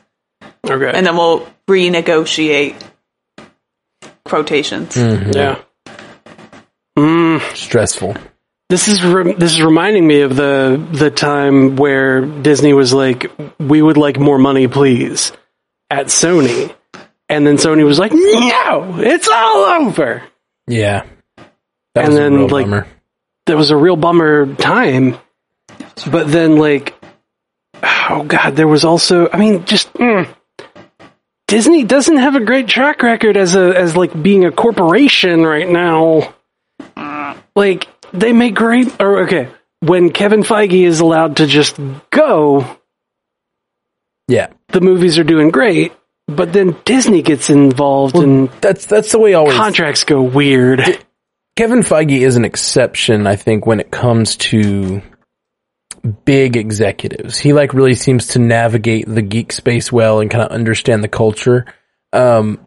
Okay. 0.64 0.90
and 0.94 1.06
then 1.06 1.16
we'll 1.16 1.46
renegotiate 1.68 2.74
quotations. 4.24 4.94
Mm-hmm. 4.94 5.30
yeah. 5.34 5.62
Mm. 6.98 7.40
Stressful. 7.54 8.16
This 8.68 8.88
is 8.88 9.04
re- 9.04 9.34
this 9.34 9.52
is 9.52 9.62
reminding 9.62 10.06
me 10.06 10.22
of 10.22 10.34
the 10.34 10.82
the 10.92 11.10
time 11.10 11.76
where 11.76 12.22
Disney 12.22 12.72
was 12.72 12.92
like, 12.92 13.30
"We 13.60 13.80
would 13.82 13.96
like 13.96 14.18
more 14.18 14.38
money, 14.38 14.66
please," 14.66 15.30
at 15.90 16.06
Sony, 16.06 16.74
and 17.28 17.46
then 17.46 17.56
Sony 17.56 17.84
was 17.84 17.98
like, 17.98 18.12
"No, 18.12 18.96
it's 18.98 19.28
all 19.28 19.86
over." 19.86 20.22
Yeah. 20.66 21.04
That 21.94 22.04
And 22.04 22.08
was 22.08 22.16
then, 22.16 22.32
a 22.32 22.36
real 22.38 22.48
like, 22.48 22.66
bummer. 22.66 22.86
That 23.46 23.56
was 23.56 23.70
a 23.70 23.76
real 23.76 23.96
bummer 23.96 24.54
time. 24.54 25.16
But 26.10 26.30
then, 26.30 26.56
like, 26.58 26.94
oh 27.82 28.24
god, 28.26 28.56
there 28.56 28.68
was 28.68 28.84
also, 28.84 29.28
I 29.32 29.38
mean, 29.38 29.64
just 29.64 29.92
mm, 29.94 30.28
Disney 31.46 31.84
doesn't 31.84 32.16
have 32.18 32.34
a 32.36 32.44
great 32.44 32.68
track 32.68 33.02
record 33.02 33.36
as 33.36 33.54
a 33.54 33.72
as 33.76 33.96
like 33.96 34.20
being 34.20 34.44
a 34.44 34.52
corporation 34.52 35.42
right 35.42 35.68
now. 35.68 36.34
Like 37.54 37.88
they 38.12 38.32
make 38.32 38.54
great, 38.54 39.00
or 39.00 39.20
okay, 39.24 39.48
when 39.80 40.10
Kevin 40.10 40.42
Feige 40.42 40.84
is 40.86 41.00
allowed 41.00 41.36
to 41.38 41.46
just 41.46 41.78
go, 42.10 42.66
Yeah. 44.28 44.48
the 44.68 44.80
movies 44.80 45.18
are 45.18 45.24
doing 45.24 45.50
great. 45.50 45.92
But 46.28 46.52
then 46.52 46.76
Disney 46.84 47.22
gets 47.22 47.50
involved 47.50 48.16
and 48.16 48.48
That's 48.60 48.86
that's 48.86 49.12
the 49.12 49.18
way 49.18 49.34
always. 49.34 49.56
contracts 49.56 50.04
go 50.04 50.22
weird. 50.22 50.80
Kevin 51.54 51.80
Feige 51.80 52.20
is 52.20 52.36
an 52.36 52.44
exception, 52.44 53.26
I 53.26 53.36
think, 53.36 53.64
when 53.64 53.80
it 53.80 53.90
comes 53.90 54.36
to 54.36 55.00
big 56.24 56.56
executives. 56.56 57.38
He 57.38 57.52
like 57.52 57.72
really 57.72 57.94
seems 57.94 58.28
to 58.28 58.38
navigate 58.38 59.06
the 59.06 59.22
geek 59.22 59.52
space 59.52 59.90
well 59.90 60.20
and 60.20 60.30
kind 60.30 60.44
of 60.44 60.50
understand 60.50 61.02
the 61.02 61.08
culture. 61.08 61.64
Um, 62.12 62.66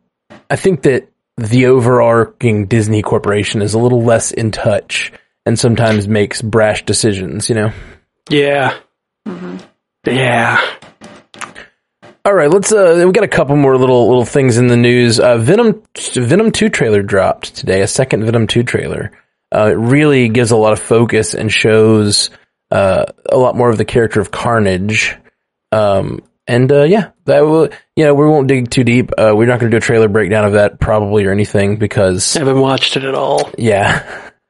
I 0.49 0.55
think 0.55 0.83
that 0.83 1.09
the 1.37 1.67
overarching 1.67 2.65
Disney 2.65 3.01
corporation 3.01 3.61
is 3.61 3.73
a 3.73 3.79
little 3.79 4.03
less 4.03 4.31
in 4.31 4.51
touch 4.51 5.11
and 5.45 5.57
sometimes 5.57 6.07
makes 6.07 6.41
brash 6.41 6.83
decisions, 6.85 7.49
you 7.49 7.55
know? 7.55 7.71
Yeah. 8.29 8.77
Yeah. 10.05 10.59
All 12.29 12.35
right, 12.35 12.47
let's. 12.51 12.71
Uh, 12.71 13.05
we 13.07 13.11
got 13.11 13.23
a 13.23 13.27
couple 13.27 13.55
more 13.55 13.75
little 13.75 14.07
little 14.07 14.23
things 14.23 14.57
in 14.57 14.67
the 14.67 14.77
news. 14.77 15.19
Uh, 15.19 15.39
Venom 15.39 15.81
Venom 16.13 16.51
Two 16.51 16.69
trailer 16.69 17.01
dropped 17.01 17.55
today. 17.55 17.81
A 17.81 17.87
second 17.87 18.23
Venom 18.23 18.45
Two 18.45 18.61
trailer. 18.61 19.11
Uh, 19.51 19.69
it 19.71 19.77
really 19.79 20.29
gives 20.29 20.51
a 20.51 20.55
lot 20.55 20.71
of 20.71 20.79
focus 20.79 21.33
and 21.33 21.51
shows 21.51 22.29
uh, 22.69 23.05
a 23.27 23.35
lot 23.35 23.55
more 23.55 23.71
of 23.71 23.79
the 23.79 23.83
character 23.85 24.21
of 24.21 24.29
Carnage. 24.29 25.17
Um, 25.71 26.21
and 26.45 26.71
uh, 26.71 26.83
yeah, 26.83 27.13
that 27.25 27.39
will. 27.41 27.69
You 27.95 28.05
know, 28.05 28.13
we 28.13 28.27
won't 28.27 28.47
dig 28.47 28.69
too 28.69 28.83
deep. 28.83 29.09
Uh, 29.17 29.33
we're 29.35 29.47
not 29.47 29.59
going 29.59 29.71
to 29.71 29.79
do 29.79 29.83
a 29.83 29.87
trailer 29.87 30.07
breakdown 30.07 30.45
of 30.45 30.53
that 30.53 30.79
probably 30.79 31.25
or 31.25 31.31
anything 31.31 31.77
because 31.77 32.35
I 32.35 32.41
Haven't 32.41 32.59
watched 32.59 32.95
it 32.95 33.05
at 33.05 33.15
all. 33.15 33.49
yeah. 33.57 34.05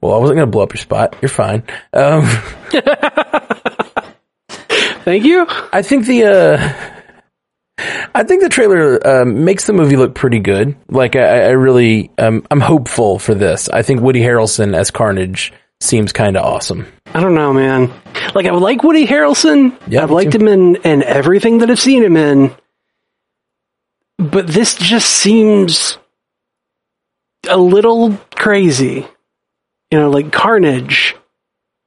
Well, 0.00 0.14
I 0.14 0.18
wasn't 0.18 0.36
going 0.36 0.46
to 0.46 0.52
blow 0.52 0.62
up 0.62 0.72
your 0.72 0.80
spot. 0.80 1.16
You're 1.20 1.28
fine. 1.30 1.64
Um, 1.92 2.26
Thank 5.04 5.24
you. 5.24 5.46
I 5.72 5.82
think 5.82 6.06
the 6.06 6.24
uh 6.26 6.93
I 7.78 8.22
think 8.22 8.42
the 8.42 8.48
trailer 8.48 9.04
um, 9.06 9.44
makes 9.44 9.66
the 9.66 9.72
movie 9.72 9.96
look 9.96 10.14
pretty 10.14 10.38
good. 10.38 10.76
Like 10.88 11.16
I, 11.16 11.46
I 11.46 11.50
really 11.50 12.10
um, 12.18 12.46
I'm 12.50 12.60
hopeful 12.60 13.18
for 13.18 13.34
this. 13.34 13.68
I 13.68 13.82
think 13.82 14.00
Woody 14.00 14.20
Harrelson 14.20 14.76
as 14.76 14.90
Carnage 14.90 15.52
seems 15.80 16.12
kind 16.12 16.36
of 16.36 16.44
awesome. 16.44 16.86
I 17.06 17.20
don't 17.20 17.34
know, 17.34 17.52
man. 17.52 17.92
Like 18.34 18.46
I 18.46 18.50
like 18.52 18.82
Woody 18.82 19.06
Harrelson. 19.06 19.76
Yeah, 19.88 20.02
I've 20.04 20.10
liked 20.10 20.32
too. 20.32 20.38
him 20.38 20.48
in, 20.48 20.76
in 20.76 21.02
everything 21.02 21.58
that 21.58 21.70
I've 21.70 21.80
seen 21.80 22.02
him 22.04 22.16
in. 22.16 22.54
But 24.18 24.46
this 24.46 24.74
just 24.74 25.10
seems 25.10 25.98
a 27.48 27.56
little 27.56 28.16
crazy 28.34 29.06
you 29.94 30.00
know, 30.00 30.10
like 30.10 30.32
Carnage. 30.32 31.14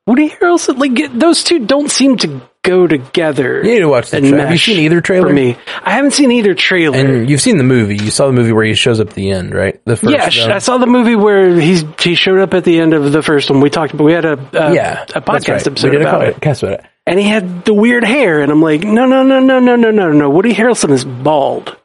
Woody 0.06 0.30
Harrelson, 0.30 0.78
like 0.78 0.94
get- 0.94 1.20
those 1.20 1.44
two 1.44 1.66
don't 1.66 1.92
seem 1.92 2.16
to 2.18 2.42
go 2.68 2.88
together. 2.88 3.57
You 3.63 3.72
need 3.72 3.80
to 3.80 3.88
watch 3.89 4.11
the 4.11 4.20
trailer. 4.20 4.38
Have 4.39 4.51
you 4.51 4.57
seen 4.57 4.80
either 4.80 5.01
trailer? 5.01 5.28
For 5.28 5.34
me, 5.34 5.57
I 5.82 5.91
haven't 5.91 6.11
seen 6.11 6.32
either 6.32 6.53
trailer. 6.53 6.97
And 6.97 7.30
you've 7.30 7.41
seen 7.41 7.57
the 7.57 7.63
movie. 7.63 7.95
You 7.95 8.11
saw 8.11 8.28
the 8.28 8.34
movie 8.34 8.51
where 8.51 8.65
he 8.65 8.74
shows 8.74 8.99
up 8.99 9.09
at 9.09 9.13
the 9.13 9.32
end, 9.32 9.53
right? 9.53 9.80
The 9.86 9.95
first. 9.95 10.38
yeah, 10.38 10.55
I 10.55 10.59
saw 10.59 10.78
the 10.78 10.88
movie 10.88 11.15
where 11.15 11.59
he's 11.59 11.84
he 11.99 12.15
showed 12.15 12.39
up 12.39 12.53
at 12.53 12.63
the 12.63 12.80
end 12.80 12.93
of 12.93 13.11
the 13.11 13.24
first 13.24 13.49
one. 13.49 13.61
We 13.61 13.70
talked 13.70 13.93
about 13.93 14.03
we 14.03 14.13
had 14.13 14.26
a 14.26 14.34
uh, 14.34 14.72
yeah, 14.74 15.03
a 15.15 15.22
podcast 15.22 15.49
right. 15.49 15.68
episode 15.68 15.91
we 15.91 15.97
did 15.97 16.01
about 16.01 16.24
a 16.24 16.28
it, 16.28 16.36
podcast 16.36 16.63
about 16.63 16.80
it. 16.80 16.86
and 17.05 17.20
he 17.20 17.26
had 17.28 17.65
the 17.65 17.74
weird 17.74 18.03
hair, 18.03 18.41
and 18.41 18.51
I'm 18.51 18.61
like, 18.61 18.84
no, 18.84 19.05
no, 19.05 19.24
no, 19.24 19.39
no, 19.39 19.59
no, 19.59 19.76
no, 19.76 19.91
no, 19.91 20.11
no. 20.11 20.30
Woody 20.30 20.53
Harrelson 20.53 20.91
is 20.91 21.05
bald. 21.05 21.78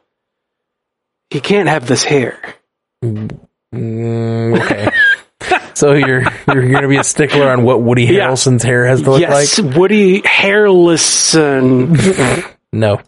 He 1.29 1.39
can't 1.39 1.69
have 1.69 1.87
this 1.87 2.03
hair. 2.03 2.39
Mm, 3.03 4.59
okay. 4.59 4.89
So 5.73 5.93
you're 5.93 6.21
you're 6.47 6.69
going 6.69 6.83
to 6.83 6.87
be 6.87 6.97
a 6.97 7.03
stickler 7.03 7.49
on 7.49 7.63
what 7.63 7.81
Woody 7.81 8.05
Yeah. 8.05 8.27
Harrelson's 8.29 8.63
hair 8.63 8.85
has 8.85 9.01
to 9.01 9.11
look 9.11 9.21
yes, 9.21 9.59
like? 9.59 9.75
Woody 9.75 10.21
Harrelson. 10.21 11.89
No. 12.71 13.01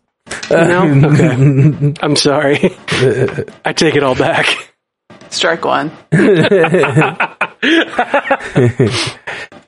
no, 0.50 1.10
okay. 1.12 1.94
I'm 2.02 2.16
sorry. 2.16 2.76
I 3.64 3.74
take 3.74 3.96
it 3.96 4.04
all 4.04 4.16
back. 4.16 4.72
Strike 5.30 5.66
one. 5.66 5.92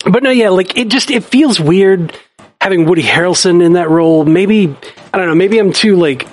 But 0.06 0.24
no, 0.24 0.30
yeah, 0.30 0.50
like 0.50 0.78
it 0.78 0.90
just 0.90 1.12
it 1.12 1.24
feels 1.24 1.60
weird 1.60 2.18
having 2.62 2.86
Woody 2.86 3.04
Harrelson 3.04 3.64
in 3.64 3.74
that 3.74 3.90
role. 3.90 4.26
Maybe 4.26 4.76
I 5.14 5.18
don't 5.18 5.28
know. 5.28 5.36
Maybe 5.36 5.60
I'm 5.60 5.74
too 5.74 5.96
like 5.96 6.28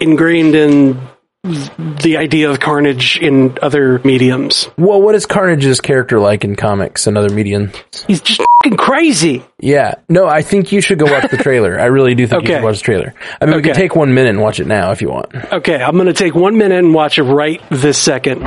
ingrained 0.00 0.54
in 0.54 1.00
the 1.42 2.16
idea 2.18 2.50
of 2.50 2.60
Carnage 2.60 3.18
in 3.18 3.58
other 3.62 3.98
mediums. 4.04 4.68
Well, 4.76 5.00
what 5.00 5.14
is 5.14 5.24
Carnage's 5.26 5.80
character 5.80 6.20
like 6.20 6.44
in 6.44 6.54
comics 6.54 7.06
and 7.06 7.16
other 7.16 7.30
mediums? 7.30 7.74
He's 8.06 8.20
just 8.20 8.42
fucking 8.62 8.76
crazy. 8.76 9.42
Yeah. 9.58 9.94
No, 10.08 10.26
I 10.26 10.42
think 10.42 10.70
you 10.70 10.80
should 10.80 10.98
go 10.98 11.10
watch 11.10 11.30
the 11.30 11.38
trailer. 11.38 11.80
I 11.80 11.86
really 11.86 12.14
do 12.14 12.26
think 12.26 12.42
you 12.42 12.54
should 12.54 12.62
watch 12.62 12.78
the 12.78 12.84
trailer. 12.84 13.14
I 13.40 13.46
mean, 13.46 13.56
we 13.56 13.62
can 13.62 13.74
take 13.74 13.96
one 13.96 14.12
minute 14.12 14.30
and 14.30 14.40
watch 14.40 14.60
it 14.60 14.66
now 14.66 14.92
if 14.92 15.00
you 15.00 15.08
want. 15.08 15.34
Okay, 15.34 15.82
I'm 15.82 15.96
gonna 15.96 16.12
take 16.12 16.34
one 16.34 16.58
minute 16.58 16.78
and 16.78 16.92
watch 16.92 17.18
it 17.18 17.22
right 17.24 17.62
this 17.70 17.96
second. 17.98 18.46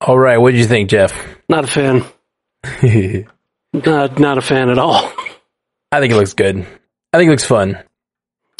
All 0.00 0.18
right. 0.18 0.38
What 0.38 0.52
did 0.52 0.60
you 0.60 0.66
think, 0.66 0.88
Jeff? 0.88 1.12
Not 1.48 1.64
a 1.64 1.66
fan. 1.66 2.04
Not 3.72 4.18
not 4.18 4.36
a 4.38 4.40
fan 4.42 4.68
at 4.68 4.78
all. 4.78 5.12
I 5.92 6.00
think 6.00 6.12
it 6.12 6.16
looks 6.16 6.34
good. 6.34 6.66
I 7.12 7.18
think 7.18 7.28
it 7.28 7.30
looks 7.30 7.44
fun. 7.44 7.78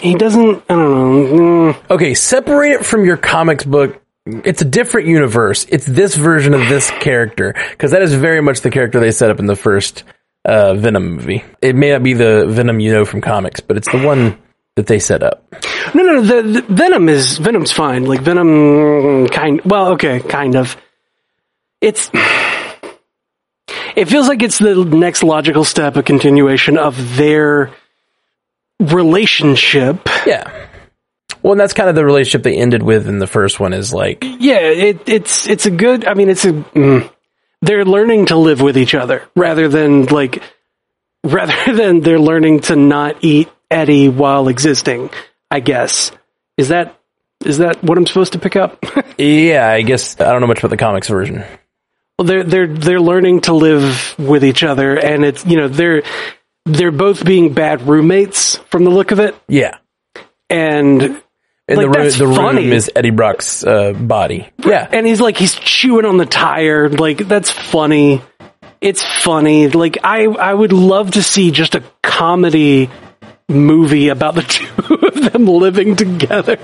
He 0.00 0.14
doesn't. 0.14 0.62
I 0.68 0.74
don't 0.74 0.90
know. 0.90 1.72
mm, 1.74 1.90
Okay, 1.90 2.14
separate 2.14 2.72
it 2.72 2.86
from 2.86 3.04
your 3.04 3.16
comics 3.16 3.64
book. 3.64 4.00
It's 4.26 4.62
a 4.62 4.64
different 4.64 5.08
universe. 5.08 5.66
It's 5.68 5.86
this 5.86 6.14
version 6.14 6.54
of 6.54 6.60
this 6.68 6.90
character 6.90 7.54
because 7.70 7.90
that 7.92 8.02
is 8.02 8.14
very 8.14 8.40
much 8.40 8.60
the 8.60 8.70
character 8.70 9.00
they 9.00 9.10
set 9.12 9.30
up 9.30 9.38
in 9.38 9.46
the 9.46 9.56
first 9.56 10.04
uh, 10.44 10.74
Venom 10.74 11.16
movie. 11.16 11.44
It 11.62 11.74
may 11.74 11.90
not 11.92 12.02
be 12.02 12.12
the 12.14 12.46
Venom 12.48 12.80
you 12.80 12.92
know 12.92 13.04
from 13.04 13.20
comics, 13.20 13.60
but 13.60 13.76
it's 13.76 13.90
the 13.90 13.98
one 14.02 14.38
that 14.76 14.86
they 14.86 14.98
set 14.98 15.22
up. 15.22 15.44
No, 15.94 16.02
no, 16.02 16.20
no. 16.20 16.22
The, 16.22 16.42
the 16.60 16.62
Venom 16.62 17.08
is 17.08 17.38
Venom's 17.38 17.72
fine. 17.72 18.04
Like 18.04 18.20
Venom, 18.20 19.26
kind. 19.28 19.60
Well, 19.64 19.88
okay, 19.92 20.20
kind 20.20 20.54
of. 20.56 20.76
It's. 21.80 22.10
It 23.96 24.04
feels 24.08 24.28
like 24.28 24.42
it's 24.42 24.58
the 24.58 24.84
next 24.84 25.22
logical 25.22 25.64
step, 25.64 25.96
a 25.96 26.02
continuation 26.02 26.78
of 26.78 27.16
their 27.16 27.70
relationship. 28.80 30.08
Yeah. 30.26 30.66
Well, 31.42 31.52
and 31.52 31.60
that's 31.60 31.72
kind 31.72 31.88
of 31.88 31.94
the 31.94 32.04
relationship 32.04 32.42
they 32.42 32.56
ended 32.56 32.82
with 32.82 33.08
in 33.08 33.18
the 33.18 33.26
first 33.26 33.60
one. 33.60 33.72
Is 33.72 33.94
like, 33.94 34.24
Yeah, 34.24 34.60
it, 34.60 35.08
it's 35.08 35.48
it's 35.48 35.66
a 35.66 35.70
good. 35.70 36.06
I 36.06 36.14
mean, 36.14 36.28
it's 36.28 36.44
a. 36.44 36.52
Mm, 36.52 37.10
they're 37.62 37.84
learning 37.84 38.26
to 38.26 38.36
live 38.36 38.60
with 38.60 38.76
each 38.76 38.94
other 38.94 39.22
rather 39.36 39.68
than 39.68 40.06
like, 40.06 40.42
rather 41.24 41.74
than 41.74 42.00
they're 42.00 42.18
learning 42.18 42.60
to 42.60 42.76
not 42.76 43.18
eat 43.22 43.48
Eddie 43.70 44.08
while 44.08 44.48
existing. 44.48 45.10
I 45.50 45.60
guess 45.60 46.12
is 46.56 46.68
that 46.68 46.98
is 47.44 47.58
that 47.58 47.82
what 47.82 47.96
I'm 47.96 48.06
supposed 48.06 48.34
to 48.34 48.38
pick 48.38 48.56
up? 48.56 48.84
yeah, 49.18 49.68
I 49.68 49.82
guess 49.82 50.20
I 50.20 50.30
don't 50.30 50.40
know 50.40 50.46
much 50.46 50.58
about 50.58 50.70
the 50.70 50.76
comics 50.76 51.08
version. 51.08 51.44
Well, 52.18 52.26
they're 52.26 52.44
they're 52.44 52.66
they're 52.66 53.00
learning 53.00 53.42
to 53.42 53.54
live 53.54 54.14
with 54.18 54.44
each 54.44 54.62
other, 54.62 54.94
and 54.98 55.24
it's 55.24 55.46
you 55.46 55.56
know 55.56 55.68
they're 55.68 56.02
they're 56.66 56.92
both 56.92 57.24
being 57.24 57.52
bad 57.54 57.82
roommates 57.82 58.56
from 58.70 58.84
the 58.84 58.90
look 58.90 59.10
of 59.10 59.18
it, 59.20 59.34
Yeah, 59.48 59.78
and 60.48 61.02
and 61.68 61.76
Like, 61.78 61.86
the 61.90 62.26
room, 62.26 62.30
the 62.32 62.34
funny. 62.36 62.70
is 62.70 62.90
Eddie 62.96 63.10
Brock's 63.10 63.64
uh, 63.64 63.92
body. 63.92 64.48
Yeah, 64.64 64.88
and 64.90 65.06
he's 65.06 65.20
like 65.20 65.36
he's 65.36 65.54
chewing 65.54 66.04
on 66.04 66.16
the 66.16 66.26
tire, 66.26 66.88
like 66.88 67.18
that's 67.18 67.50
funny. 67.50 68.22
It's 68.80 69.02
funny. 69.04 69.68
Like 69.68 69.98
I 70.02 70.24
I 70.26 70.52
would 70.54 70.72
love 70.72 71.12
to 71.12 71.22
see 71.22 71.50
just 71.50 71.74
a 71.74 71.82
comedy 72.02 72.90
movie 73.48 74.08
about 74.08 74.34
the 74.34 74.42
two 74.88 74.94
of 75.06 75.32
them 75.32 75.46
living 75.46 75.96
together. 75.96 76.58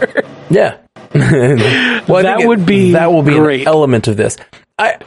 Yeah. 0.50 0.78
well, 1.14 2.22
That 2.22 2.36
think 2.36 2.40
it- 2.42 2.48
would 2.48 2.66
be 2.66 2.92
that 2.92 3.12
will 3.12 3.22
be 3.22 3.34
great. 3.34 3.62
an 3.62 3.68
element 3.68 4.08
of 4.08 4.16
this. 4.16 4.36
I 4.78 4.98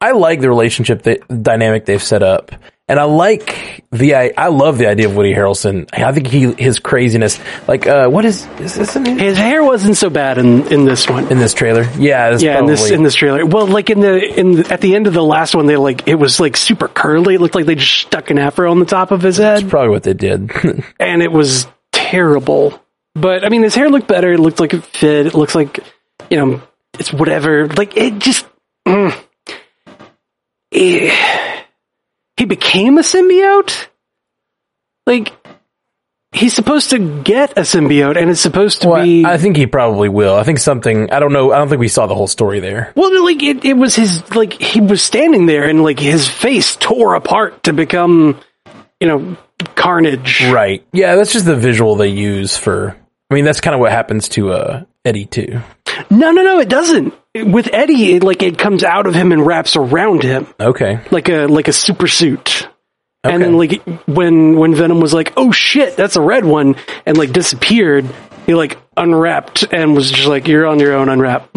I 0.00 0.12
like 0.12 0.40
the 0.40 0.48
relationship 0.48 1.02
that 1.02 1.42
dynamic 1.42 1.84
they've 1.86 2.02
set 2.02 2.22
up, 2.22 2.52
and 2.90 2.98
I 2.98 3.04
like 3.04 3.84
the 3.92 4.16
I, 4.16 4.32
I 4.36 4.48
love 4.48 4.76
the 4.76 4.88
idea 4.88 5.06
of 5.08 5.14
Woody 5.14 5.32
Harrelson. 5.32 5.88
I 5.92 6.12
think 6.12 6.26
he 6.26 6.52
his 6.54 6.80
craziness. 6.80 7.38
Like, 7.68 7.86
uh, 7.86 8.08
what 8.08 8.24
is 8.24 8.44
is 8.58 8.74
this 8.74 8.96
in, 8.96 9.04
His 9.16 9.38
hair 9.38 9.62
wasn't 9.62 9.96
so 9.96 10.10
bad 10.10 10.38
in 10.38 10.66
in 10.72 10.86
this 10.86 11.08
one. 11.08 11.30
in 11.30 11.38
this 11.38 11.54
trailer? 11.54 11.84
Yeah, 11.96 12.36
Yeah, 12.36 12.58
in 12.58 12.66
this 12.66 12.90
in 12.90 13.04
this 13.04 13.14
trailer. 13.14 13.46
Well, 13.46 13.68
like 13.68 13.90
in 13.90 14.00
the 14.00 14.20
in 14.38 14.52
the, 14.56 14.72
at 14.72 14.80
the 14.80 14.96
end 14.96 15.06
of 15.06 15.14
the 15.14 15.22
last 15.22 15.54
one, 15.54 15.66
they 15.66 15.76
like 15.76 16.08
it 16.08 16.16
was 16.16 16.40
like 16.40 16.56
super 16.56 16.88
curly. 16.88 17.36
It 17.36 17.40
looked 17.40 17.54
like 17.54 17.66
they 17.66 17.76
just 17.76 17.94
stuck 17.94 18.30
an 18.30 18.38
afro 18.38 18.68
on 18.72 18.80
the 18.80 18.86
top 18.86 19.12
of 19.12 19.22
his 19.22 19.36
head, 19.36 19.70
probably 19.70 19.90
what 19.90 20.02
they 20.02 20.14
did. 20.14 20.50
and 20.98 21.22
it 21.22 21.30
was 21.30 21.68
terrible. 21.92 22.82
But 23.14 23.44
I 23.44 23.50
mean, 23.50 23.62
his 23.62 23.76
hair 23.76 23.88
looked 23.88 24.08
better. 24.08 24.32
It 24.32 24.40
looked 24.40 24.58
like 24.58 24.74
it 24.74 24.84
fit. 24.84 25.26
It 25.26 25.34
looks 25.34 25.54
like 25.54 25.78
you 26.28 26.36
know, 26.38 26.62
it's 26.98 27.12
whatever. 27.12 27.68
Like 27.68 27.96
it 27.96 28.18
just. 28.18 28.46
Mm, 28.88 29.16
Eh, 30.72 31.10
he 31.10 31.49
became 32.50 32.98
a 32.98 33.02
symbiote. 33.02 33.86
Like 35.06 35.32
he's 36.32 36.52
supposed 36.52 36.90
to 36.90 37.22
get 37.22 37.56
a 37.56 37.62
symbiote, 37.62 38.20
and 38.20 38.28
it's 38.28 38.40
supposed 38.40 38.82
to 38.82 38.88
well, 38.88 39.02
be. 39.02 39.24
I 39.24 39.38
think 39.38 39.56
he 39.56 39.66
probably 39.66 40.08
will. 40.08 40.34
I 40.34 40.42
think 40.42 40.58
something. 40.58 41.10
I 41.10 41.20
don't 41.20 41.32
know. 41.32 41.52
I 41.52 41.58
don't 41.58 41.68
think 41.68 41.80
we 41.80 41.88
saw 41.88 42.06
the 42.06 42.14
whole 42.14 42.26
story 42.26 42.60
there. 42.60 42.92
Well, 42.96 43.24
like 43.24 43.42
it, 43.42 43.64
it 43.64 43.74
was 43.74 43.94
his 43.94 44.34
like 44.34 44.52
he 44.52 44.80
was 44.80 45.02
standing 45.02 45.46
there 45.46 45.64
and 45.64 45.82
like 45.82 45.98
his 45.98 46.28
face 46.28 46.76
tore 46.76 47.14
apart 47.14 47.62
to 47.62 47.72
become, 47.72 48.40
you 48.98 49.08
know, 49.08 49.36
carnage. 49.76 50.44
Right. 50.50 50.84
Yeah, 50.92 51.14
that's 51.14 51.32
just 51.32 51.46
the 51.46 51.56
visual 51.56 51.94
they 51.94 52.08
use 52.08 52.56
for. 52.56 52.96
I 53.30 53.34
mean, 53.34 53.44
that's 53.44 53.60
kind 53.60 53.74
of 53.74 53.80
what 53.80 53.92
happens 53.92 54.28
to 54.30 54.50
uh, 54.50 54.84
Eddie 55.04 55.26
too. 55.26 55.60
No, 56.10 56.32
no, 56.32 56.42
no, 56.42 56.58
it 56.58 56.68
doesn't. 56.68 57.14
With 57.34 57.72
Eddie, 57.72 58.14
it, 58.16 58.24
like 58.24 58.42
it 58.42 58.58
comes 58.58 58.82
out 58.82 59.06
of 59.06 59.14
him 59.14 59.30
and 59.32 59.46
wraps 59.46 59.76
around 59.76 60.22
him 60.24 60.48
Okay. 60.58 61.00
like 61.10 61.28
a 61.28 61.46
like 61.46 61.68
a 61.68 61.72
super 61.72 62.08
suit. 62.08 62.66
Okay. 63.24 63.34
And 63.34 63.42
then 63.42 63.56
like 63.56 63.82
when 64.06 64.56
when 64.56 64.74
Venom 64.74 64.98
was 65.00 65.14
like, 65.14 65.32
"Oh 65.36 65.52
shit, 65.52 65.96
that's 65.96 66.16
a 66.16 66.20
red 66.20 66.44
one," 66.44 66.74
and 67.06 67.16
like 67.16 67.32
disappeared, 67.32 68.06
he 68.46 68.54
like 68.54 68.78
unwrapped 68.96 69.64
and 69.72 69.94
was 69.94 70.10
just 70.10 70.26
like, 70.26 70.48
"You're 70.48 70.66
on 70.66 70.80
your 70.80 70.94
own, 70.94 71.08
unwrap. 71.08 71.50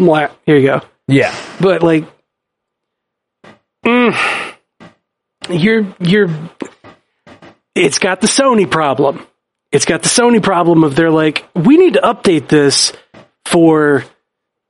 Here 0.46 0.56
you 0.58 0.66
go." 0.68 0.80
Yeah. 1.08 1.34
but 1.60 1.82
like 1.82 2.04
mm, 3.84 4.54
you're 5.50 5.94
you're 6.00 6.28
it's 7.74 7.98
got 7.98 8.20
the 8.20 8.26
sony 8.26 8.70
problem 8.70 9.26
it's 9.72 9.84
got 9.84 10.02
the 10.02 10.08
sony 10.08 10.42
problem 10.42 10.84
of 10.84 10.94
they're 10.96 11.10
like 11.10 11.46
we 11.54 11.76
need 11.76 11.94
to 11.94 12.00
update 12.00 12.48
this 12.48 12.92
for 13.44 14.04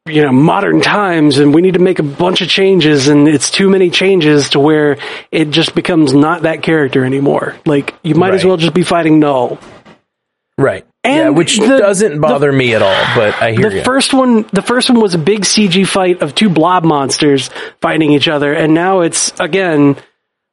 you 0.07 0.21
know 0.23 0.33
modern 0.33 0.83
times 0.83 1.39
and 1.39 1.55
we 1.55 1.63
need 1.63 1.75
to 1.75 1.81
make 1.81 1.99
a 1.99 2.03
bunch 2.03 2.43
of 2.43 2.49
changes 2.49 3.09
and 3.09 3.27
it's 3.27 3.51
too 3.51 3.71
many 3.71 3.89
changes 3.89 4.51
to 4.51 4.61
where 4.61 4.99
it 5.33 5.49
just 5.49 5.75
becomes 5.75 6.13
not 6.13 6.43
that 6.43 6.63
character 6.63 7.07
anymore 7.07 7.57
like 7.65 7.95
you 8.03 8.15
might 8.15 8.35
as 8.35 8.45
well 8.45 8.59
just 8.59 8.75
be 8.75 8.83
fighting 8.83 9.19
null 9.19 9.59
Right. 10.57 10.87
And 11.03 11.17
yeah, 11.17 11.29
which 11.31 11.59
the- 11.59 11.67
doesn't 11.79 12.21
bother 12.21 12.53
me 12.53 12.77
at 12.77 12.81
all, 12.83 13.05
but 13.17 13.35
I 13.43 13.55
hear 13.55 13.71
the 13.71 13.77
you. 13.79 13.83
first 13.83 14.15
one 14.15 14.43
the 14.53 14.63
first 14.63 14.89
one 14.91 15.01
was 15.01 15.15
a 15.15 15.19
big 15.19 15.41
cg 15.41 15.87
fight 15.89 16.21
of 16.23 16.35
two 16.35 16.49
blob 16.51 16.85
monsters 16.85 17.49
fighting 17.81 18.13
each 18.13 18.29
other 18.29 18.53
and 18.53 18.73
now 18.75 19.01
it's 19.01 19.33
again 19.41 19.97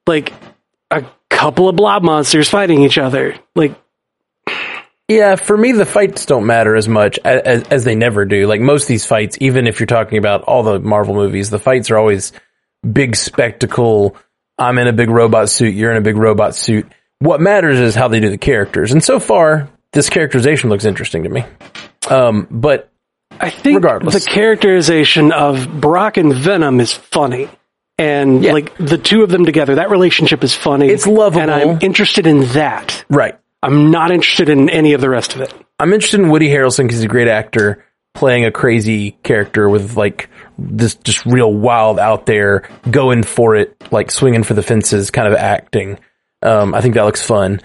like 0.08 0.34
a 0.90 1.04
couple 1.30 1.68
of 1.70 1.76
blob 1.76 2.04
monsters 2.04 2.50
fighting 2.50 2.82
each 2.84 2.98
other 2.98 3.36
like 3.54 3.76
yeah, 5.16 5.36
for 5.36 5.56
me, 5.58 5.72
the 5.72 5.86
fights 5.86 6.26
don't 6.26 6.46
matter 6.46 6.76
as 6.76 6.88
much 6.88 7.20
as, 7.24 7.64
as 7.64 7.84
they 7.84 7.96
never 7.96 8.26
do. 8.26 8.48
Like 8.48 8.62
most 8.62 8.84
of 8.84 8.88
these 8.88 9.06
fights, 9.06 9.38
even 9.42 9.68
if 9.68 9.80
you're 9.80 9.88
talking 9.88 10.18
about 10.18 10.44
all 10.44 10.64
the 10.64 10.80
Marvel 10.80 11.16
movies, 11.16 11.50
the 11.50 11.60
fights 11.60 11.92
are 11.92 11.98
always 11.98 12.32
big 12.90 13.16
spectacle. 13.16 14.16
I'm 14.58 14.78
in 14.78 14.88
a 14.88 14.94
big 14.94 15.10
robot 15.10 15.50
suit. 15.50 15.74
You're 15.74 15.92
in 15.92 15.98
a 15.98 16.02
big 16.02 16.18
robot 16.18 16.56
suit. 16.56 16.92
What 17.20 17.42
matters 17.42 17.80
is 17.80 17.94
how 17.96 18.08
they 18.08 18.20
do 18.20 18.30
the 18.30 18.38
characters. 18.38 18.92
And 18.92 19.04
so 19.04 19.20
far, 19.20 19.70
this 19.94 20.10
characterization 20.10 20.70
looks 20.70 20.86
interesting 20.86 21.24
to 21.24 21.30
me. 21.30 21.44
Um, 22.10 22.48
but 22.50 22.88
i 23.40 23.50
think 23.50 23.76
Regardless. 23.76 24.14
the 24.24 24.30
characterization 24.30 25.32
of 25.32 25.80
brock 25.80 26.18
and 26.18 26.34
venom 26.34 26.80
is 26.80 26.92
funny 26.94 27.48
And 27.98 28.44
Yeah. 28.44 28.54
like 28.54 28.76
the 28.78 28.98
two 28.98 29.22
of 29.24 29.30
them 29.30 29.46
together, 29.46 29.76
that 29.76 29.90
relationship 29.92 30.44
is 30.44 30.54
funny. 30.56 30.88
It's 30.90 31.06
lovable. 31.08 31.42
And 31.42 31.52
I'm 31.52 31.78
interested 31.82 32.26
in 32.28 32.42
that. 32.54 33.06
Right. 33.10 33.38
I'm 33.64 33.92
not 33.92 34.12
interested 34.12 34.50
in 34.50 34.70
any 34.70 34.94
of 34.94 35.02
the 35.02 35.10
rest 35.10 35.36
of 35.36 35.42
it. 35.42 35.54
I'm 35.80 35.94
interested 35.94 36.20
in 36.20 36.30
Woody 36.30 36.48
Harrelson 36.50 36.84
because 36.84 36.98
he's 36.98 37.06
a 37.06 37.10
great 37.10 37.28
actor 37.28 37.86
playing 38.14 38.46
a 38.46 38.52
crazy 38.52 39.12
character 39.24 39.70
with 39.70 39.96
like 39.96 40.30
this 40.58 40.96
just 40.96 41.26
real 41.26 41.52
wild 41.52 42.00
out 42.00 42.26
there, 42.26 42.70
going 42.90 43.24
for 43.24 43.56
it, 43.56 43.76
like 43.92 44.12
swinging 44.12 44.44
for 44.44 44.54
the 44.54 44.64
fences 44.64 45.12
kind 45.12 45.28
of 45.28 45.34
acting. 45.34 46.00
Um, 46.42 46.74
I 46.74 46.82
think 46.82 46.96
that 46.96 47.04
looks 47.04 47.22
fun. 47.22 47.62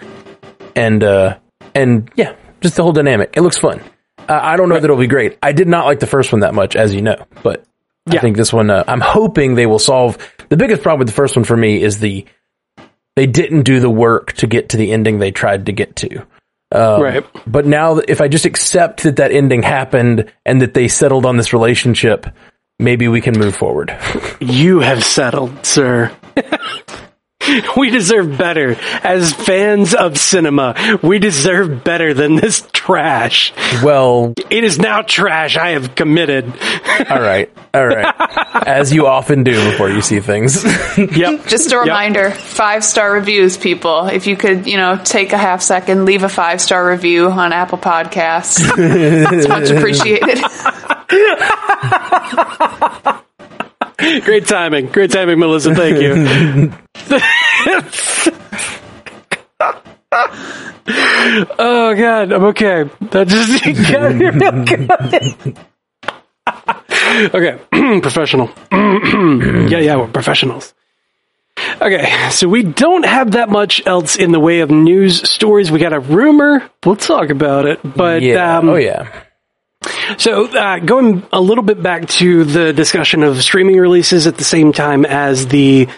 And, 0.74 1.03
uh, 1.03 1.38
and 1.74 2.11
yeah, 2.14 2.34
just 2.61 2.76
the 2.76 2.82
whole 2.82 2.92
dynamic. 2.92 3.34
It 3.36 3.40
looks 3.40 3.59
fun. 3.59 3.80
Uh, 4.18 4.38
I 4.40 4.57
don't 4.57 4.68
know 4.68 4.74
that 4.76 4.84
it'll 4.84 4.97
be 4.97 5.07
great. 5.07 5.38
I 5.42 5.53
did 5.53 5.68
not 5.68 5.86
like 5.86 6.01
the 6.01 6.07
first 6.07 6.32
one 6.32 6.40
that 6.40 6.55
much, 6.55 6.76
as 6.76 6.94
you 6.94 7.03
know, 7.03 7.26
but 7.42 7.64
I 8.09 8.18
think 8.18 8.36
this 8.36 8.53
one, 8.53 8.70
uh, 8.70 8.84
I'm 8.86 9.01
hoping 9.01 9.55
they 9.55 9.66
will 9.66 9.78
solve 9.78 10.18
the 10.49 10.57
biggest 10.57 10.82
problem 10.82 11.01
with 11.01 11.09
the 11.09 11.14
first 11.14 11.36
one 11.36 11.44
for 11.44 11.57
me 11.57 11.82
is 11.82 11.99
the, 11.99 12.26
they 13.16 13.26
didn't 13.26 13.62
do 13.62 13.80
the 13.80 13.90
work 13.90 14.34
to 14.34 14.46
get 14.46 14.68
to 14.70 14.76
the 14.76 14.92
ending 14.92 15.18
they 15.18 15.32
tried 15.32 15.66
to 15.66 15.72
get 15.72 15.96
to. 15.96 16.26
Um, 16.72 17.02
right. 17.02 17.26
But 17.46 17.66
now, 17.66 17.96
if 17.96 18.20
I 18.20 18.28
just 18.28 18.44
accept 18.44 19.02
that 19.04 19.16
that 19.16 19.32
ending 19.32 19.62
happened 19.62 20.32
and 20.44 20.60
that 20.62 20.74
they 20.74 20.88
settled 20.88 21.24
on 21.24 21.36
this 21.36 21.52
relationship, 21.52 22.26
maybe 22.78 23.08
we 23.08 23.20
can 23.20 23.38
move 23.38 23.56
forward. 23.56 23.96
You 24.38 24.80
have 24.80 25.02
settled, 25.02 25.64
sir. 25.64 26.14
we 27.76 27.90
deserve 27.90 28.36
better. 28.38 28.76
As 29.03 29.32
fans 29.32 29.94
of 29.94 30.18
cinema, 30.18 30.99
we 31.03 31.18
deserve 31.18 31.84
better 31.84 32.14
than 32.14 32.36
this 32.36 32.66
trash. 32.72 33.53
well, 33.82 34.34
It 34.51 34.64
is 34.64 34.78
now 34.78 35.03
trash. 35.03 35.57
I 35.57 35.70
have 35.70 35.94
committed. 35.94 36.44
all 37.11 37.20
right, 37.20 37.51
all 37.74 37.86
right, 37.86 38.14
as 38.66 38.92
you 38.92 39.07
often 39.07 39.42
do 39.44 39.53
before 39.70 39.88
you 39.90 40.03
see 40.03 40.20
things. 40.20 40.64
Yep. 40.97 41.47
Just 41.47 41.68
a 41.72 41.76
Yep. 41.76 41.84
reminder, 41.84 42.30
five 42.30 42.82
star 42.84 43.12
reviews, 43.12 43.57
people. 43.57 44.07
If 44.07 44.26
you 44.26 44.36
could, 44.36 44.66
you 44.66 44.76
know, 44.76 44.99
take 45.03 45.32
a 45.32 45.38
half 45.38 45.61
second, 45.62 46.05
leave 46.05 46.22
a 46.22 46.28
five 46.28 46.61
star 46.61 46.86
review 46.88 47.28
on 47.30 47.53
Apple 47.53 47.78
Podcasts. 47.78 48.61
it's 48.76 49.49
much 49.49 49.70
appreciated. 49.70 50.42
Great 53.99 54.47
timing. 54.47 54.86
Great 54.86 55.11
timing, 55.11 55.38
Melissa. 55.38 55.74
Thank 55.74 56.01
you. 56.01 56.72
oh 61.59 61.94
god, 61.94 62.32
I'm 62.32 62.44
okay. 62.44 62.84
That 63.11 63.28
just 63.28 63.64
got 63.92 64.14
me 64.14 64.26
real 64.26 64.64
good. 64.64 64.90
okay, 67.34 67.59
professional. 68.01 68.51
yeah, 68.72 69.78
yeah, 69.78 69.97
we're 69.97 70.09
professionals. 70.09 70.74
Okay, 71.80 72.28
so 72.30 72.49
we 72.49 72.62
don't 72.64 73.07
have 73.07 73.30
that 73.32 73.49
much 73.49 73.82
else 73.86 74.16
in 74.16 74.30
the 74.32 74.40
way 74.40 74.61
of 74.61 74.70
news 74.70 75.26
stories. 75.28 75.72
We 75.72 75.78
got 75.78 75.94
a 75.94 76.01
rumor. 76.01 76.70
We'll 76.84 76.97
talk 76.97 77.30
about 77.30 77.64
it, 77.64 77.80
but 77.82 78.20
yeah. 78.20 78.59
um, 78.59 78.68
oh 78.68 78.76
yeah. 78.76 79.09
So, 80.18 80.46
uh, 80.46 80.78
going 80.78 81.26
a 81.32 81.40
little 81.40 81.64
bit 81.64 81.82
back 81.82 82.09
to 82.09 82.44
the 82.44 82.72
discussion 82.72 83.22
of 83.22 83.42
streaming 83.42 83.76
releases 83.76 84.26
at 84.26 84.36
the 84.36 84.44
same 84.44 84.72
time 84.72 85.04
as 85.04 85.48
the 85.48 85.88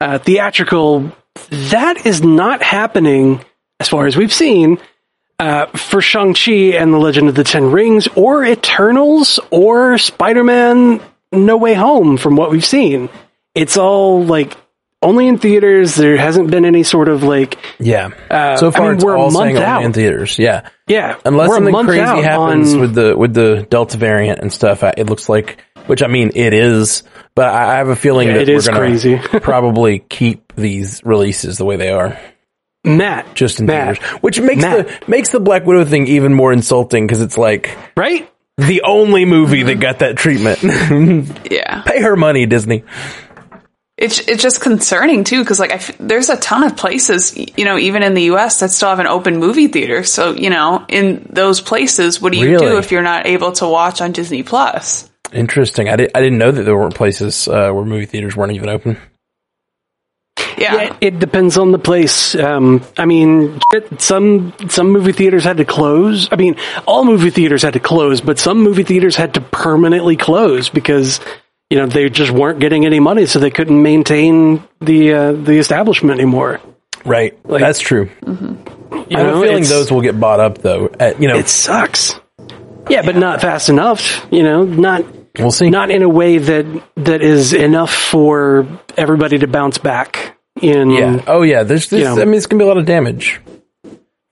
uh, 0.00 0.18
theatrical, 0.18 1.12
that 1.50 2.06
is 2.06 2.22
not 2.22 2.62
happening 2.62 3.44
as 3.80 3.88
far 3.88 4.06
as 4.06 4.16
we've 4.16 4.32
seen 4.32 4.78
uh, 5.38 5.66
for 5.66 6.00
Shang-Chi 6.00 6.76
and 6.76 6.92
the 6.92 6.98
Legend 6.98 7.28
of 7.28 7.34
the 7.34 7.44
Ten 7.44 7.70
Rings 7.70 8.08
or 8.16 8.44
Eternals 8.44 9.38
or 9.50 9.98
Spider-Man 9.98 11.00
No 11.32 11.56
Way 11.56 11.74
Home 11.74 12.16
from 12.16 12.36
what 12.36 12.50
we've 12.50 12.64
seen. 12.64 13.08
It's 13.54 13.76
all 13.76 14.24
like 14.24 14.56
only 15.02 15.28
in 15.28 15.38
theaters. 15.38 15.94
There 15.94 16.16
hasn't 16.16 16.50
been 16.50 16.64
any 16.64 16.82
sort 16.82 17.08
of 17.08 17.22
like, 17.22 17.58
Yeah. 17.78 18.10
uh, 18.30 18.56
so 18.56 18.70
far, 18.70 18.82
I 18.82 18.84
mean, 18.88 18.94
it's 18.96 19.04
we're 19.04 19.14
a 19.14 19.20
all 19.20 19.30
month 19.30 19.44
saying 19.46 19.56
only 19.56 19.66
out. 19.68 19.84
in 19.84 19.92
theaters. 19.92 20.38
Yeah. 20.38 20.68
yeah, 20.86 21.16
Unless 21.24 21.48
we're 21.48 21.54
a 21.54 21.56
something 21.56 21.72
month 21.72 21.88
crazy 21.88 22.00
out 22.02 22.22
happens 22.24 22.74
on- 22.74 22.80
with 22.80 22.94
the 22.94 23.16
with 23.16 23.34
the 23.34 23.66
Delta 23.70 23.96
variant 23.98 24.40
and 24.40 24.52
stuff, 24.52 24.82
it 24.82 25.06
looks 25.08 25.28
like. 25.28 25.62
Which 25.86 26.02
I 26.02 26.06
mean, 26.06 26.32
it 26.34 26.52
is, 26.52 27.02
but 27.34 27.46
I 27.48 27.72
I 27.72 27.76
have 27.76 27.88
a 27.88 27.96
feeling 27.96 28.28
Yeah, 28.28 28.34
that 28.34 28.42
it 28.42 28.52
we're 28.52 28.58
is 28.58 28.66
gonna 28.68 28.78
crazy. 28.80 29.16
probably 29.40 30.00
keep 30.00 30.52
these 30.54 31.00
releases 31.02 31.56
the 31.56 31.64
way 31.64 31.76
they 31.76 31.90
are. 31.90 32.18
Matt, 32.84 33.34
just 33.34 33.58
in 33.60 33.64
Matt, 33.66 33.96
theaters, 33.98 34.18
which 34.22 34.38
makes 34.38 34.60
Matt. 34.60 34.86
the 34.86 35.10
makes 35.10 35.30
the 35.30 35.40
Black 35.40 35.64
Widow 35.64 35.86
thing 35.86 36.06
even 36.08 36.34
more 36.34 36.52
insulting 36.52 37.06
because 37.06 37.22
it's 37.22 37.38
like 37.38 37.74
right? 37.96 38.30
the 38.58 38.82
only 38.82 39.24
movie 39.24 39.62
that 39.62 39.80
got 39.80 40.00
that 40.00 40.16
treatment. 40.16 40.58
Yeah. 41.50 41.82
Pay 41.82 42.02
her 42.02 42.16
money, 42.16 42.44
Disney. 42.44 42.84
It's 43.98 44.20
it's 44.28 44.42
just 44.42 44.60
concerning 44.60 45.24
too 45.24 45.42
because 45.42 45.58
like 45.58 45.72
I 45.72 45.74
f- 45.74 45.96
there's 45.98 46.28
a 46.28 46.36
ton 46.36 46.62
of 46.62 46.76
places 46.76 47.36
you 47.36 47.64
know 47.64 47.76
even 47.76 48.04
in 48.04 48.14
the 48.14 48.22
U.S. 48.24 48.60
that 48.60 48.70
still 48.70 48.90
have 48.90 49.00
an 49.00 49.08
open 49.08 49.38
movie 49.38 49.66
theater. 49.66 50.04
So 50.04 50.32
you 50.34 50.50
know 50.50 50.84
in 50.88 51.26
those 51.30 51.60
places, 51.60 52.20
what 52.22 52.32
do 52.32 52.38
you 52.38 52.46
Really? 52.46 52.66
do 52.66 52.78
if 52.78 52.92
you're 52.92 53.02
not 53.02 53.26
able 53.26 53.50
to 53.52 53.66
watch 53.66 54.00
on 54.00 54.12
Disney 54.12 54.44
Plus? 54.44 55.10
Interesting. 55.32 55.88
I, 55.88 55.96
did, 55.96 56.12
I 56.14 56.20
didn't 56.20 56.38
know 56.38 56.50
that 56.52 56.62
there 56.62 56.76
weren't 56.76 56.94
places 56.94 57.48
uh, 57.48 57.70
where 57.72 57.84
movie 57.84 58.06
theaters 58.06 58.34
weren't 58.36 58.52
even 58.52 58.68
open. 58.70 58.96
Yeah, 60.56 60.74
Yeah, 60.74 60.96
it 61.00 61.18
depends 61.18 61.58
on 61.58 61.72
the 61.72 61.78
place. 61.78 62.34
Um, 62.34 62.82
I 62.96 63.04
mean, 63.04 63.60
some 63.98 64.54
some 64.68 64.90
movie 64.90 65.12
theaters 65.12 65.44
had 65.44 65.56
to 65.58 65.64
close. 65.64 66.28
I 66.32 66.36
mean, 66.36 66.56
all 66.86 67.04
movie 67.04 67.30
theaters 67.30 67.62
had 67.62 67.74
to 67.74 67.80
close, 67.80 68.20
but 68.20 68.38
some 68.38 68.58
movie 68.62 68.84
theaters 68.84 69.16
had 69.16 69.34
to 69.34 69.40
permanently 69.40 70.16
close 70.16 70.68
because 70.68 71.20
you 71.70 71.78
know 71.78 71.86
they 71.86 72.08
just 72.08 72.30
weren't 72.30 72.58
getting 72.60 72.86
any 72.86 73.00
money, 73.00 73.26
so 73.26 73.38
they 73.38 73.50
couldn't 73.50 73.82
maintain 73.82 74.62
the 74.80 75.12
uh, 75.12 75.32
the 75.32 75.58
establishment 75.58 76.18
anymore. 76.20 76.60
Right. 77.04 77.38
That's 77.44 77.80
true. 77.80 78.10
You 78.26 78.36
I 79.16 79.20
have 79.20 79.26
know, 79.26 79.42
a 79.42 79.46
feeling 79.46 79.64
those 79.64 79.90
will 79.90 80.02
get 80.02 80.18
bought 80.18 80.40
up 80.40 80.58
though. 80.58 80.90
At, 80.98 81.20
you 81.22 81.28
know, 81.28 81.36
It 81.38 81.48
sucks. 81.48 82.18
Yeah, 82.90 83.02
but 83.02 83.16
not 83.16 83.40
fast 83.40 83.68
enough. 83.68 84.26
You 84.30 84.42
know, 84.42 84.64
not 84.64 85.04
we'll 85.38 85.50
see. 85.50 85.70
not 85.70 85.90
in 85.90 86.02
a 86.02 86.08
way 86.08 86.38
that 86.38 86.66
that 86.96 87.22
is 87.22 87.52
enough 87.52 87.94
for 87.94 88.66
everybody 88.96 89.38
to 89.38 89.46
bounce 89.46 89.78
back. 89.78 90.36
In 90.60 90.90
yeah. 90.90 91.22
Oh 91.26 91.42
yeah. 91.42 91.62
There's. 91.62 91.88
there's 91.88 92.02
you 92.02 92.14
know. 92.16 92.20
I 92.20 92.24
mean, 92.24 92.34
it's 92.34 92.46
gonna 92.46 92.58
be 92.58 92.64
a 92.64 92.68
lot 92.68 92.78
of 92.78 92.86
damage. 92.86 93.40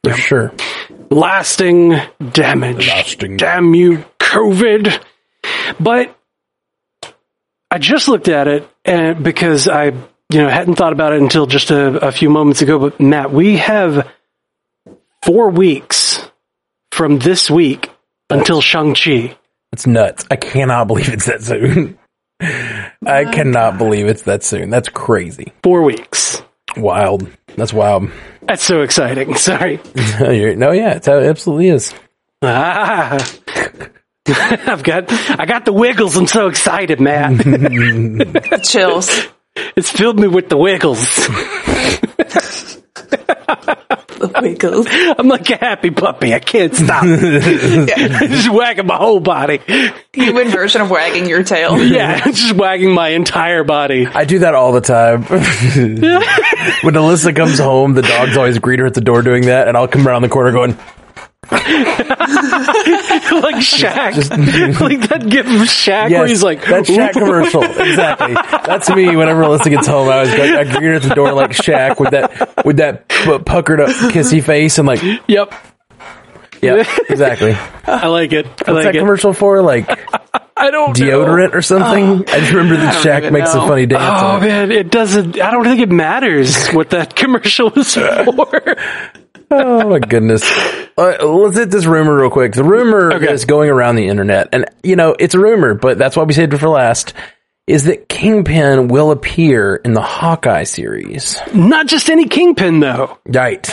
For 0.02 0.12
sure. 0.14 0.52
lasting 1.10 1.94
damage. 2.32 2.88
Lasting. 2.88 3.36
Damn 3.36 3.74
you, 3.74 4.04
COVID. 4.18 5.02
But 5.80 6.16
I 7.70 7.78
just 7.78 8.08
looked 8.08 8.28
at 8.28 8.48
it 8.48 8.68
and 8.84 9.22
because 9.24 9.68
I, 9.68 9.86
you 9.86 10.42
know, 10.42 10.48
hadn't 10.48 10.76
thought 10.76 10.92
about 10.92 11.12
it 11.12 11.20
until 11.20 11.46
just 11.46 11.70
a, 11.70 12.06
a 12.06 12.12
few 12.12 12.30
moments 12.30 12.62
ago. 12.62 12.78
But 12.78 13.00
Matt, 13.00 13.32
we 13.32 13.56
have 13.56 14.08
four 15.22 15.50
weeks 15.50 16.20
from 16.92 17.18
this 17.18 17.50
week 17.50 17.90
until 18.30 18.60
Shang-Chi. 18.60 19.36
It's 19.72 19.86
nuts. 19.86 20.24
I 20.30 20.36
cannot 20.36 20.86
believe 20.86 21.08
it's 21.08 21.26
that 21.26 21.42
soon. 21.42 21.98
I 22.40 23.24
cannot 23.32 23.78
believe 23.78 24.06
it's 24.06 24.22
that 24.22 24.42
soon. 24.44 24.70
That's 24.70 24.88
crazy. 24.88 25.52
Four 25.62 25.82
weeks. 25.82 26.42
Wild. 26.76 27.26
That's 27.56 27.72
wild. 27.72 28.10
That's 28.42 28.62
so 28.62 28.82
exciting. 28.82 29.34
Sorry. 29.36 29.80
You're- 30.20 30.54
no, 30.56 30.70
yeah, 30.72 30.94
it's, 30.96 31.08
it 31.08 31.12
absolutely 31.12 31.68
is. 31.68 31.94
Ah. 32.42 33.18
I've 34.66 34.82
got, 34.82 35.12
I 35.38 35.46
got 35.46 35.64
the 35.64 35.72
wiggles. 35.72 36.16
I'm 36.16 36.26
so 36.26 36.48
excited, 36.48 37.00
Matt. 37.00 38.62
chills. 38.64 39.08
it's 39.76 39.90
filled 39.90 40.18
me 40.18 40.26
with 40.26 40.48
the 40.48 40.56
wiggles. 40.56 41.28
The 44.16 44.40
wiggles. 44.40 44.86
I'm 45.18 45.28
like 45.28 45.48
a 45.50 45.56
happy 45.56 45.90
puppy. 45.90 46.34
I 46.34 46.38
can't 46.40 46.74
stop. 46.74 47.04
just 47.04 48.50
wagging 48.50 48.86
my 48.86 48.96
whole 48.96 49.20
body. 49.20 49.60
Human 50.12 50.48
version 50.48 50.80
of 50.80 50.90
wagging 50.90 51.28
your 51.28 51.42
tail. 51.44 51.78
Yeah, 51.78 52.24
just 52.24 52.54
wagging 52.54 52.92
my 52.92 53.10
entire 53.10 53.62
body. 53.62 54.06
I 54.06 54.24
do 54.24 54.38
that 54.40 54.54
all 54.54 54.72
the 54.72 54.80
time. 54.80 55.22
when 55.22 56.94
Alyssa 56.94 57.36
comes 57.36 57.58
home, 57.58 57.94
the 57.94 58.02
dogs 58.02 58.36
always 58.36 58.58
greet 58.58 58.80
her 58.80 58.86
at 58.86 58.94
the 58.94 59.02
door 59.02 59.20
doing 59.22 59.46
that, 59.46 59.68
and 59.68 59.76
I'll 59.76 59.88
come 59.88 60.08
around 60.08 60.22
the 60.22 60.30
corner 60.30 60.50
going, 60.52 60.78
like 61.50 61.62
Shaq. 63.62 64.16
like 64.80 65.08
that 65.08 65.26
gif 65.28 65.46
of 65.46 65.52
Shaq 65.68 66.10
yes, 66.10 66.18
where 66.18 66.26
he's 66.26 66.42
like, 66.42 66.64
that 66.66 66.84
Shaq 66.84 67.12
commercial. 67.12 67.62
Exactly. 67.62 68.34
That's 68.34 68.90
me 68.90 69.14
whenever 69.16 69.42
Alyssa 69.42 69.70
gets 69.70 69.86
home. 69.86 70.08
I 70.08 70.20
was 70.20 70.30
I 70.30 70.64
greet 70.78 70.96
at 70.96 71.02
the 71.02 71.14
door 71.14 71.32
like 71.32 71.50
Shaq 71.50 72.00
with 72.00 72.10
that, 72.10 72.64
with 72.64 72.78
that 72.78 73.08
pu- 73.08 73.38
puckered 73.40 73.80
up 73.80 73.88
kissy 74.10 74.42
face 74.42 74.78
and 74.78 74.86
like, 74.88 75.00
Yep. 75.28 75.54
yeah, 76.62 76.84
exactly. 77.08 77.52
I 77.86 78.06
like 78.08 78.32
it. 78.32 78.46
I 78.46 78.48
What's 78.48 78.68
like 78.68 78.84
that 78.84 78.96
it. 78.96 78.98
commercial 78.98 79.32
for? 79.32 79.62
Like 79.62 79.88
I 80.58 80.70
don't 80.70 80.98
know. 80.98 81.06
deodorant 81.06 81.54
or 81.54 81.62
something? 81.62 82.04
Oh. 82.04 82.24
I 82.32 82.40
just 82.40 82.52
remember 82.52 82.76
that 82.76 83.04
Shaq 83.04 83.30
makes 83.30 83.54
a 83.54 83.60
funny 83.60 83.86
dance. 83.86 84.02
Oh 84.22 84.26
on 84.26 84.42
it. 84.42 84.46
man, 84.46 84.72
it 84.72 84.90
doesn't. 84.90 85.40
I 85.40 85.50
don't 85.50 85.64
think 85.64 85.80
it 85.80 85.90
matters 85.90 86.68
what 86.68 86.90
that 86.90 87.14
commercial 87.14 87.72
is 87.78 87.94
for. 87.94 88.76
Oh 89.50 89.88
my 89.90 89.98
goodness. 90.00 90.42
Uh, 90.98 91.16
let's 91.24 91.56
hit 91.58 91.70
this 91.70 91.84
rumor 91.86 92.16
real 92.18 92.30
quick. 92.30 92.52
The 92.54 92.64
rumor 92.64 93.12
Okay. 93.12 93.30
is 93.32 93.44
going 93.44 93.70
around 93.70 93.96
the 93.96 94.08
internet, 94.08 94.48
and 94.52 94.64
you 94.82 94.96
know 94.96 95.14
it's 95.18 95.34
a 95.34 95.38
rumor, 95.38 95.74
but 95.74 95.98
that's 95.98 96.16
why 96.16 96.22
we 96.24 96.32
saved 96.32 96.54
it 96.54 96.58
for 96.58 96.68
last. 96.68 97.12
is 97.66 97.84
that 97.84 98.08
Kingpin 98.08 98.86
will 98.88 99.10
appear 99.10 99.74
in 99.76 99.92
the 99.92 100.00
Hawkeye 100.00 100.62
series. 100.64 101.38
Not 101.52 101.86
just 101.88 102.08
any 102.08 102.26
kingpin 102.28 102.78
though. 102.80 103.18
Right. 103.26 103.68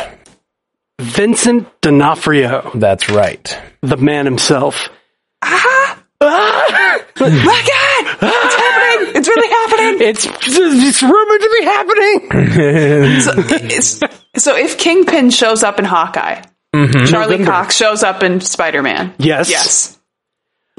Vincent 1.00 1.68
D'Onofrio, 1.82 2.72
That's 2.76 3.08
right. 3.10 3.56
the 3.82 3.98
man 3.98 4.26
himself. 4.26 4.90
Ah! 5.44 6.00
My 6.22 6.28
God, 7.20 8.18
it's 8.22 8.56
happening! 8.56 9.16
It's 9.16 9.28
really 9.28 9.48
happening. 9.50 9.63
It's 10.04 10.26
it's 10.26 11.02
rumored 11.04 11.42
to 11.42 11.50
be 11.60 11.66
happening. 11.66 13.22
So, 13.24 13.32
it's- 13.56 14.00
so 14.36 14.56
if 14.56 14.78
Kingpin 14.78 15.30
shows 15.30 15.64
up 15.64 15.80
in 15.80 15.86
Hawkeye, 15.86 16.42
Charlie 16.74 17.38
November. 17.38 17.46
Cox 17.46 17.76
shows 17.76 18.04
up 18.04 18.24
in 18.24 18.42
Spider 18.42 18.82
Man. 18.82 19.14
Yes. 19.18 19.50
Yes. 19.50 20.00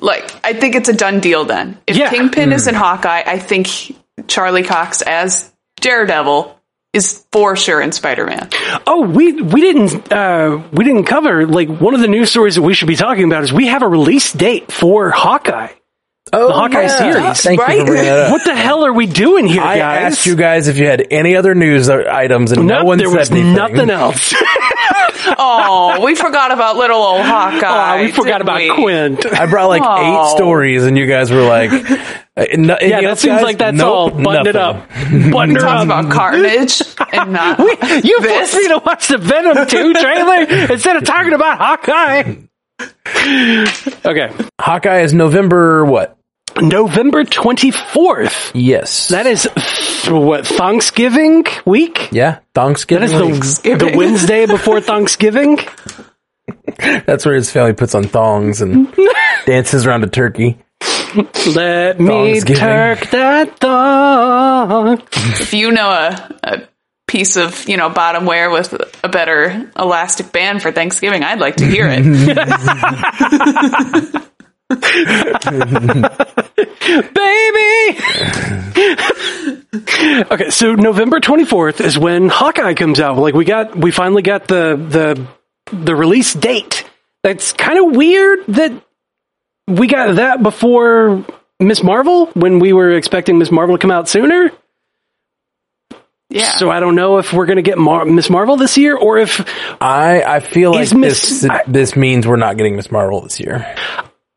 Like, 0.00 0.34
I 0.44 0.52
think 0.54 0.74
it's 0.74 0.88
a 0.88 0.92
done 0.92 1.20
deal 1.20 1.44
then. 1.44 1.78
If 1.86 1.96
Yeah. 1.96 2.10
Kingpin 2.10 2.52
is 2.52 2.66
in 2.66 2.74
Hawkeye, 2.74 3.22
I 3.24 3.38
think 3.38 3.68
Charlie 4.26 4.64
Cox 4.64 5.02
as 5.02 5.52
Daredevil 5.80 6.58
is 6.92 7.24
for 7.32 7.54
sure 7.56 7.80
in 7.80 7.92
Spider 7.92 8.26
Man. 8.26 8.48
Oh, 8.86 9.02
we 9.06 9.32
we 9.40 9.60
didn't 9.60 10.12
uh, 10.12 10.62
we 10.72 10.84
didn't 10.84 11.04
cover 11.04 11.46
like 11.46 11.68
one 11.68 11.94
of 11.94 12.00
the 12.00 12.08
news 12.08 12.30
stories 12.30 12.56
that 12.56 12.62
we 12.62 12.74
should 12.74 12.88
be 12.88 12.96
talking 12.96 13.24
about 13.24 13.44
is 13.44 13.52
we 13.52 13.68
have 13.68 13.82
a 13.82 13.88
release 13.88 14.32
date 14.32 14.70
for 14.72 15.10
Hawkeye. 15.10 15.72
Oh, 16.36 16.52
Hawkeye 16.52 16.86
series, 16.88 17.40
Thank 17.42 17.60
you 17.60 17.64
for 17.66 17.84
bringing 17.86 18.04
that 18.04 18.18
up. 18.26 18.32
What 18.32 18.44
the 18.44 18.54
hell 18.54 18.84
are 18.84 18.92
we 18.92 19.06
doing 19.06 19.46
here, 19.46 19.62
I 19.62 19.78
guys? 19.78 20.12
asked 20.14 20.26
you 20.26 20.34
guys 20.36 20.68
if 20.68 20.76
you 20.78 20.86
had 20.86 21.06
any 21.10 21.36
other 21.36 21.54
news 21.54 21.88
or 21.88 22.08
items, 22.10 22.50
and 22.52 22.66
no 22.66 22.78
Nope, 22.78 22.86
one 22.86 22.98
there 22.98 23.08
said 23.08 23.18
was 23.18 23.30
anything. 23.30 23.54
nothing 23.54 23.90
else. 23.90 24.34
Oh, 25.26 26.04
we 26.04 26.14
forgot 26.14 26.52
about 26.52 26.76
little 26.76 26.98
old 27.00 27.22
Hawkeye. 27.24 27.98
oh, 27.98 28.02
we 28.04 28.12
forgot 28.12 28.42
about 28.42 28.58
we? 28.60 28.68
Quint. 28.68 29.24
I 29.24 29.46
brought 29.46 29.68
like 29.68 29.80
Oh. 29.82 30.26
eight 30.26 30.36
stories, 30.36 30.84
and 30.84 30.98
you 30.98 31.06
guys 31.06 31.30
were 31.30 31.40
like, 31.42 31.70
uh, 31.72 32.44
no, 32.58 32.76
Yeah, 32.80 33.00
that 33.00 33.18
seems 33.18 33.40
like 33.40 33.56
that's 33.56 33.80
all. 33.80 34.10
Button 34.10 34.46
it 34.46 34.56
up. 34.56 34.86
Button 34.88 35.54
her 35.54 35.60
Talks 35.60 35.80
up. 35.80 35.84
about 35.84 36.10
Carnage 36.12 36.82
and 37.12 37.32
not 37.32 37.58
You 37.58 38.20
this. 38.20 38.32
forced 38.32 38.54
me 38.54 38.68
to 38.68 38.82
watch 38.84 39.08
the 39.08 39.16
Venom 39.18 39.66
2 39.66 39.94
trailer 39.94 40.72
instead 40.74 40.96
of 40.96 41.04
talking 41.04 41.32
about 41.32 41.58
Hawkeye. 41.58 42.34
Okay. 44.04 44.30
Hawkeye 44.60 45.00
is 45.00 45.14
November 45.14 45.84
what? 45.86 46.13
November 46.60 47.24
24th. 47.24 48.52
Yes, 48.54 49.08
That 49.08 49.26
is, 49.26 49.48
what, 50.08 50.46
Thanksgiving 50.46 51.44
week? 51.64 52.08
yeah, 52.12 52.38
Thanksgiving. 52.54 53.08
That 53.08 53.14
is 53.14 53.20
the, 53.20 53.32
Thanksgiving. 53.32 53.88
the 53.92 53.96
Wednesday 53.98 54.46
before 54.46 54.80
Thanksgiving? 54.80 55.58
That's 57.06 57.24
where 57.24 57.34
his 57.34 57.50
family 57.50 57.72
puts 57.72 57.94
on 57.94 58.04
thongs 58.04 58.60
and 58.60 58.92
dances 59.46 59.86
around 59.86 60.04
a 60.04 60.08
turkey. 60.08 60.58
Let 61.54 62.00
me 62.00 62.40
turk 62.40 63.06
that 63.10 63.58
thong. 63.60 65.00
if 65.12 65.54
you 65.54 65.70
know 65.70 65.88
a, 65.88 66.38
a 66.42 66.68
piece 67.06 67.36
of 67.36 67.68
you 67.68 67.76
know 67.76 67.88
bottom 67.88 68.26
wear 68.26 68.50
with 68.50 68.74
a 69.04 69.08
better 69.08 69.70
elastic 69.78 70.32
band 70.32 70.60
for 70.62 70.72
Thanksgiving, 70.72 71.22
I'd 71.22 71.38
like 71.38 71.56
to 71.56 71.66
hear 71.66 71.86
it. 71.88 72.04
baby. 77.14 77.98
okay, 80.30 80.50
so 80.50 80.74
November 80.74 81.20
24th 81.20 81.80
is 81.80 81.98
when 81.98 82.28
Hawkeye 82.28 82.74
comes 82.74 83.00
out. 83.00 83.16
Like 83.18 83.34
we 83.34 83.44
got 83.44 83.76
we 83.76 83.90
finally 83.90 84.22
got 84.22 84.46
the 84.46 84.76
the 84.76 85.26
the 85.76 85.94
release 85.96 86.32
date. 86.34 86.84
That's 87.22 87.52
kind 87.52 87.78
of 87.78 87.96
weird 87.96 88.40
that 88.48 88.72
we 89.66 89.86
got 89.86 90.16
that 90.16 90.42
before 90.42 91.24
Miss 91.58 91.82
Marvel 91.82 92.26
when 92.34 92.58
we 92.58 92.72
were 92.72 92.92
expecting 92.92 93.38
Miss 93.38 93.50
Marvel 93.50 93.76
to 93.76 93.80
come 93.80 93.90
out 93.90 94.08
sooner. 94.08 94.50
yeah. 96.28 96.50
So 96.50 96.70
I 96.70 96.80
don't 96.80 96.94
know 96.96 97.16
if 97.18 97.32
we're 97.32 97.46
going 97.46 97.56
to 97.56 97.62
get 97.62 97.78
Mar- 97.78 98.04
Miss 98.04 98.28
Marvel 98.28 98.56
this 98.56 98.76
year 98.76 98.94
or 98.96 99.16
if 99.18 99.40
I 99.80 100.22
I 100.22 100.40
feel 100.40 100.72
like 100.72 100.82
Is 100.82 100.94
Miss- 100.94 101.40
this 101.40 101.50
I- 101.50 101.62
this 101.66 101.96
means 101.96 102.26
we're 102.26 102.36
not 102.36 102.56
getting 102.58 102.76
Miss 102.76 102.90
Marvel 102.90 103.22
this 103.22 103.40
year. 103.40 103.74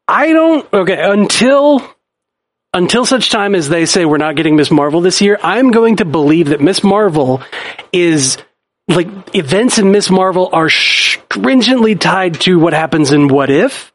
I 0.08 0.32
don't. 0.32 0.72
Okay, 0.74 0.99
until 0.99 1.82
until 2.74 3.05
such 3.05 3.30
time 3.30 3.55
as 3.55 3.70
they 3.70 3.86
say 3.86 4.05
we're 4.05 4.18
not 4.18 4.36
getting 4.36 4.55
Miss 4.55 4.72
Marvel 4.72 5.01
this 5.01 5.22
year, 5.22 5.39
I'm 5.41 5.72
going 5.72 5.97
to 5.97 6.05
believe 6.05 6.49
that 6.49 6.62
Miss 6.62 6.84
Marvel 6.84 7.41
is 7.91 8.38
like 8.88 9.08
events 9.36 9.80
in 9.80 9.91
Miss 9.91 10.10
Marvel 10.10 10.49
are 10.53 10.70
stringently 10.70 11.95
tied 11.95 12.39
to 12.41 12.60
what 12.60 12.74
happens 12.74 13.12
in 13.12 13.28
What 13.28 13.49
If 13.49 13.91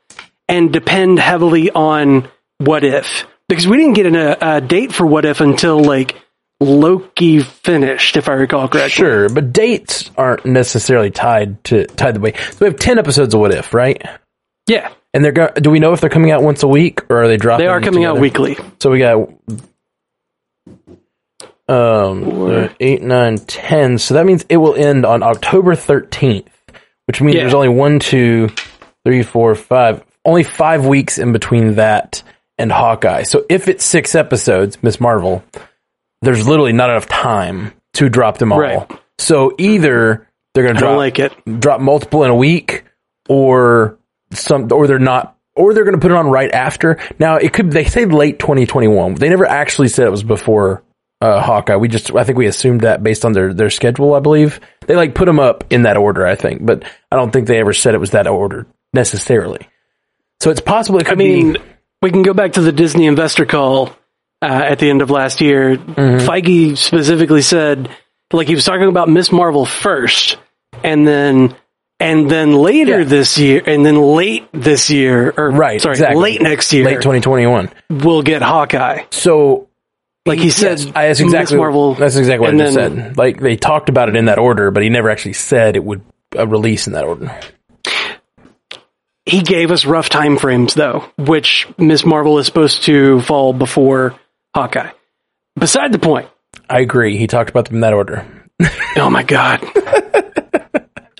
and 0.48 0.72
depend 0.72 1.18
heavily 1.18 1.70
on 1.70 2.28
What 2.58 2.84
If 2.84 3.26
because 3.48 3.66
we 3.66 3.78
didn't 3.78 3.94
get 3.94 4.06
an, 4.06 4.16
a, 4.16 4.36
a 4.40 4.60
date 4.60 4.92
for 4.92 5.06
What 5.06 5.24
If 5.24 5.40
until 5.40 5.82
like 5.82 6.20
Loki 6.60 7.40
finished, 7.40 8.16
if 8.16 8.28
I 8.28 8.34
recall 8.34 8.68
correctly. 8.68 8.90
Sure, 8.90 9.28
but 9.28 9.52
dates 9.52 10.10
aren't 10.16 10.44
necessarily 10.44 11.10
tied 11.10 11.62
to 11.64 11.86
tied 11.86 12.14
the 12.14 12.20
way. 12.20 12.34
So 12.34 12.58
we 12.60 12.66
have 12.66 12.78
ten 12.78 12.98
episodes 12.98 13.34
of 13.34 13.40
What 13.40 13.52
If, 13.52 13.72
right? 13.72 14.02
Yeah, 14.66 14.92
And 15.14 15.24
they're 15.24 15.32
go- 15.32 15.52
do 15.54 15.70
we 15.70 15.78
know 15.78 15.92
if 15.92 16.00
they're 16.00 16.08
coming 16.10 16.30
out 16.30 16.42
once 16.42 16.62
a 16.62 16.68
week 16.68 17.00
or 17.10 17.22
are 17.22 17.28
they 17.28 17.36
dropping? 17.36 17.64
they 17.64 17.68
are 17.68 17.80
coming 17.80 18.04
out 18.04 18.18
weekly. 18.18 18.56
So 18.80 18.90
we 18.90 18.98
got 18.98 19.28
um 21.68 22.70
eight, 22.80 23.02
nine, 23.02 23.38
ten. 23.38 23.98
So 23.98 24.14
that 24.14 24.26
means 24.26 24.44
it 24.48 24.56
will 24.56 24.74
end 24.74 25.06
on 25.06 25.22
October 25.22 25.74
thirteenth, 25.74 26.48
which 27.06 27.20
means 27.20 27.36
Yeah. 27.36 27.42
there's 27.42 27.54
only 27.54 27.68
one, 27.68 27.98
two, 27.98 28.50
three, 29.04 29.22
four, 29.22 29.54
five. 29.54 30.02
Only 30.24 30.44
five 30.44 30.86
weeks 30.86 31.18
in 31.18 31.32
between 31.32 31.74
that 31.76 32.22
and 32.58 32.70
Hawkeye. 32.70 33.24
So 33.24 33.44
if 33.48 33.68
it's 33.68 33.84
six 33.84 34.14
episodes, 34.14 34.80
Miss 34.82 35.00
Marvel, 35.00 35.42
there's 36.20 36.46
literally 36.46 36.72
not 36.72 36.90
enough 36.90 37.08
time 37.08 37.72
to 37.94 38.08
drop 38.08 38.38
them 38.38 38.52
all. 38.52 38.60
Right. 38.60 38.88
So 39.18 39.54
either 39.58 40.28
they're 40.54 40.64
going 40.64 40.76
to 40.76 40.80
drop 40.80 40.96
like 40.96 41.18
it. 41.18 41.32
drop 41.60 41.80
multiple 41.80 42.22
in 42.24 42.30
a 42.30 42.36
week 42.36 42.84
or 43.28 43.98
some 44.33 44.68
or 44.72 44.87
they're 44.87 44.99
not 44.99 45.37
or 45.55 45.74
they're 45.74 45.85
going 45.85 45.97
to 45.97 46.01
put 46.01 46.11
it 46.11 46.16
on 46.16 46.28
right 46.28 46.51
after. 46.51 46.99
Now 47.18 47.37
it 47.37 47.53
could 47.53 47.70
they 47.70 47.85
say 47.85 48.05
late 48.05 48.39
2021. 48.39 49.14
They 49.14 49.28
never 49.28 49.47
actually 49.47 49.89
said 49.89 50.07
it 50.07 50.11
was 50.11 50.22
before 50.22 50.83
uh, 51.20 51.41
Hawkeye. 51.41 51.76
We 51.76 51.89
just 51.89 52.14
I 52.14 52.24
think 52.24 52.39
we 52.39 52.47
assumed 52.47 52.83
that 52.83 53.03
based 53.03 53.24
on 53.24 53.33
their 53.33 53.55
their 53.55 53.70
schedule, 53.70 54.14
I 54.14 54.20
believe. 54.20 54.61
They 54.87 54.97
like 54.97 55.14
put 55.14 55.26
them 55.26 55.39
up 55.39 55.64
in 55.70 55.83
that 55.83 55.97
order, 55.97 56.26
I 56.26 56.35
think, 56.35 56.64
but 56.64 56.85
I 57.11 57.16
don't 57.16 57.33
think 57.33 57.47
they 57.47 57.61
ever 57.61 57.72
said 57.72 57.95
it 57.95 57.99
was 57.99 58.11
that 58.11 58.26
order 58.26 58.66
necessarily. 58.93 59.68
So 60.41 60.51
it's 60.51 60.61
possible 60.61 60.99
it 60.99 61.05
could 61.05 61.12
I 61.12 61.16
mean, 61.16 61.53
be 61.53 61.61
we 62.03 62.11
can 62.11 62.22
go 62.22 62.35
back 62.35 62.55
to 62.55 62.61
the 62.61 62.72
Disney 62.72 63.07
investor 63.07 63.47
call 63.47 63.91
uh, 64.43 64.47
at 64.47 64.80
the 64.80 64.91
end 64.91 65.03
of 65.03 65.11
last 65.11 65.41
year. 65.41 65.76
Mm-hmm. 65.76 66.28
Feige 66.28 66.76
specifically 66.76 67.43
said, 67.43 67.89
like 68.33 68.49
he 68.49 68.55
was 68.55 68.64
talking 68.64 68.89
about 68.89 69.09
Miss 69.09 69.30
Marvel 69.30 69.64
first, 69.64 70.39
and 70.83 71.07
then 71.07 71.55
and 72.03 72.30
then 72.30 72.53
later 72.53 72.98
Yeah. 73.00 73.05
this 73.05 73.38
year, 73.38 73.62
and 73.66 73.84
then 73.86 73.96
late 73.96 74.48
this 74.53 74.90
year, 74.90 75.32
or 75.36 75.50
right, 75.50 75.80
sorry, 75.80 75.92
exactly. 75.94 76.20
late 76.22 76.42
next 76.42 76.72
year, 76.72 76.84
late 76.84 76.96
2021. 77.03 77.70
we'll 77.90 78.22
get 78.22 78.42
Hawkeye. 78.42 79.05
So 79.11 79.68
Like 80.26 80.38
he 80.38 80.50
said, 80.50 80.78
Yes, 80.80 80.92
that's 80.94 81.20
exactly 81.20 81.57
Marvel. 81.59 81.94
That's 81.94 82.16
exactly 82.16 82.46
what 82.46 82.55
I 82.55 82.59
just 82.59 82.74
then- 82.76 82.96
said. 82.96 83.18
Like 83.18 83.40
they 83.40 83.57
talked 83.57 83.88
about 83.88 84.09
it 84.09 84.16
in 84.16 84.26
that 84.26 84.38
order, 84.38 84.70
but 84.70 84.82
he 84.82 84.88
never 84.88 85.11
actually 85.11 85.32
said 85.34 85.74
it 85.76 85.84
would 85.84 86.03
uh, 86.38 86.46
release 86.46 86.86
in 86.86 86.92
that 86.92 87.05
order. 87.05 87.30
He 89.24 89.42
gave 89.42 89.70
us 89.70 89.84
rough 89.84 90.09
time 90.09 90.36
frames 90.36 90.74
though, 90.74 91.05
which 91.16 91.68
Miss 91.78 92.05
Marvel 92.05 92.38
is 92.38 92.46
supposed 92.46 92.82
to 92.84 93.20
fall 93.22 93.53
before 93.53 94.14
Hawkeye. 94.55 94.90
Beside 95.59 95.92
the 95.92 95.98
point. 95.98 96.28
I 96.68 96.80
agree. 96.80 97.16
He 97.18 97.26
talked 97.26 97.50
about 97.50 97.66
them 97.66 97.76
in 97.76 97.80
that 97.82 97.92
order. 97.92 98.26
Oh 98.96 99.11
my 99.11 99.22
god. 99.22 99.61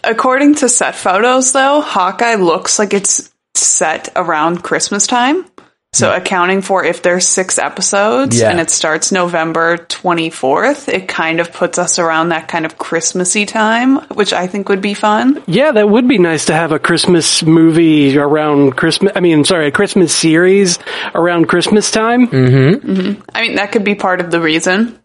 According 0.05 0.57
to 0.57 0.69
set 0.69 0.95
photos, 0.95 1.53
though, 1.53 1.81
Hawkeye 1.81 2.35
looks 2.35 2.79
like 2.79 2.95
it's 2.95 3.31
set 3.55 4.09
around 4.17 4.63
Christmas 4.63 5.07
time. 5.07 5.47
So, 5.95 6.11
accounting 6.11 6.63
for 6.63 6.83
if 6.87 7.03
there's 7.03 7.29
six 7.29 7.59
episodes 7.59 8.41
Yeah. 8.41 8.49
and 8.49 8.59
it 8.59 8.71
starts 8.71 9.13
November 9.13 9.77
24th, 9.77 10.89
it 10.89 11.07
kind 11.07 11.39
of 11.39 11.53
puts 11.53 11.79
us 11.79 11.99
around 11.99 12.31
that 12.31 12.49
kind 12.49 12.65
of 12.65 12.79
Christmassy 12.79 13.45
time, 13.45 13.97
which 14.09 14.33
I 14.33 14.47
think 14.47 14.71
would 14.71 14.81
be 14.81 14.95
fun. 14.95 15.43
Yeah, 15.47 15.71
that 15.73 15.87
would 15.91 16.09
be 16.09 16.17
nice 16.17 16.47
to 16.47 16.55
have 16.55 16.73
a 16.73 16.79
Christmas 16.79 17.43
movie 17.43 18.17
around 18.17 18.75
Christmas. 18.75 19.13
I 19.15 19.21
mean, 19.21 19.45
sorry, 19.45 19.67
a 19.67 19.71
Christmas 19.71 20.15
series 20.17 20.79
around 21.15 21.49
Christmas 21.49 21.91
time. 21.91 22.27
Mm-hmm. 22.27 22.91
Mm-hmm. 22.91 23.23
I 23.35 23.43
mean, 23.43 23.57
that 23.57 23.73
could 23.73 23.85
be 23.85 23.95
part 23.95 24.23
of 24.23 24.31
the 24.31 24.41
reason. 24.41 24.99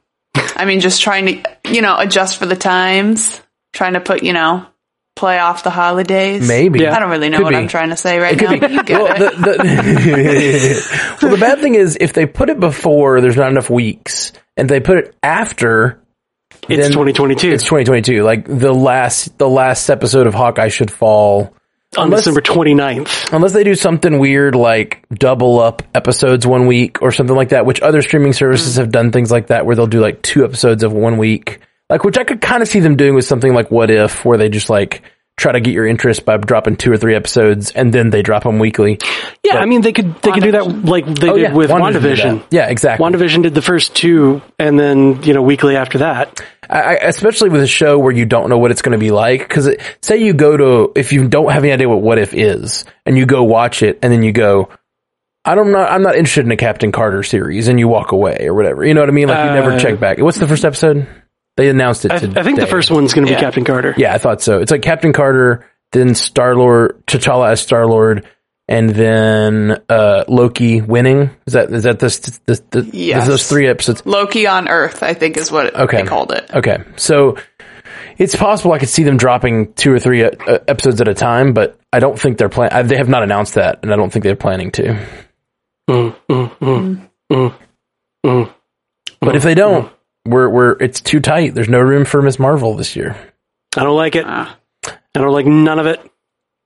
I 0.55 0.63
mean, 0.63 0.79
just 0.79 1.01
trying 1.01 1.25
to, 1.43 1.49
you 1.69 1.81
know, 1.81 1.97
adjust 1.97 2.37
for 2.37 2.45
the 2.45 2.55
times, 2.55 3.41
trying 3.73 3.93
to 3.95 3.99
put, 3.99 4.23
you 4.23 4.31
know, 4.31 4.65
play 5.17 5.39
off 5.39 5.63
the 5.63 5.69
holidays. 5.69 6.47
Maybe. 6.47 6.79
Yeah. 6.81 6.95
I 6.95 6.99
don't 6.99 7.09
really 7.09 7.29
know 7.29 7.37
Could 7.37 7.43
what 7.45 7.49
be. 7.51 7.57
I'm 7.57 7.67
trying 7.67 7.89
to 7.89 7.97
say 7.97 8.19
right 8.19 8.39
now. 8.39 8.57
but 8.57 8.71
You 8.71 8.83
get 8.83 9.01
well, 9.01 9.13
it. 9.15 9.19
the, 9.35 9.51
the, 9.51 11.17
well, 11.21 11.31
the 11.31 11.37
bad 11.37 11.59
thing 11.59 11.75
is 11.75 11.97
if 11.99 12.13
they 12.13 12.25
put 12.25 12.49
it 12.49 12.59
before, 12.59 13.19
there's 13.19 13.35
not 13.35 13.51
enough 13.51 13.69
weeks, 13.69 14.31
and 14.55 14.69
they 14.69 14.79
put 14.79 14.97
it 14.97 15.15
after. 15.21 16.01
It's 16.69 16.81
then 16.81 16.91
2022. 16.91 17.51
It's 17.51 17.63
2022. 17.63 18.23
Like 18.23 18.45
the 18.45 18.73
last, 18.73 19.37
the 19.37 19.49
last 19.49 19.89
episode 19.89 20.27
of 20.27 20.33
Hawkeye 20.33 20.69
should 20.69 20.91
fall 20.91 21.53
on 21.95 22.05
Unless- 22.05 22.21
December 22.21 22.41
29th. 22.41 23.33
Unless 23.33 23.53
they 23.53 23.63
do 23.63 23.75
something 23.75 24.19
weird 24.19 24.55
like 24.55 25.05
double 25.13 25.59
up 25.59 25.83
episodes 25.95 26.45
one 26.45 26.67
week 26.67 27.01
or 27.01 27.11
something 27.11 27.35
like 27.35 27.49
that, 27.49 27.65
which 27.65 27.81
other 27.81 28.01
streaming 28.01 28.33
services 28.33 28.75
mm. 28.75 28.77
have 28.79 28.91
done 28.91 29.11
things 29.11 29.31
like 29.31 29.47
that 29.47 29.65
where 29.65 29.75
they'll 29.75 29.87
do 29.87 30.01
like 30.01 30.21
two 30.21 30.43
episodes 30.43 30.83
of 30.83 30.91
one 30.91 31.17
week. 31.17 31.59
Like, 31.89 32.03
which 32.03 32.17
I 32.17 32.23
could 32.23 32.41
kind 32.41 32.61
of 32.61 32.67
see 32.67 32.79
them 32.81 32.97
doing 32.97 33.15
with 33.15 33.25
something 33.25 33.53
like 33.53 33.71
What 33.71 33.89
If, 33.89 34.25
where 34.25 34.37
they 34.37 34.49
just 34.49 34.69
like 34.69 35.03
try 35.37 35.51
to 35.51 35.61
get 35.61 35.71
your 35.71 35.85
interest 35.85 36.25
by 36.25 36.35
dropping 36.35 36.75
two 36.75 36.91
or 36.91 36.97
three 36.97 37.13
episodes 37.13 37.69
and 37.71 37.93
then 37.93 38.09
they 38.09 38.23
drop 38.23 38.41
them 38.43 38.57
weekly. 38.57 38.97
Yeah, 39.45 39.57
I 39.57 39.67
mean 39.67 39.81
they 39.81 39.93
could 39.93 40.15
they 40.21 40.31
could 40.31 40.41
do 40.43 40.51
that 40.53 40.67
like 40.85 41.05
they 41.05 41.29
Oh, 41.29 41.35
did 41.35 41.41
yeah, 41.43 41.53
with 41.53 41.69
WandaVision 41.69 42.01
WandaVision. 42.15 42.43
Yeah, 42.49 42.67
exactly. 42.67 43.05
WandaVision 43.05 43.43
did 43.43 43.53
the 43.53 43.61
first 43.61 43.95
two, 43.95 44.41
and 44.57 44.79
then 44.79 45.21
you 45.23 45.33
know 45.35 45.43
weekly 45.43 45.75
after 45.75 45.99
that. 45.99 46.41
I, 46.69 46.95
especially 46.97 47.49
with 47.49 47.61
a 47.61 47.67
show 47.67 47.99
where 47.99 48.11
you 48.11 48.25
don't 48.25 48.49
know 48.49 48.57
what 48.57 48.71
it's 48.71 48.81
going 48.81 48.93
to 48.93 48.97
be 48.97 49.11
like. 49.11 49.47
Because 49.47 49.69
say 50.01 50.17
you 50.17 50.33
go 50.33 50.57
to 50.57 50.91
if 50.99 51.13
you 51.13 51.27
don't 51.29 51.51
have 51.51 51.63
any 51.63 51.71
idea 51.71 51.87
what 51.87 52.01
What 52.01 52.17
If 52.17 52.33
is, 52.33 52.83
and 53.05 53.15
you 53.17 53.25
go 53.27 53.43
watch 53.43 53.83
it, 53.83 53.99
and 54.01 54.11
then 54.11 54.23
you 54.23 54.31
go, 54.33 54.69
I 55.45 55.53
don't 55.55 55.71
know, 55.71 55.77
I'm 55.85 56.01
not 56.01 56.15
interested 56.15 56.45
in 56.45 56.51
a 56.51 56.57
Captain 56.57 56.91
Carter 56.91 57.21
series, 57.23 57.67
and 57.69 57.79
you 57.79 57.87
walk 57.87 58.11
away 58.11 58.39
or 58.47 58.53
whatever. 58.55 58.83
You 58.83 58.95
know 58.95 59.01
what 59.01 59.09
I 59.09 59.13
mean? 59.13 59.27
Like 59.29 59.45
you 59.45 59.53
never 59.53 59.73
Uh, 59.73 59.79
check 59.79 59.99
back. 59.99 60.17
What's 60.17 60.39
the 60.39 60.47
first 60.47 60.65
episode? 60.65 61.07
They 61.57 61.69
announced 61.69 62.05
it. 62.05 62.11
I, 62.11 62.19
today. 62.19 62.39
I 62.39 62.43
think 62.43 62.59
the 62.59 62.67
first 62.67 62.89
one's 62.91 63.13
going 63.13 63.27
to 63.27 63.33
be 63.33 63.39
Captain 63.39 63.65
Carter. 63.65 63.93
Yeah, 63.97 64.13
I 64.13 64.17
thought 64.19 64.41
so. 64.41 64.59
It's 64.59 64.71
like 64.71 64.81
Captain 64.83 65.11
Carter, 65.11 65.65
then 65.91 66.15
Star 66.15 66.55
Lord, 66.55 67.05
T'Challa 67.07 67.49
as 67.51 67.61
Star 67.61 67.85
Lord, 67.87 68.25
and 68.69 68.89
then 68.91 69.81
uh, 69.89 70.23
Loki 70.27 70.81
winning. 70.81 71.31
Is 71.45 71.53
that 71.53 71.71
is 71.71 71.83
that 71.83 71.99
this 71.99 72.19
this, 72.19 72.61
this, 72.71 72.85
Yes. 72.93 73.27
those 73.27 73.47
three 73.49 73.67
episodes? 73.67 74.05
Loki 74.05 74.45
on 74.47 74.67
Earth, 74.69 75.01
I 75.03 75.13
think, 75.13 75.35
is 75.37 75.51
what 75.51 75.75
Okay. 75.75 76.03
they 76.03 76.07
called 76.07 76.31
it. 76.31 76.49
Okay, 76.53 76.77
so 76.95 77.37
it's 78.17 78.35
possible 78.35 78.71
I 78.73 78.79
could 78.79 78.89
see 78.89 79.03
them 79.03 79.17
dropping 79.17 79.73
two 79.73 79.91
or 79.91 79.99
three 79.99 80.23
uh, 80.23 80.31
uh, 80.47 80.59
episodes 80.67 81.01
at 81.01 81.07
a 81.07 81.13
time, 81.13 81.53
but 81.53 81.79
I 81.93 81.99
don't 81.99 82.19
think 82.19 82.37
they're 82.37 82.49
plan. 82.49 82.69
uh, 82.71 82.83
They 82.83 82.97
have 82.97 83.09
not 83.09 83.23
announced 83.23 83.55
that, 83.55 83.79
and 83.83 83.91
I 83.91 83.95
don't 83.95 84.11
think 84.11 84.23
they're 84.23 84.35
planning 84.35 84.71
to. 84.71 84.83
Mm, 85.89 86.15
mm, 86.29 86.57
mm, 86.59 87.09
mm, 87.31 87.55
mm. 88.25 88.53
But 89.21 89.35
if 89.35 89.43
they 89.43 89.55
don't, 89.55 89.91
we're 90.27 90.49
we're 90.49 90.71
it's 90.79 91.01
too 91.01 91.19
tight. 91.19 91.55
There's 91.55 91.69
no 91.69 91.79
room 91.79 92.05
for 92.05 92.21
Miss 92.21 92.39
Marvel 92.39 92.75
this 92.75 92.95
year. 92.95 93.15
I 93.75 93.83
don't 93.83 93.95
like 93.95 94.15
it. 94.15 94.25
Ah. 94.27 94.57
I 94.85 95.19
don't 95.19 95.33
like 95.33 95.45
none 95.45 95.79
of 95.79 95.87
it. 95.87 95.99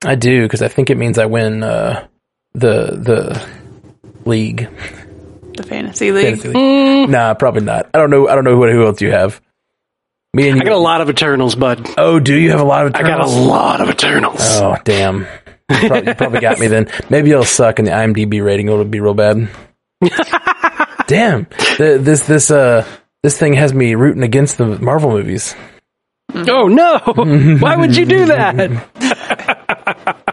I 0.03 0.15
do 0.15 0.43
because 0.43 0.61
I 0.61 0.67
think 0.67 0.89
it 0.89 0.97
means 0.97 1.17
I 1.17 1.25
win 1.27 1.63
uh, 1.63 2.07
the 2.53 2.91
the 2.91 3.47
league. 4.25 4.67
The 5.55 5.63
Fantasy 5.63 6.11
League. 6.11 6.41
Fantasy 6.41 6.47
league. 6.49 7.09
Nah, 7.09 7.33
probably 7.33 7.61
not. 7.61 7.89
I 7.93 7.97
don't 7.97 8.09
know. 8.09 8.27
I 8.27 8.35
don't 8.35 8.43
know 8.43 8.57
what 8.57 8.71
who 8.71 8.85
else 8.85 9.01
you 9.01 9.11
have. 9.11 9.41
Me 10.33 10.47
and 10.47 10.57
you. 10.57 10.61
I 10.61 10.65
got 10.65 10.73
a 10.73 10.77
lot 10.77 11.01
of 11.01 11.09
Eternals, 11.09 11.55
bud. 11.55 11.89
Oh, 11.97 12.19
do 12.19 12.33
you 12.33 12.51
have 12.51 12.61
a 12.61 12.65
lot 12.65 12.85
of? 12.87 12.95
I 12.95 13.01
got 13.01 13.19
a 13.19 13.25
Eternals? 13.25 13.35
lot 13.35 13.81
of 13.81 13.89
Eternals. 13.89 14.39
Oh, 14.41 14.77
damn. 14.85 15.27
You 15.69 15.87
probably, 15.87 16.07
you 16.07 16.15
probably 16.15 16.39
got 16.39 16.59
me 16.59 16.67
then. 16.67 16.89
Maybe 17.09 17.31
it'll 17.31 17.43
suck 17.43 17.79
and 17.79 17.87
the 17.87 17.91
IMDb 17.91 18.43
rating 18.43 18.67
will 18.67 18.83
be 18.85 18.99
real 18.99 19.13
bad. 19.13 19.49
damn. 21.07 21.47
The, 21.77 21.99
this, 22.01 22.23
this, 22.23 22.49
uh, 22.51 22.85
this 23.23 23.37
thing 23.37 23.53
has 23.53 23.73
me 23.73 23.95
rooting 23.95 24.23
against 24.23 24.57
the 24.57 24.79
Marvel 24.79 25.11
movies. 25.11 25.55
Oh 26.33 26.67
no! 26.67 26.99
Why 27.59 27.75
would 27.75 27.95
you 27.97 28.05
do 28.05 28.25
that? 28.27 28.55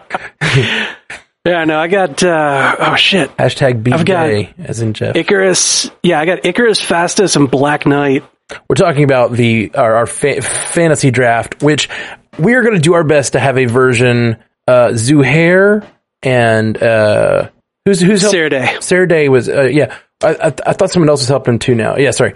yeah, 1.45 1.65
no, 1.65 1.79
I 1.79 1.89
got. 1.89 2.23
uh 2.23 2.77
Oh 2.79 2.97
shit, 2.97 3.37
Hashtag 3.37 3.93
I've 3.93 4.05
got- 4.05 4.31
as 4.59 4.81
in 4.81 4.93
Jeff. 4.95 5.15
Ikaris. 5.15 5.91
Yeah, 6.03 6.21
I 6.21 6.27
got 6.27 6.43
Ikaris, 6.43 6.85
Phastos, 6.85 7.37
and 7.37 7.51
Black 7.51 7.87
Knight. 7.87 8.25
We're 8.69 8.77
talking 8.77 9.05
about 9.05 9.33
the, 9.33 9.73
our, 9.75 9.97
our 9.97 10.07
fa- 10.07 10.41
fantasy 10.41 11.11
draft, 11.11 11.63
which 11.63 11.91
we 12.39 12.55
are 12.55 12.63
going 12.63 12.75
to 12.77 12.81
do 12.81 12.95
our 12.95 13.05
best 13.05 13.35
to 13.35 13.41
have 13.41 13.59
a 13.59 13.67
version, 13.67 14.39
uh, 14.67 14.89
Zuhair 14.93 15.87
and, 16.23 16.83
uh, 16.83 17.51
who's, 17.85 18.01
who's 18.01 18.23
helped- 18.23 18.33
Sarah 18.33 18.49
Day. 18.49 18.77
Sarah 18.81 19.07
Day 19.09 19.29
was, 19.29 19.51
uh, 19.51 19.65
yeah. 19.65 19.95
I, 20.23 20.29
I, 20.35 20.47
I 20.67 20.73
thought 20.73 20.91
someone 20.91 21.11
else 21.11 21.21
was 21.21 21.29
helping 21.29 21.55
him 21.55 21.59
too 21.59 21.75
now. 21.75 21.97
Yeah, 21.99 22.11
sorry. 22.13 22.35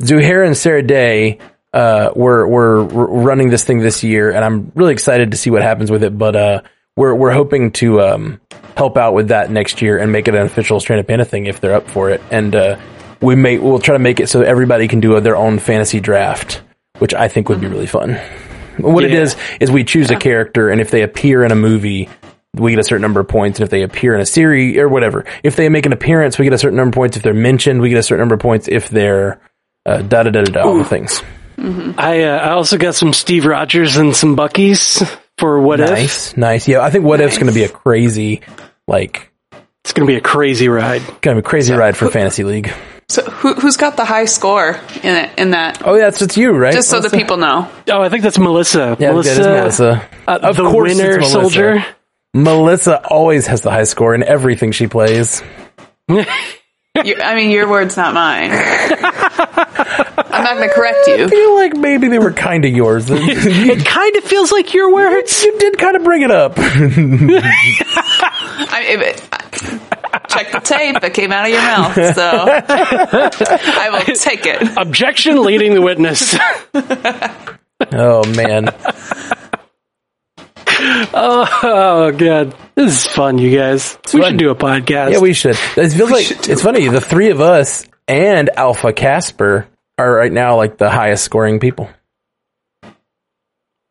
Zuhair 0.00 0.44
and 0.44 0.56
Sarah 0.56 0.82
Day, 0.82 1.38
uh, 1.72 2.10
were, 2.14 2.46
running 2.84 3.50
this 3.50 3.64
thing 3.64 3.80
this 3.80 4.04
year, 4.04 4.30
and 4.30 4.44
I'm 4.44 4.72
really 4.74 4.92
excited 4.92 5.30
to 5.32 5.36
see 5.36 5.50
what 5.50 5.62
happens 5.62 5.90
with 5.90 6.02
it, 6.04 6.16
but, 6.16 6.36
uh, 6.36 6.62
we're, 6.96 7.14
we're 7.14 7.32
hoping 7.32 7.72
to, 7.72 8.00
um, 8.00 8.40
help 8.76 8.96
out 8.96 9.14
with 9.14 9.28
that 9.28 9.50
next 9.50 9.82
year 9.82 9.98
and 9.98 10.12
make 10.12 10.28
it 10.28 10.34
an 10.34 10.42
official 10.42 10.80
Stranded 10.80 11.06
Panda 11.08 11.24
thing 11.24 11.46
if 11.46 11.60
they're 11.60 11.74
up 11.74 11.88
for 11.88 12.10
it. 12.10 12.20
And, 12.30 12.54
uh, 12.54 12.78
we 13.20 13.34
may, 13.36 13.58
we'll 13.58 13.78
try 13.78 13.94
to 13.94 13.98
make 14.00 14.20
it 14.20 14.28
so 14.28 14.42
everybody 14.42 14.86
can 14.88 15.00
do 15.00 15.18
their 15.20 15.36
own 15.36 15.58
fantasy 15.58 16.00
draft, 16.00 16.62
which 16.98 17.14
I 17.14 17.28
think 17.28 17.48
would 17.48 17.60
be 17.60 17.66
really 17.68 17.86
fun. 17.86 18.20
What 18.78 19.04
it 19.04 19.12
Yeah. 19.12 19.20
is, 19.20 19.36
is 19.60 19.70
we 19.70 19.84
choose 19.84 20.10
a 20.10 20.16
character, 20.16 20.68
and 20.70 20.80
if 20.80 20.90
they 20.90 21.02
appear 21.02 21.44
in 21.44 21.52
a 21.52 21.56
movie, 21.56 22.08
we 22.54 22.72
get 22.72 22.80
a 22.80 22.84
certain 22.84 23.02
number 23.02 23.20
of 23.20 23.28
points. 23.28 23.58
And 23.58 23.64
if 23.64 23.70
they 23.70 23.82
appear 23.82 24.14
in 24.14 24.20
a 24.20 24.26
series 24.26 24.76
or 24.76 24.88
whatever, 24.88 25.24
if 25.42 25.56
they 25.56 25.68
make 25.68 25.86
an 25.86 25.92
appearance, 25.92 26.38
we 26.38 26.44
get 26.44 26.52
a 26.52 26.58
certain 26.58 26.76
number 26.76 26.90
of 26.90 26.94
points. 26.94 27.16
If 27.16 27.22
they're 27.22 27.34
mentioned, 27.34 27.80
we 27.80 27.88
get 27.88 27.98
a 27.98 28.02
certain 28.02 28.20
number 28.20 28.34
of 28.34 28.40
points. 28.40 28.68
If 28.68 28.88
they're 28.88 29.40
da 29.84 29.98
da 30.02 30.22
da 30.22 30.30
da 30.30 30.42
da, 30.44 30.62
all 30.62 30.78
the 30.78 30.84
things. 30.84 31.22
I 31.58 32.22
uh, 32.24 32.38
I 32.38 32.50
also 32.50 32.76
got 32.78 32.94
some 32.94 33.12
Steve 33.12 33.46
Rogers 33.46 33.96
and 33.96 34.14
some 34.14 34.36
Buckies 34.36 35.02
for 35.38 35.60
what 35.60 35.80
if. 35.80 35.90
Nice, 35.90 36.36
nice. 36.36 36.68
Yeah, 36.68 36.80
I 36.80 36.90
think 36.90 37.04
what 37.04 37.20
if's 37.20 37.36
going 37.38 37.46
to 37.48 37.54
be 37.54 37.64
a 37.64 37.68
crazy, 37.68 38.40
like, 38.88 39.30
It's 39.84 39.92
going 39.92 40.06
to 40.06 40.12
be 40.12 40.16
a 40.16 40.20
crazy 40.20 40.68
ride. 40.68 41.02
Going 41.20 41.36
to 41.36 41.42
be 41.42 41.46
a 41.46 41.48
crazy 41.48 41.72
ride 41.74 41.96
for 41.96 42.08
fantasy 42.10 42.44
league. 42.44 42.72
So 43.08 43.22
who, 43.22 43.54
who's 43.54 43.76
got 43.76 43.96
the 43.96 44.04
high 44.04 44.24
score 44.24 44.80
in 45.02 45.14
it, 45.16 45.38
in 45.38 45.50
that? 45.50 45.82
Oh, 45.86 45.94
yeah, 45.94 46.08
it's 46.08 46.22
it's 46.22 46.36
you, 46.36 46.52
right? 46.52 46.72
Just 46.72 46.88
so 46.88 47.00
the 47.00 47.10
people 47.10 47.36
know. 47.36 47.70
Oh, 47.90 48.00
I 48.00 48.08
think 48.08 48.22
that's 48.22 48.38
Melissa. 48.38 48.96
Yeah, 48.98 49.10
Melissa, 49.12 49.42
that 49.42 49.66
is 49.66 49.78
Melissa. 49.80 50.08
Uh, 50.26 50.38
Of 50.42 50.56
the 50.56 50.70
course 50.70 50.90
it's 50.92 51.00
winner 51.00 51.16
Melissa. 51.18 51.32
soldier. 51.32 51.86
Melissa 52.32 53.06
always 53.06 53.46
has 53.46 53.60
the 53.60 53.70
high 53.70 53.84
score 53.84 54.14
in 54.14 54.22
everything 54.24 54.72
she 54.72 54.86
plays. 54.88 55.42
You, 57.02 57.16
I 57.20 57.34
mean, 57.34 57.50
your 57.50 57.68
word's 57.68 57.96
not 57.96 58.14
mine. 58.14 58.50
I'm 58.52 60.44
not 60.44 60.56
going 60.56 60.68
to 60.68 60.74
correct 60.74 61.08
you. 61.08 61.24
I 61.24 61.28
feel 61.28 61.54
like 61.56 61.76
maybe 61.76 62.06
they 62.06 62.20
were 62.20 62.32
kind 62.32 62.64
of 62.64 62.70
yours. 62.70 63.06
It 63.10 63.84
kind 63.84 64.14
of 64.14 64.22
feels 64.22 64.52
like 64.52 64.72
your 64.72 64.94
words. 64.94 65.42
You 65.42 65.58
did 65.58 65.76
kind 65.76 65.96
of 65.96 66.04
bring 66.04 66.22
it 66.22 66.30
up. 66.30 66.52
I, 66.56 66.70
if 68.86 69.00
it, 69.00 69.16
check 70.28 70.52
the 70.52 70.60
tape 70.60 71.00
that 71.00 71.14
came 71.14 71.32
out 71.32 71.46
of 71.46 71.50
your 71.50 71.62
mouth. 71.62 71.94
So 72.14 72.30
I 73.80 73.88
will 73.90 74.14
take 74.14 74.46
it. 74.46 74.76
Objection 74.76 75.42
leading 75.42 75.74
the 75.74 75.82
witness. 75.82 76.36
oh 77.92 78.24
man, 78.36 78.68
oh 81.12 82.12
god, 82.16 82.54
this 82.74 82.92
is 82.92 83.06
fun, 83.06 83.38
you 83.38 83.56
guys. 83.56 83.98
we 84.12 84.20
fun. 84.20 84.30
should 84.32 84.38
do 84.38 84.50
a 84.50 84.54
podcast. 84.54 85.12
yeah, 85.12 85.20
we 85.20 85.32
should. 85.32 85.56
It 85.76 85.88
feels 85.90 86.10
like 86.10 86.30
it's 86.48 86.62
funny. 86.62 86.88
The 86.88 87.00
three 87.00 87.30
of 87.30 87.40
us 87.40 87.86
and 88.08 88.50
Alpha 88.56 88.92
Casper 88.92 89.66
are 89.98 90.12
right 90.12 90.32
now 90.32 90.56
like 90.56 90.76
the 90.78 90.90
highest 90.90 91.24
scoring 91.24 91.60
people. 91.60 91.88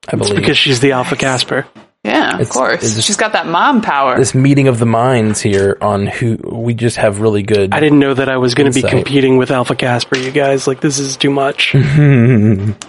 I 0.08 0.18
believe 0.18 0.36
because 0.36 0.58
she's 0.58 0.80
the 0.82 0.92
Alpha 0.92 1.16
Casper. 1.16 1.66
Yeah, 2.04 2.34
of 2.36 2.42
It's- 2.42 2.52
course. 2.52 2.84
it's- 2.84 3.02
She's 3.02 3.16
got 3.16 3.32
that 3.32 3.48
mom 3.48 3.82
power. 3.82 4.18
this 4.18 4.36
meeting 4.36 4.68
of 4.68 4.78
the 4.78 4.86
minds 4.86 5.40
here 5.40 5.78
on 5.80 6.06
who 6.06 6.36
we 6.44 6.74
just 6.74 6.98
have 6.98 7.22
really 7.22 7.44
good. 7.44 7.74
I 7.74 7.80
didn't 7.80 8.00
know 8.00 8.14
that 8.14 8.28
I 8.28 8.36
was 8.36 8.56
going 8.56 8.70
to 8.70 8.76
be 8.82 8.86
competing 8.86 9.38
with 9.38 9.52
Alpha 9.52 9.76
Casper. 9.76 10.18
You 10.18 10.32
guys, 10.32 10.68
like 10.68 10.82
this 10.82 11.00
is 11.00 11.16
too 11.16 11.30
much. 11.30 11.74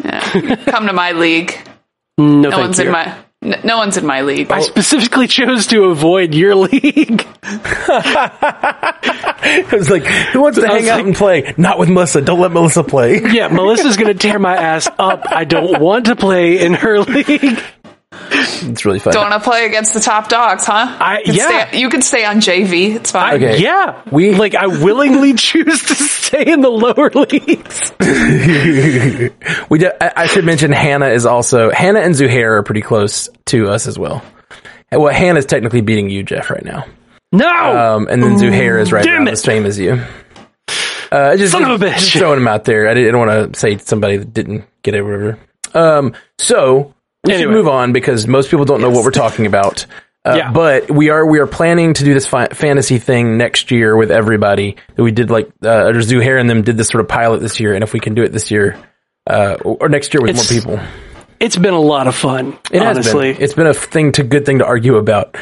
Yeah. 0.05 0.57
Come 0.67 0.87
to 0.89 0.93
my 0.93 1.13
league. 1.13 1.57
No, 2.19 2.43
No 2.43 2.51
thank 2.51 2.63
one's 2.63 2.79
you. 2.79 2.85
in 2.87 2.93
my. 2.93 3.13
N- 3.45 3.61
No 3.65 3.79
one's 3.79 3.97
in 3.97 4.07
my 4.07 4.23
league. 4.23 4.51
I 4.51 4.61
specifically 4.61 5.27
chose 5.29 5.67
to 5.69 5.85
avoid 5.85 6.35
your 6.35 6.55
league. 6.67 7.27
It 9.47 9.71
was 9.73 9.91
like, 9.91 10.05
who 10.07 10.41
wants 10.41 10.59
to 10.59 10.67
I 10.67 10.73
was 10.75 10.81
hang 10.83 10.91
out 10.91 10.97
like- 10.97 11.07
and 11.07 11.15
play? 11.15 11.55
Not 11.57 11.79
with 11.79 11.89
Melissa. 11.91 12.21
Don't 12.23 12.41
let 12.41 12.51
Melissa 12.51 12.83
play. 12.83 13.21
yeah, 13.21 13.49
Melissa's 13.49 13.97
going 13.97 14.13
to 14.13 14.19
tear 14.19 14.39
my 14.39 14.57
ass 14.57 14.89
up. 14.99 15.25
I 15.31 15.45
don't 15.45 15.81
want 15.81 16.07
to 16.07 16.17
play 16.17 16.65
in 16.65 16.73
her 16.75 17.01
league. 17.03 17.61
It's 18.71 18.85
really 18.85 18.99
fun. 18.99 19.12
Don't 19.12 19.31
want 19.31 19.43
to 19.43 19.49
play 19.49 19.67
against 19.67 19.95
the 19.95 20.01
top 20.01 20.29
dogs, 20.29 20.65
huh? 20.67 20.97
I- 21.01 21.19
You 21.19 21.25
can 21.27 21.35
yeah. 21.35 21.69
Stay, 21.69 21.79
you 21.81 21.89
can 21.91 22.03
stay 22.03 22.25
on 22.25 22.37
JV. 22.41 22.95
It's 22.97 23.11
fine. 23.11 23.35
Okay. 23.35 23.62
Yeah, 23.62 24.01
We- 24.11 24.35
like 24.37 24.55
I 24.55 24.67
willingly 24.67 25.35
choose 25.39 25.83
to 25.83 25.95
stay 25.95 26.45
in 26.53 26.61
the 26.61 26.71
lower 26.71 27.11
leagues. 27.11 27.93
we 29.69 29.79
did, 29.79 29.93
I, 30.01 30.12
I 30.17 30.27
should 30.27 30.45
mention 30.45 30.73
Hannah 30.73 31.09
is 31.09 31.27
also 31.27 31.71
Hannah 31.71 32.01
and 32.01 32.15
Zuhair 32.15 32.59
are 32.59 32.62
pretty 32.62 32.83
close 32.83 33.29
to 33.47 33.69
us 33.69 33.87
as 33.87 33.99
well. 33.99 34.23
And, 34.91 35.01
Well, 35.03 35.12
Hannah's 35.12 35.47
technically 35.47 35.81
beating 35.81 36.09
you, 36.11 36.23
Jeff, 36.23 36.51
right 36.51 36.65
now. 36.65 36.87
No, 37.33 37.49
Um, 37.97 38.07
and 38.09 38.23
then 38.23 38.37
Zuhair 38.37 38.81
is 38.81 38.93
right 38.93 39.05
Damn 39.05 39.15
around 39.15 39.29
it. 39.29 39.31
the 39.33 39.37
same 39.39 39.67
as 39.67 39.79
you. 39.79 40.01
Uh, 41.11 41.37
just, 41.37 41.53
Son 41.53 41.65
of 41.65 41.81
a 41.81 41.85
bitch. 41.85 41.99
just 41.99 42.12
throwing 42.17 42.39
him 42.41 42.49
out 42.49 42.65
there. 42.65 42.89
I 42.89 42.95
didn't 42.95 43.19
want 43.19 43.53
to 43.53 43.59
say 43.59 43.77
somebody 43.79 44.17
that 44.19 44.33
didn't 44.33 44.65
get 44.83 44.95
it, 44.95 44.99
or 45.01 45.05
whatever. 45.05 45.39
Um, 45.75 46.15
so 46.39 46.95
we 47.25 47.37
should 47.39 47.51
move 47.51 47.68
on 47.68 47.93
because 47.93 48.27
most 48.27 48.51
people 48.51 48.64
don't 48.64 48.81
know 48.81 48.91
what 48.91 49.05
we're 49.05 49.11
talking 49.11 49.47
about. 49.47 49.87
Uh, 50.25 50.35
Yeah. 50.37 50.53
But 50.53 50.91
we 50.91 51.11
are 51.11 51.27
we 51.27 51.39
are 51.39 51.47
planning 51.47 51.93
to 51.95 52.05
do 52.05 52.14
this 52.14 52.27
fi- 52.27 52.49
fantasy 52.49 52.99
thing 52.99 53.37
next 53.37 53.70
year 53.70 53.97
with 53.97 54.11
everybody. 54.11 54.77
That 54.97 55.03
we 55.03 55.12
did 55.12 55.31
like 55.31 55.51
uh, 55.62 55.87
or 55.89 55.93
Zuhair 55.95 56.41
and 56.41 56.49
them 56.49 56.62
did 56.62 56.77
this 56.77 56.89
sort 56.89 57.03
of 57.03 57.09
pilot 57.09 57.41
this 57.41 57.61
year, 57.61 57.75
and 57.75 57.83
if 57.85 57.93
we 57.93 58.01
can 58.01 58.14
do 58.14 58.22
it 58.22 58.33
this 58.33 58.51
year 58.51 58.77
uh, 59.29 59.57
or 59.62 59.89
next 59.89 60.14
year 60.14 60.22
with 60.22 60.31
It's- 60.31 60.51
more 60.66 60.77
people, 60.77 60.87
it's 61.41 61.57
been 61.57 61.75
a 61.75 61.81
lot 61.81 62.07
of 62.07 62.14
fun. 62.14 62.59
It 62.72 62.81
has 62.81 62.97
honestly, 62.97 63.33
been. 63.35 63.43
It's 63.43 63.55
been 63.55 63.66
a 63.66 63.75
thing 63.75 64.12
to 64.12 64.22
good 64.22 64.47
thing 64.47 64.61
to 64.61 64.66
argue 64.66 64.97
about. 64.97 65.37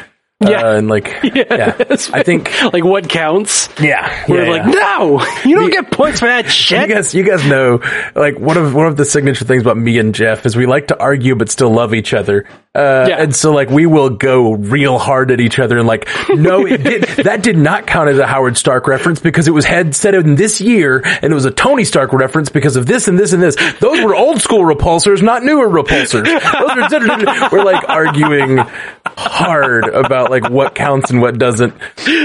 Yeah. 0.49 0.61
Uh, 0.63 0.77
and 0.77 0.87
like, 0.89 1.05
yeah, 1.23 1.75
It's 1.79 2.09
I 2.11 2.23
think, 2.23 2.51
like 2.73 2.83
what 2.83 3.09
counts. 3.09 3.69
yeah, 3.79 4.25
We're 4.27 4.43
yeah, 4.45 4.51
like, 4.51 4.73
yeah. 4.73 4.97
no, 4.97 5.25
you 5.45 5.55
don't 5.55 5.71
get 5.71 5.91
points 5.91 6.19
for 6.19 6.27
that 6.27 6.45
You 6.45 6.51
shit. 6.51 6.89
guys, 6.89 7.13
you 7.13 7.23
guys 7.23 7.45
know, 7.47 7.79
like 8.15 8.39
one 8.39 8.57
of 8.57 8.73
one 8.73 8.87
of 8.87 8.97
the 8.97 9.05
signature 9.05 9.45
things 9.45 9.61
about 9.61 9.77
me 9.77 9.97
and 9.99 10.13
Jeff 10.15 10.45
is 10.45 10.55
we 10.55 10.65
like 10.65 10.87
to 10.87 10.99
argue 10.99 11.35
but 11.35 11.49
still 11.49 11.71
love 11.71 11.93
each 11.93 12.13
other. 12.13 12.45
Uh, 12.75 13.05
Yeah. 13.07 13.21
and 13.21 13.35
so 13.35 13.51
like 13.53 13.69
we 13.69 13.85
will 13.85 14.09
go 14.09 14.53
real 14.53 14.97
hard 14.97 15.29
at 15.31 15.39
each 15.39 15.59
other 15.59 15.77
and 15.77 15.87
like, 15.87 16.07
no, 16.29 16.65
it 16.65 16.83
did, 16.83 17.03
that 17.25 17.43
did 17.43 17.57
not 17.57 17.85
count 17.85 18.09
as 18.09 18.17
a 18.17 18.25
Howard 18.25 18.57
Stark 18.57 18.87
reference 18.87 19.19
because 19.19 19.47
it 19.47 19.51
was 19.51 19.63
had 19.65 19.93
said 19.95 20.15
in 20.15 20.35
this 20.35 20.59
year 20.59 21.01
and 21.05 21.31
it 21.31 21.35
was 21.35 21.45
a 21.45 21.51
Tony 21.51 21.83
Stark 21.83 22.11
reference 22.13 22.49
because 22.49 22.75
of 22.75 22.85
this 22.87 23.07
and 23.07 23.17
this 23.19 23.31
and 23.33 23.41
this. 23.43 23.55
Those 23.79 24.01
were 24.03 24.15
old 24.15 24.41
school 24.41 24.61
repulsors, 24.61 25.21
not 25.21 25.43
newer 25.43 25.69
repulsors. 25.69 26.23
Those 26.25 26.93
are, 26.93 27.49
we're 27.51 27.63
like 27.63 27.87
arguing 27.87 28.57
hard 29.05 29.85
about 29.89 30.31
like 30.41 30.49
what 30.49 30.73
counts 30.75 31.11
and 31.11 31.21
what 31.21 31.37
doesn't. 31.37 31.73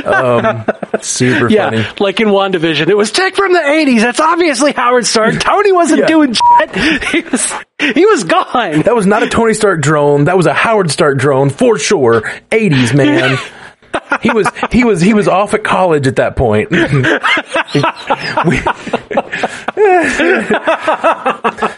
Um, 0.05 0.65
super 1.01 1.49
Yeah, 1.51 1.71
funny. 1.71 1.87
like 2.01 2.21
in 2.21 2.29
WandaVision, 2.29 2.89
it 2.89 2.97
was 2.97 3.13
tech 3.13 3.35
from 3.37 3.53
the 3.53 3.59
'80s. 3.61 4.01
That's 4.01 4.21
obviously 4.21 4.73
Howard 4.73 5.07
Stark. 5.07 5.35
Tony 5.41 5.73
wasn't 5.73 6.01
Yeah. 6.01 6.07
doing 6.07 6.35
shit. 6.35 6.75
He 7.13 7.21
was 7.23 7.53
he 7.95 8.07
was 8.07 8.25
gone. 8.25 8.83
That 8.83 8.95
was 8.97 9.07
not 9.07 9.23
a 9.23 9.29
Tony 9.29 9.55
Stark 9.55 9.81
drone. 9.81 10.25
That 10.25 10.37
was 10.37 10.47
a 10.47 10.53
Howard 10.55 10.91
Stark 10.91 11.19
drone 11.19 11.49
for 11.51 11.79
sure. 11.79 12.23
80s 12.51 12.95
man. 12.95 13.39
he 14.23 14.31
was 14.31 14.49
he 14.73 14.85
was 14.85 15.01
he 15.01 15.15
was 15.15 15.29
off 15.29 15.55
at 15.55 15.63
college 15.65 16.07
at 16.07 16.17
that 16.17 16.35
point. 16.37 16.71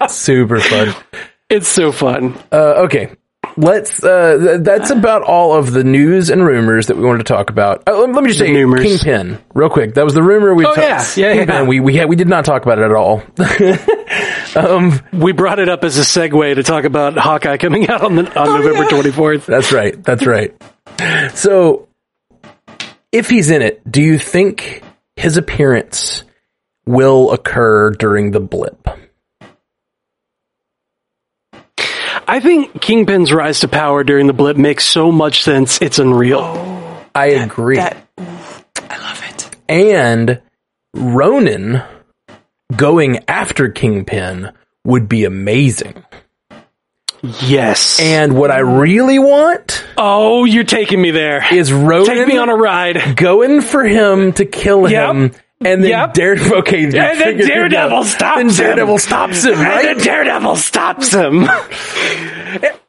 Super 0.09 0.61
fun. 0.61 0.95
It's 1.49 1.69
so 1.69 1.93
fun. 1.93 2.37
Uh, 2.53 2.85
okay. 2.85 3.11
Let's. 3.57 4.03
Uh, 4.03 4.39
th- 4.39 4.61
that's 4.63 4.91
about 4.91 5.23
all 5.23 5.55
of 5.55 5.73
the 5.73 5.85
news 5.85 6.31
and 6.31 6.45
rumors 6.45 6.87
that 6.87 6.97
we 6.97 7.05
wanted 7.05 7.19
to 7.27 7.33
talk 7.33 7.51
about. 7.51 7.83
Uh, 7.87 7.99
let, 7.99 8.13
let 8.13 8.23
me 8.25 8.29
just 8.31 8.39
say, 8.39 8.51
Rumors. 8.53 8.83
Kingpin, 8.83 9.39
real 9.55 9.71
quick. 9.71 9.95
That 9.95 10.05
was 10.05 10.15
the 10.15 10.23
rumor 10.23 10.55
we. 10.55 10.67
Oh, 10.67 10.75
ta- 10.75 10.81
yeah. 10.81 11.05
Yeah, 11.17 11.35
Kingpin, 11.35 11.55
yeah. 11.55 11.63
We 11.65 11.81
we 11.81 11.97
had, 11.97 12.09
we 12.09 12.17
did 12.17 12.29
not 12.29 12.45
talk 12.45 12.63
about 12.63 12.79
it 12.79 12.85
at 12.85 12.93
all. 12.93 13.23
We 15.13 15.33
brought 15.33 15.61
it 15.61 15.69
up 15.69 15.85
as 15.85 15.97
a 15.99 16.01
segue 16.01 16.57
to 16.57 16.63
talk 16.65 16.85
about 16.85 17.17
Hawkeye 17.17 17.57
coming 17.59 17.89
out 17.89 18.03
on 18.03 18.17
the 18.17 18.41
on 18.41 18.61
November 18.61 18.83
yeah. 18.97 19.03
24th. 19.03 19.45
That's 19.47 19.73
right. 19.73 20.03
That's 20.03 20.27
right. 20.27 20.55
So, 21.35 21.89
if 23.13 23.29
he's 23.31 23.51
in 23.51 23.63
it, 23.63 23.89
do 23.91 24.03
you 24.03 24.19
think 24.19 24.83
his 25.15 25.37
appearance 25.37 26.25
will 26.85 27.31
occur 27.33 27.91
during 27.91 28.33
the 28.33 28.41
blip? 28.41 28.80
I 32.31 32.39
think 32.41 32.81
Kingpin's 32.81 33.33
rise 33.33 33.61
to 33.61 33.69
power 33.69 34.05
during 34.05 34.27
the 34.29 34.33
blip 34.33 34.57
makes 34.57 34.85
so 34.85 35.11
much 35.11 35.43
sense. 35.43 35.83
It's 35.83 35.99
unreal. 35.99 36.43
I 37.15 37.27
agree. 37.31 37.77
That, 37.77 37.97
I 38.19 38.99
love 38.99 39.23
it. 39.29 39.51
and 39.69 40.41
Ronin 40.95 41.83
going 42.75 43.25
after 43.29 43.69
Kingpin 43.69 44.53
would 44.85 45.09
be 45.09 45.25
amazing. 45.25 46.05
Yes. 47.23 47.99
And 48.01 48.37
what 48.37 48.51
I 48.51 48.61
really 48.61 49.19
want 49.19 49.85
oh, 49.99 50.45
you're 50.45 50.65
taking 50.65 51.03
me 51.03 51.11
there. 51.11 51.45
is 51.53 51.73
Ronin 51.73 52.07
Take 52.07 52.29
me 52.29 52.39
on 52.39 52.49
a 52.49 52.55
ride. 52.57 53.17
going 53.17 53.61
for 53.61 53.83
him 53.85 54.33
to 54.35 54.45
kill 54.47 54.89
Yep. 54.89 55.15
him. 55.15 55.31
And 55.63 55.83
then 55.85 55.91
Yep. 55.91 56.15
Daredevil, 56.15 56.57
okay, 56.59 56.85
And 56.85 56.93
then 56.95 57.37
Daredevil 57.39 58.05
stops 58.05 58.41
him. 58.41 58.49
Then 58.49 58.49
him. 58.49 58.57
Daredevil 58.77 58.99
stops 58.99 59.45
him, 59.45 59.53
And 59.55 59.61
right? 59.63 59.83
then 59.85 59.99
Daredevil 59.99 60.57
stops 60.57 61.13
him. 61.13 61.49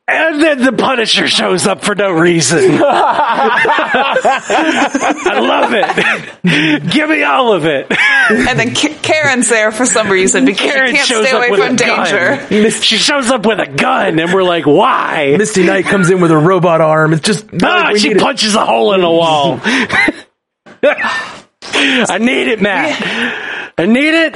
And 0.08 0.42
then 0.42 0.62
the 0.62 0.74
Punisher 0.74 1.28
shows 1.30 1.66
up 1.66 1.86
for 1.86 1.96
no 1.96 2.12
reason. 2.12 2.80
I 2.84 4.10
love 5.40 5.72
it. 5.74 6.90
Give 6.92 7.10
me 7.10 7.24
all 7.24 7.54
of 7.54 7.66
it. 7.66 7.88
And 8.30 8.60
then 8.60 8.74
K- 8.74 8.94
Karen's 9.02 9.48
there 9.48 9.72
for 9.72 9.86
some 9.86 10.10
reason 10.10 10.44
because 10.44 10.70
Karen 10.70 10.90
she 10.90 10.96
can't 10.98 11.08
shows 11.08 11.26
stay 11.28 11.38
up 11.38 11.48
away 11.48 11.56
from 11.58 11.76
a 11.76 11.78
gun. 11.78 12.06
danger. 12.50 12.72
She 12.72 12.98
shows 12.98 13.32
up 13.32 13.46
with 13.46 13.60
a 13.62 13.68
gun, 13.68 14.20
and 14.20 14.34
we're 14.34 14.44
like, 14.44 14.66
why? 14.66 15.36
Misty 15.38 15.64
Knight 15.66 15.86
comes 15.86 16.10
in 16.10 16.20
with 16.20 16.32
a 16.32 16.38
robot 16.38 16.82
arm. 16.82 17.14
It's 17.14 17.22
just 17.26 17.46
Ah, 17.64 17.84
like 17.86 17.96
she 17.98 18.10
need 18.10 18.18
it. 18.18 18.24
punches 18.24 18.54
a 18.56 18.66
hole 18.66 18.92
in 18.94 19.00
the 19.02 19.10
wall. 19.10 19.62
I 21.64 22.18
need 22.20 22.48
it, 22.48 22.62
Matt. 22.62 23.74
I 23.78 23.86
need 23.86 24.14
it. 24.14 24.36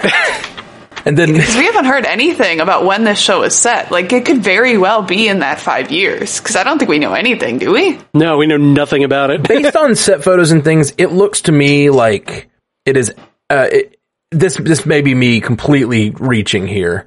And 1.06 1.16
then 1.16 1.34
Because 1.34 1.56
we 1.56 1.66
haven't 1.66 1.86
heard 1.86 2.06
anything 2.06 2.60
about 2.60 2.84
when 2.84 3.04
this 3.04 3.20
show 3.20 3.44
is 3.44 3.56
set. 3.56 3.92
Like, 3.92 4.12
it 4.12 4.26
could 4.26 4.40
very 4.44 4.78
well 4.78 5.04
be 5.04 5.28
in 5.28 5.40
that 5.40 5.60
five 5.60 5.92
years. 5.92 6.40
Because 6.40 6.56
I 6.56 6.64
don't 6.64 6.80
think 6.80 6.90
we 6.90 6.98
know 6.98 7.14
anything, 7.14 7.60
do 7.60 7.72
we? 7.72 8.00
No, 8.14 8.38
we 8.38 8.48
know 8.48 8.58
nothing 8.58 9.04
about 9.04 9.30
it. 9.30 9.48
based 9.48 9.76
on 9.76 9.96
set 9.96 10.24
photos 10.24 10.52
and 10.52 10.64
things, 10.64 10.94
it 10.98 11.12
looks 11.12 11.42
to 11.42 11.52
me 11.52 11.92
like 11.92 12.50
it 12.86 12.98
is. 12.98 13.14
Uh, 13.50 13.68
it, 13.72 14.00
this 14.32 14.58
this 14.58 14.86
may 14.88 15.02
be 15.02 15.14
me 15.14 15.40
completely 15.42 16.10
reaching 16.10 16.68
here. 16.68 17.06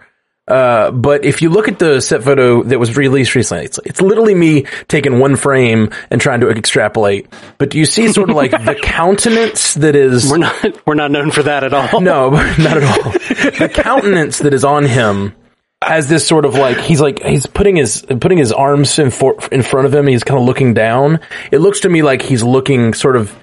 Uh, 0.48 0.90
but 0.90 1.24
if 1.24 1.42
you 1.42 1.50
look 1.50 1.68
at 1.68 1.78
the 1.78 2.00
set 2.00 2.22
photo 2.22 2.62
that 2.62 2.78
was 2.78 2.96
released 2.96 3.34
recently, 3.34 3.64
it's, 3.64 3.78
it's 3.84 4.00
literally 4.00 4.34
me 4.34 4.64
taking 4.88 5.18
one 5.18 5.36
frame 5.36 5.90
and 6.10 6.20
trying 6.20 6.40
to 6.40 6.48
extrapolate. 6.50 7.26
But 7.58 7.70
do 7.70 7.78
you 7.78 7.84
see 7.84 8.08
sort 8.08 8.30
of 8.30 8.36
like 8.36 8.52
the 8.52 8.74
countenance 8.82 9.74
that 9.74 9.94
is 9.94 10.30
We're 10.30 10.38
not. 10.38 10.86
We're 10.86 10.94
not 10.94 11.10
known 11.10 11.30
for 11.30 11.42
that 11.42 11.64
at 11.64 11.72
all. 11.74 12.00
no, 12.00 12.30
not 12.58 12.76
at 12.76 12.82
all. 12.82 13.12
the 13.12 13.70
countenance 13.72 14.38
that 14.38 14.54
is 14.54 14.64
on 14.64 14.84
him 14.84 15.34
has 15.82 16.08
this 16.08 16.26
sort 16.26 16.44
of 16.44 16.54
like 16.54 16.76
he's 16.78 17.00
like 17.00 17.22
he's 17.22 17.46
putting 17.46 17.76
his 17.76 18.02
putting 18.20 18.38
his 18.38 18.52
arms 18.52 18.98
in 18.98 19.10
for, 19.10 19.36
in 19.52 19.62
front 19.62 19.86
of 19.86 19.94
him. 19.94 20.06
He's 20.06 20.24
kind 20.24 20.40
of 20.40 20.44
looking 20.44 20.74
down. 20.74 21.20
It 21.52 21.58
looks 21.58 21.80
to 21.80 21.88
me 21.88 22.02
like 22.02 22.22
he's 22.22 22.42
looking 22.42 22.94
sort 22.94 23.16
of 23.16 23.36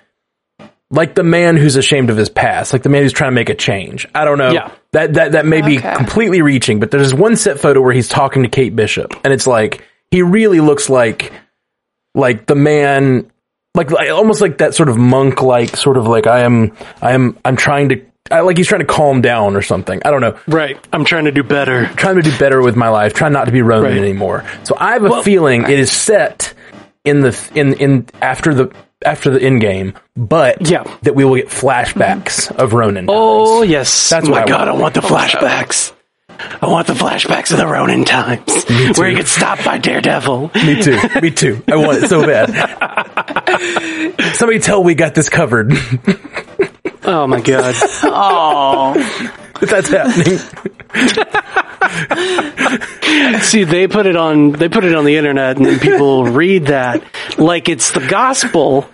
like 0.96 1.14
the 1.16 1.24
man 1.24 1.58
who's 1.58 1.76
ashamed 1.76 2.10
of 2.10 2.18
his 2.18 2.30
past, 2.30 2.74
like 2.74 2.84
the 2.84 2.89
man 2.89 3.04
who's 3.04 3.14
trying 3.14 3.32
to 3.32 3.36
make 3.36 3.50
a 3.50 3.56
change. 3.56 4.08
I 4.16 4.26
don't 4.26 4.38
know. 4.38 4.52
Yeah. 4.52 4.72
That 4.93 5.14
that 5.14 5.32
that 5.34 5.46
may 5.46 5.62
be 5.62 5.78
completely 5.78 6.41
reaching, 6.41 6.80
but 6.80 6.89
there's 6.91 7.14
one 7.14 7.36
set 7.36 7.60
photo 7.60 7.82
where 7.82 7.93
he's 7.93 8.08
talking 8.08 8.43
to 8.43 8.50
Kate 8.50 8.76
Bishop, 8.76 9.14
and 9.24 9.34
it's 9.34 9.46
like 9.46 9.84
he 10.10 10.22
really 10.22 10.62
looks 10.62 10.89
like 10.89 11.34
like 12.14 12.46
the 12.46 12.56
man 12.56 13.30
like, 13.76 13.91
like 13.91 14.10
almost 14.10 14.39
like 14.39 14.60
that 14.60 14.74
sort 14.74 14.88
of 14.88 14.98
monk 14.98 15.41
like 15.41 15.76
sort 15.76 15.98
of 15.98 16.08
like 16.08 16.28
I 16.28 16.41
am 16.41 16.72
I 17.02 17.12
am 17.12 17.38
I'm 17.43 17.58
trying 17.58 17.89
to 17.89 18.02
I, 18.32 18.39
like 18.39 18.58
he's 18.58 18.68
trying 18.68 18.82
to 18.82 18.88
calm 18.88 19.22
down 19.22 19.56
or 19.56 19.62
something. 19.62 20.02
I 20.04 20.10
don't 20.12 20.22
know. 20.22 20.39
Right. 20.48 20.80
I'm 20.91 21.06
trying 21.06 21.26
to 21.26 21.32
do 21.32 21.43
better. 21.43 21.86
Trying 21.96 22.16
to 22.16 22.24
do 22.24 22.36
better 22.39 22.62
with 22.62 22.76
my 22.76 22.88
life. 22.89 23.14
Trying 23.14 23.34
not 23.34 23.46
to 23.46 23.52
be 23.52 23.62
Ronin 23.62 23.91
Right. 23.91 23.98
anymore. 23.98 24.46
So 24.64 24.76
I 24.80 24.93
have 24.93 25.04
a 25.04 25.22
feeling 25.24 25.64
it 25.64 25.78
is 25.78 25.91
set 25.91 26.54
in 27.04 27.20
the 27.20 27.52
in 27.54 27.74
in 27.74 28.08
after 28.22 28.54
the 28.54 28.76
after 29.06 29.30
the 29.30 29.41
end 29.41 29.62
game, 29.62 29.93
but 30.16 30.68
Yeah. 30.70 30.84
that 31.03 31.16
we 31.16 31.24
will 31.26 31.36
get 31.36 31.47
flashbacks 31.49 32.51
of 32.51 32.74
Ronin. 32.74 33.06
Oh 33.10 33.60
times. 33.62 33.72
yes. 33.72 34.10
That's 34.10 34.28
oh 34.28 34.32
my 34.32 34.43
I 34.43 34.47
god, 34.47 34.68
want. 34.68 34.80
I 34.80 34.82
want 34.82 34.93
the 34.95 35.01
flashbacks. 35.01 35.91
I 36.62 36.68
want 36.68 36.88
the 36.88 36.93
flashbacks 36.93 37.51
of 37.51 37.58
the 37.58 37.66
Ronin 37.68 38.03
times 38.03 38.66
where 38.97 39.08
he 39.10 39.16
gets 39.16 39.32
stopped 39.32 39.64
by 39.64 39.78
Daredevil. 39.78 40.51
Me 40.56 40.82
too. 40.82 40.99
Me 41.22 41.32
too. 41.32 41.64
I 41.70 41.78
want 41.78 42.03
it 42.03 42.10
so 42.10 42.22
bad. 42.26 42.49
Somebody 44.36 44.60
tell 44.60 44.84
we 44.84 44.95
got 44.95 45.16
this 45.16 45.30
covered. 45.30 45.72
Oh 47.03 47.26
my 47.28 47.39
god. 47.39 47.76
Oh, 48.03 48.93
That's 49.70 49.89
happening. 49.89 50.39
See, 53.41 53.63
they 53.63 53.88
put 53.88 54.05
it 54.05 54.16
on 54.16 54.51
they 54.53 54.70
put 54.70 54.84
it 54.84 54.95
on 54.95 55.05
the 55.05 55.18
internet 55.18 55.57
and 55.57 55.66
then 55.66 55.80
people 55.80 56.26
read 56.26 56.68
that 56.68 57.03
like 57.38 57.70
it's 57.70 57.91
the 57.91 58.05
gospel. 58.07 58.89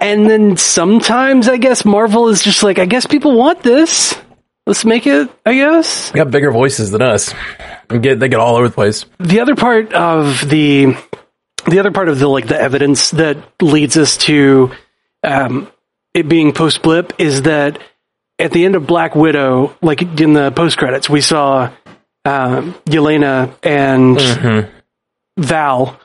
And 0.00 0.28
then 0.28 0.56
sometimes 0.56 1.48
I 1.48 1.58
guess 1.58 1.84
Marvel 1.84 2.28
is 2.28 2.42
just 2.42 2.62
like, 2.62 2.78
I 2.78 2.86
guess 2.86 3.06
people 3.06 3.36
want 3.36 3.62
this. 3.62 4.14
Let's 4.66 4.84
make 4.84 5.06
it, 5.06 5.28
I 5.44 5.54
guess. 5.54 6.10
They 6.10 6.18
got 6.18 6.30
bigger 6.30 6.52
voices 6.52 6.90
than 6.90 7.02
us. 7.02 7.34
And 7.90 8.02
get 8.02 8.20
they 8.20 8.28
get 8.28 8.40
all 8.40 8.56
over 8.56 8.68
the 8.68 8.74
place. 8.74 9.04
the 9.18 9.40
other 9.40 9.54
part 9.54 9.92
of 9.92 10.48
the 10.48 10.96
the 11.66 11.78
other 11.78 11.90
part 11.90 12.08
of 12.08 12.18
the 12.18 12.28
like 12.28 12.46
the 12.46 12.60
evidence 12.60 13.10
that 13.12 13.38
leads 13.60 13.96
us 13.96 14.16
to 14.18 14.70
um, 15.22 15.70
it 16.14 16.28
being 16.28 16.52
post 16.52 16.82
blip 16.82 17.12
is 17.18 17.42
that 17.42 17.78
at 18.38 18.52
the 18.52 18.64
end 18.64 18.74
of 18.74 18.86
Black 18.86 19.14
Widow, 19.14 19.76
like 19.82 20.02
in 20.02 20.32
the 20.32 20.50
post 20.50 20.78
credits, 20.78 21.08
we 21.08 21.20
saw 21.20 21.70
um, 22.24 22.74
Yelena 22.86 23.54
and 23.62 24.70
Val. 25.38 25.98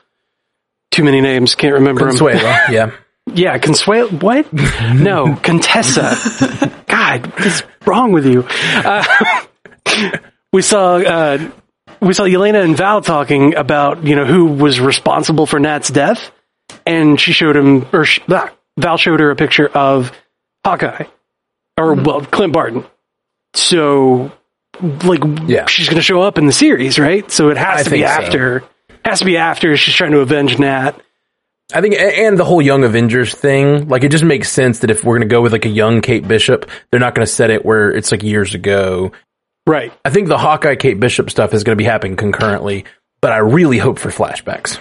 Too 0.90 1.04
many 1.04 1.20
names, 1.20 1.54
can't 1.54 1.74
remember 1.74 2.00
them. 2.00 2.10
Consuelo, 2.10 2.40
yeah. 2.70 2.90
Yeah, 3.34 3.58
Consuelo. 3.58 4.08
What? 4.08 4.50
no, 4.94 5.36
Contessa. 5.36 6.72
God, 6.86 7.26
what's 7.38 7.62
wrong 7.86 8.12
with 8.12 8.26
you? 8.26 8.44
Uh, 8.48 9.04
we 10.52 10.62
saw 10.62 10.96
uh, 10.96 11.50
we 12.00 12.14
saw 12.14 12.24
Yelena 12.24 12.64
and 12.64 12.76
Val 12.76 13.02
talking 13.02 13.54
about 13.54 14.04
you 14.04 14.16
know 14.16 14.24
who 14.24 14.46
was 14.46 14.80
responsible 14.80 15.46
for 15.46 15.60
Nat's 15.60 15.90
death, 15.90 16.30
and 16.86 17.20
she 17.20 17.32
showed 17.32 17.56
him 17.56 17.86
or 17.92 18.04
sh- 18.06 18.20
ah, 18.30 18.50
Val 18.78 18.96
showed 18.96 19.20
her 19.20 19.30
a 19.30 19.36
picture 19.36 19.68
of 19.68 20.10
Hawkeye, 20.64 21.04
or 21.78 21.94
mm-hmm. 21.94 22.04
well 22.04 22.20
Clint 22.22 22.52
Barton. 22.52 22.84
So 23.54 24.32
like 24.80 25.20
Yeah. 25.46 25.66
she's 25.66 25.88
going 25.88 25.96
to 25.96 26.02
show 26.02 26.20
up 26.22 26.38
in 26.38 26.46
the 26.46 26.52
series, 26.52 26.98
right? 26.98 27.30
So 27.30 27.50
it 27.50 27.56
has 27.56 27.80
I 27.80 27.84
to 27.84 27.90
be 27.90 27.96
think 28.02 28.08
so. 28.08 28.22
after. 28.22 28.64
Has 29.04 29.18
to 29.20 29.24
be 29.24 29.36
after 29.36 29.76
she's 29.76 29.94
trying 29.94 30.12
to 30.12 30.20
avenge 30.20 30.58
Nat. 30.58 31.00
I 31.72 31.80
think, 31.82 31.96
and 31.96 32.38
the 32.38 32.44
whole 32.44 32.62
Young 32.62 32.82
Avengers 32.84 33.34
thing, 33.34 33.88
like 33.88 34.02
it 34.02 34.10
just 34.10 34.24
makes 34.24 34.50
sense 34.50 34.78
that 34.80 34.90
if 34.90 35.04
we're 35.04 35.18
going 35.18 35.28
to 35.28 35.32
go 35.32 35.42
with 35.42 35.52
like 35.52 35.66
a 35.66 35.70
young 35.70 36.00
Kate 36.00 36.26
Bishop, 36.26 36.70
they're 36.90 37.00
not 37.00 37.14
going 37.14 37.26
to 37.26 37.30
set 37.32 37.50
it 37.50 37.64
where 37.64 37.90
it's 37.90 38.10
like 38.10 38.22
years 38.22 38.54
ago. 38.54 39.12
Right. 39.66 39.92
I 40.04 40.10
think 40.10 40.28
the 40.28 40.38
Hawkeye 40.38 40.76
Kate 40.76 40.98
Bishop 40.98 41.30
stuff 41.30 41.52
is 41.52 41.64
going 41.64 41.76
to 41.76 41.82
be 41.82 41.84
happening 41.84 42.16
concurrently, 42.16 42.86
but 43.20 43.32
I 43.32 43.38
really 43.38 43.76
hope 43.76 43.98
for 43.98 44.08
flashbacks. 44.08 44.78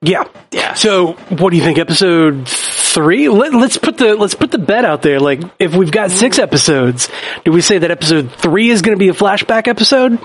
Yeah. 0.00 0.24
Yeah. 0.52 0.74
So, 0.74 1.12
what 1.28 1.50
do 1.50 1.56
you 1.56 1.62
think? 1.62 1.78
Episode 1.78 2.46
three? 2.46 3.28
Let, 3.28 3.52
let's 3.52 3.78
put 3.78 3.98
the 3.98 4.14
let's 4.14 4.34
put 4.34 4.50
the 4.52 4.58
bet 4.58 4.84
out 4.84 5.02
there. 5.02 5.18
Like, 5.18 5.40
if 5.58 5.74
we've 5.74 5.90
got 5.90 6.10
six 6.10 6.38
episodes, 6.38 7.08
do 7.44 7.50
we 7.52 7.60
say 7.60 7.78
that 7.78 7.90
episode 7.90 8.32
three 8.32 8.70
is 8.70 8.82
going 8.82 8.96
to 8.96 8.98
be 8.98 9.08
a 9.08 9.12
flashback 9.14 9.66
episode, 9.66 10.18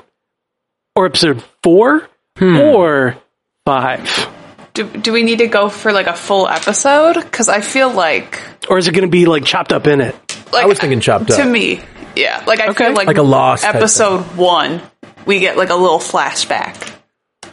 or 0.96 1.08
episode 1.08 1.44
four, 1.64 2.08
hmm. 2.38 2.60
or 2.60 3.18
five, 3.66 4.30
Do, 4.74 4.88
do 4.88 5.12
we 5.12 5.24
need 5.24 5.40
to 5.40 5.48
go 5.48 5.70
for 5.70 5.92
like 5.92 6.08
a 6.08 6.14
full 6.16 6.48
episode? 6.48 7.16
Because 7.16 7.50
I 7.50 7.62
feel 7.62 7.92
like, 7.92 8.42
or 8.70 8.78
is 8.78 8.88
it 8.88 8.92
going 8.94 9.08
to 9.08 9.12
be 9.12 9.26
like 9.26 9.44
chopped 9.46 9.74
up 9.74 9.88
in 9.88 10.02
it? 10.02 10.16
like 10.52 10.66
I 10.66 10.68
was 10.68 10.78
thinking 10.80 11.00
chopped 11.00 11.32
up 11.32 11.38
to 11.38 11.46
me, 11.46 11.82
yeah. 12.16 12.44
Like 12.46 12.60
I 12.60 12.68
Okay. 12.68 12.86
feel 12.86 12.94
like 12.94 13.08
Like 13.08 13.18
a 13.18 13.24
Lost 13.24 13.64
episode 13.66 14.22
one, 14.38 14.82
we 15.26 15.40
get 15.40 15.58
like 15.58 15.70
a 15.70 15.76
little 15.76 15.98
flashback. 16.00 16.92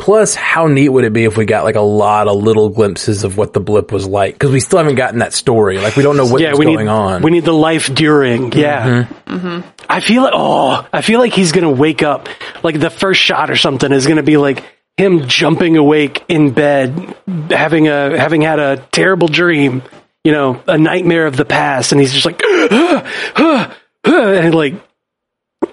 Plus, 0.01 0.35
how 0.35 0.67
neat 0.67 0.89
would 0.89 1.05
it 1.05 1.13
be 1.13 1.25
if 1.25 1.37
we 1.37 1.45
got 1.45 1.63
like 1.63 1.75
a 1.75 1.83
lot 1.83 2.27
of 2.27 2.43
little 2.43 2.71
glimpses 2.71 3.23
of 3.23 3.37
what 3.37 3.53
the 3.53 3.61
blip 3.61 3.93
was 3.93 4.07
like? 4.07 4.33
Because 4.33 4.51
we 4.51 4.59
still 4.59 4.79
haven't 4.79 4.95
gotten 4.95 5.19
that 5.19 5.35
story. 5.35 5.77
Like 5.77 5.95
we 5.95 6.03
don't 6.03 6.17
know 6.17 6.25
what's 6.25 6.43
yeah, 6.43 6.53
going 6.53 6.79
need 6.79 6.89
on. 6.89 7.21
we 7.21 7.31
need 7.31 7.45
the 7.45 7.53
life 7.53 7.95
during. 7.95 8.51
Yeah. 8.53 9.05
Mm-hmm. 9.05 9.35
Mm-hmm. 9.35 9.69
I 9.91 10.01
feel 10.01 10.23
like 10.23 10.33
oh, 10.35 10.89
I 10.91 11.03
feel 11.03 11.21
like 11.21 11.35
he's 11.35 11.53
going 11.53 11.65
to 11.65 11.71
wake 11.71 12.03
up. 12.03 12.31
Like 12.63 12.81
the 12.81 12.89
first 12.89 13.21
shot 13.21 13.51
or 13.51 13.57
something 13.57 13.93
is 13.93 14.07
going 14.07 14.17
to 14.17 14.23
be 14.23 14.39
like 14.39 14.65
him 14.97 15.29
jumping 15.29 15.77
awake 15.77 16.25
in 16.29 16.53
bed, 16.53 17.15
having 17.51 17.89
a 17.89 18.19
having 18.19 18.41
had 18.41 18.59
a 18.59 18.79
terrible 18.93 19.29
dream. 19.29 19.83
You 20.25 20.33
know, 20.33 20.63
a 20.67 20.79
nightmare 20.79 21.27
of 21.27 21.37
the 21.37 21.45
past, 21.45 21.93
and 21.93 22.01
he's 22.01 22.15
just 22.15 22.25
like, 22.25 22.41
and 24.05 24.55
like, 24.55 24.75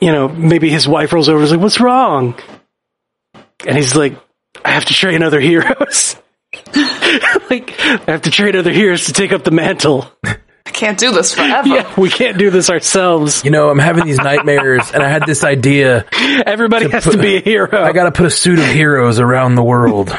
you 0.01 0.11
know, 0.11 0.27
maybe 0.27 0.69
his 0.69 0.85
wife 0.85 1.13
rolls 1.13 1.29
over 1.29 1.37
and 1.37 1.45
is 1.45 1.51
like, 1.51 1.61
"What's 1.61 1.79
wrong?" 1.79 2.35
And 3.67 3.77
he's 3.77 3.95
like, 3.95 4.17
"I 4.65 4.71
have 4.71 4.85
to 4.85 4.93
train 4.93 5.21
other 5.21 5.39
heroes." 5.39 6.15
like, 7.49 7.79
I 7.79 8.01
have 8.07 8.21
to 8.23 8.31
train 8.31 8.55
other 8.55 8.71
heroes 8.71 9.05
to 9.05 9.13
take 9.13 9.31
up 9.33 9.43
the 9.43 9.51
mantle. 9.51 10.09
I 10.25 10.71
can't 10.71 10.97
do 10.97 11.11
this 11.11 11.33
forever. 11.33 11.67
Yeah, 11.75 11.93
we 11.97 12.09
can't 12.09 12.37
do 12.37 12.49
this 12.49 12.69
ourselves. 12.69 13.43
you 13.43 13.51
know, 13.51 13.69
I'm 13.69 13.79
having 13.79 14.05
these 14.05 14.17
nightmares, 14.17 14.91
and 14.91 15.03
I 15.03 15.09
had 15.09 15.25
this 15.25 15.43
idea. 15.43 16.05
Everybody 16.45 16.89
has 16.89 17.03
to 17.05 17.17
be 17.17 17.37
a 17.37 17.41
hero. 17.41 17.83
I 17.83 17.91
got 17.93 18.05
to 18.05 18.11
put 18.11 18.25
a 18.25 18.29
suit 18.29 18.59
of 18.59 18.65
heroes 18.65 19.19
around 19.19 19.55
the 19.55 19.63
world. 19.63 20.09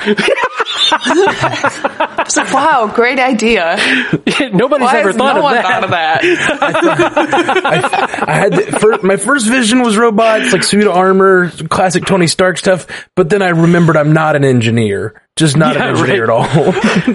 It's 2.20 2.36
like, 2.36 2.52
wow, 2.52 2.90
great 2.94 3.18
idea. 3.18 3.76
Nobody's 4.52 4.84
Why 4.86 5.00
ever 5.00 5.12
thought 5.12 5.34
no 5.34 5.38
of 5.38 5.42
one 5.44 5.54
that. 5.54 5.64
thought 5.64 5.84
of 5.84 5.90
that? 5.90 6.20
I 8.28 8.32
had 8.34 8.52
the, 8.52 8.62
fir- 8.78 9.00
my 9.06 9.16
first 9.16 9.46
vision 9.48 9.80
was 9.82 9.96
robots, 9.96 10.52
like 10.52 10.62
suit 10.62 10.86
of 10.86 10.94
armor, 10.94 11.50
classic 11.50 12.04
Tony 12.04 12.26
Stark 12.26 12.58
stuff. 12.58 12.86
But 13.14 13.30
then 13.30 13.40
I 13.42 13.48
remembered 13.50 13.96
I'm 13.96 14.12
not 14.12 14.36
an 14.36 14.44
engineer, 14.44 15.22
just 15.36 15.56
not 15.56 15.74
Yeah, 15.76 15.84
an 15.84 15.90
engineer 15.96 16.26
right. 16.26 16.48
at 16.48 16.54
all. 16.54 16.72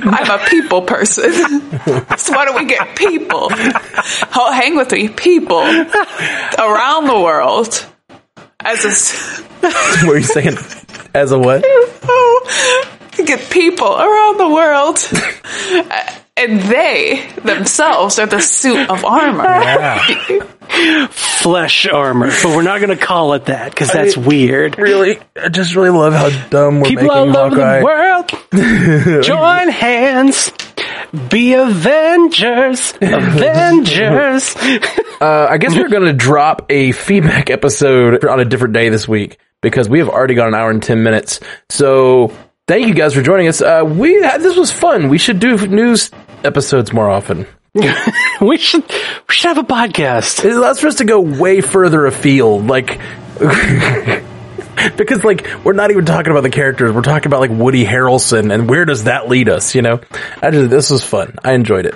I'm 0.14 0.40
a 0.40 0.44
people 0.48 0.82
person. 0.82 1.32
so 2.18 2.34
why 2.34 2.46
don't 2.46 2.56
we 2.58 2.66
get 2.66 2.96
people? 2.96 3.50
I'll 3.52 4.52
hang 4.54 4.76
with 4.78 4.92
me, 4.92 5.10
people 5.10 5.60
around 5.62 7.08
the 7.08 7.20
world. 7.24 7.86
As 8.66 8.86
a, 8.86 8.90
what 10.06 10.16
are 10.16 10.18
you 10.18 10.24
saying? 10.24 10.58
As 11.14 11.32
a 11.32 11.38
what? 11.40 11.64
Oh, 11.66 12.90
get 13.24 13.50
people 13.50 13.88
around 13.88 14.38
the 14.40 14.50
world. 14.50 15.00
And 16.36 16.60
they 16.62 17.30
themselves 17.44 18.18
are 18.18 18.26
the 18.26 18.42
suit 18.42 18.90
of 18.90 19.06
armor. 19.06 20.00
Flesh 21.12 21.86
armor, 21.88 22.28
but 22.28 22.46
we're 22.56 22.64
not 22.64 22.80
going 22.80 22.90
to 22.98 23.06
call 23.06 23.34
it 23.34 23.46
that 23.46 23.70
because 23.70 23.92
that's 23.92 24.18
weird. 24.18 24.80
Really, 24.80 25.20
I 25.40 25.50
just 25.50 25.76
really 25.76 25.92
love 25.92 26.14
how 26.14 26.30
dumb 26.50 26.80
we're 26.80 26.88
People 26.88 27.04
making 27.04 27.36
all 27.36 27.50
Hawkeye. 27.50 27.80
the 27.80 27.86
world, 27.86 29.24
join 29.24 29.70
hands, 29.70 30.52
be 31.30 31.54
Avengers, 31.54 32.96
Avengers. 33.00 34.56
Uh, 35.22 35.48
I 35.50 35.60
guess 35.60 35.76
we're 35.76 35.90
going 35.90 36.06
to 36.08 36.14
drop 36.14 36.66
a 36.72 36.94
feedback 36.94 37.52
episode 37.52 38.26
on 38.26 38.40
a 38.40 38.46
different 38.46 38.74
day 38.74 38.90
this 38.90 39.08
week 39.08 39.38
because 39.62 39.88
we 39.88 40.00
have 40.00 40.10
already 40.10 40.34
got 40.34 40.48
an 40.48 40.56
hour 40.56 40.72
and 40.72 40.82
10 40.82 41.04
minutes. 41.04 41.40
So 41.70 42.34
thank 42.68 42.88
you 42.88 42.94
guys 42.94 43.14
for 43.14 43.22
joining 43.22 43.48
us. 43.48 43.62
Uh, 43.62 43.84
we 43.86 44.22
had, 44.22 44.42
this 44.42 44.58
was 44.58 44.72
fun. 44.72 45.10
We 45.10 45.18
should 45.18 45.40
do 45.40 45.68
news 45.68 46.12
episodes 46.44 46.94
more 46.94 47.10
often. 47.10 47.48
we 48.42 48.58
should 48.58 48.84
we 48.88 49.34
should 49.34 49.56
have 49.56 49.58
a 49.58 49.64
podcast. 49.64 50.46
It 50.46 50.54
allows 50.54 50.80
for 50.80 50.88
us 50.88 50.96
to 50.96 51.06
go 51.06 51.20
way 51.22 51.62
further 51.62 52.06
afield. 52.06 52.68
Like, 52.68 53.00
because 54.96 55.24
like, 55.24 55.48
we're 55.64 55.74
not 55.74 55.90
even 55.90 56.06
talking 56.06 56.30
about 56.30 56.44
the 56.44 56.52
characters. 56.52 56.92
We're 56.92 57.02
talking 57.02 57.28
about 57.28 57.40
like 57.40 57.50
Woody 57.50 57.84
Harrelson 57.84 58.54
and 58.54 58.70
where 58.70 58.86
does 58.86 59.06
that 59.06 59.28
lead 59.28 59.50
us? 59.50 59.74
You 59.74 59.82
know, 59.82 60.02
I 60.40 60.52
just, 60.52 60.70
this 60.70 60.92
was 60.92 61.04
fun. 61.04 61.36
I 61.44 61.54
enjoyed 61.54 61.88
it. 61.88 61.96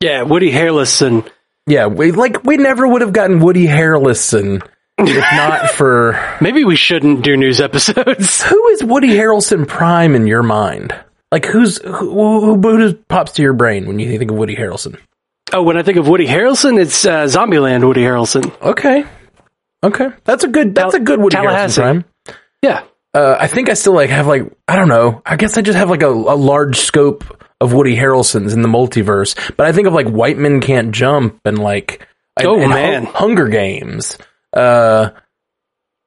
Yeah, 0.00 0.22
Woody 0.22 0.50
Harrelson. 0.50 1.28
Yeah, 1.66 1.88
we 1.88 2.12
like 2.12 2.44
we 2.44 2.56
never 2.56 2.88
would 2.88 3.02
have 3.02 3.12
gotten 3.12 3.40
Woody 3.40 3.66
Harrelson 3.66 4.66
if 4.98 5.16
not 5.36 5.70
for 5.70 6.18
Maybe 6.40 6.64
we 6.64 6.76
shouldn't 6.76 7.22
do 7.22 7.36
news 7.36 7.60
episodes. 7.60 8.42
who 8.44 8.68
is 8.68 8.82
Woody 8.84 9.08
Harrelson 9.08 9.66
Prime 9.68 10.14
in 10.14 10.26
your 10.26 10.42
mind? 10.42 10.94
Like 11.32 11.44
who's 11.44 11.78
who, 11.78 11.90
who, 11.92 12.56
who 12.60 12.94
pops 12.94 13.32
to 13.32 13.42
your 13.42 13.52
brain 13.52 13.86
when 13.86 13.98
you 13.98 14.16
think 14.18 14.30
of 14.30 14.36
Woody 14.36 14.56
Harrelson? 14.56 14.98
Oh, 15.52 15.62
when 15.62 15.76
I 15.76 15.82
think 15.82 15.98
of 15.98 16.08
Woody 16.08 16.26
Harrelson, 16.26 16.80
it's 16.80 17.04
uh, 17.04 17.24
Zombieland 17.24 17.86
Woody 17.86 18.02
Harrelson. 18.02 18.52
Okay, 18.62 19.04
okay, 19.82 20.08
that's 20.24 20.44
a 20.44 20.48
good 20.48 20.74
that's 20.74 20.94
a 20.94 21.00
good 21.00 21.20
Woody 21.20 21.36
Harrelson 21.36 21.74
Prime. 21.74 22.04
Yeah. 22.62 22.82
Uh, 23.14 23.34
I 23.40 23.46
think 23.46 23.70
I 23.70 23.74
still 23.74 23.94
like 23.94 24.10
have 24.10 24.26
like 24.26 24.42
I 24.68 24.76
don't 24.76 24.88
know. 24.88 25.22
I 25.24 25.36
guess 25.36 25.56
I 25.56 25.62
just 25.62 25.78
have 25.78 25.88
like 25.88 26.02
a, 26.02 26.08
a 26.08 26.36
large 26.36 26.78
scope 26.80 27.24
of 27.62 27.72
Woody 27.72 27.96
Harrelsons 27.96 28.52
in 28.52 28.60
the 28.60 28.68
multiverse. 28.68 29.56
But 29.56 29.66
I 29.66 29.72
think 29.72 29.86
of 29.86 29.94
like 29.94 30.06
White 30.08 30.36
Men 30.36 30.60
Can't 30.60 30.92
Jump 30.92 31.40
and 31.46 31.58
like 31.58 32.06
Oh, 32.38 32.60
and 32.60 32.68
man. 32.68 33.06
Hu- 33.06 33.12
Hunger 33.12 33.48
Games. 33.48 34.18
Uh, 34.56 35.10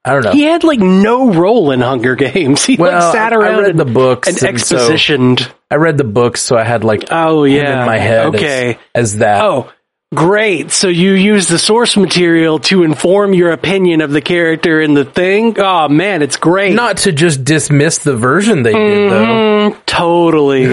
I 0.06 0.14
don't 0.14 0.24
know. 0.24 0.32
He 0.32 0.43
had 0.43 0.64
like 0.64 0.80
no 0.80 1.34
role 1.34 1.72
in 1.72 1.82
Hunger 1.82 2.16
Games. 2.16 2.66
He 2.66 2.78
Well, 2.78 2.91
like 2.91 3.14
sat 3.14 3.32
I- 3.34 3.36
I 3.36 3.39
around 3.39 3.60
read 3.62 3.70
and, 3.72 3.80
the 3.80 3.86
books, 3.86 4.28
and 4.28 4.41
and 4.43 4.60
so- 4.62 4.76
expositioned. 4.78 5.52
I 5.72 5.76
read 5.76 5.97
the 5.97 6.04
books, 6.04 6.41
so 6.41 6.58
I 6.58 6.64
had 6.64 6.84
like 6.84 7.06
Oh 7.12 7.43
yeah, 7.43 7.82
in 7.82 7.86
my 7.86 7.97
head 8.00 8.28
Okay. 8.28 8.80
as, 8.95 9.18
that. 9.18 9.43
Oh, 9.43 9.72
great. 10.16 10.72
So 10.72 10.88
you 10.88 11.12
use 11.12 11.47
the 11.47 11.60
source 11.60 11.95
material 11.95 12.58
to 12.62 12.82
inform 12.84 13.36
your 13.36 13.52
opinion 13.52 14.02
of 14.02 14.10
the 14.12 14.22
character 14.22 14.82
in 14.82 14.95
the 14.95 15.06
thing. 15.06 15.60
Oh 15.60 15.88
man, 15.89 16.24
it's 16.24 16.38
great. 16.38 16.74
Not 16.74 16.97
to 17.00 17.12
just 17.12 17.43
dismiss 17.43 18.00
the 18.00 18.16
version 18.16 18.64
they 18.64 18.74
did 18.74 19.12
though. 19.12 19.26
Mm, 19.26 19.86
totally. 19.86 20.66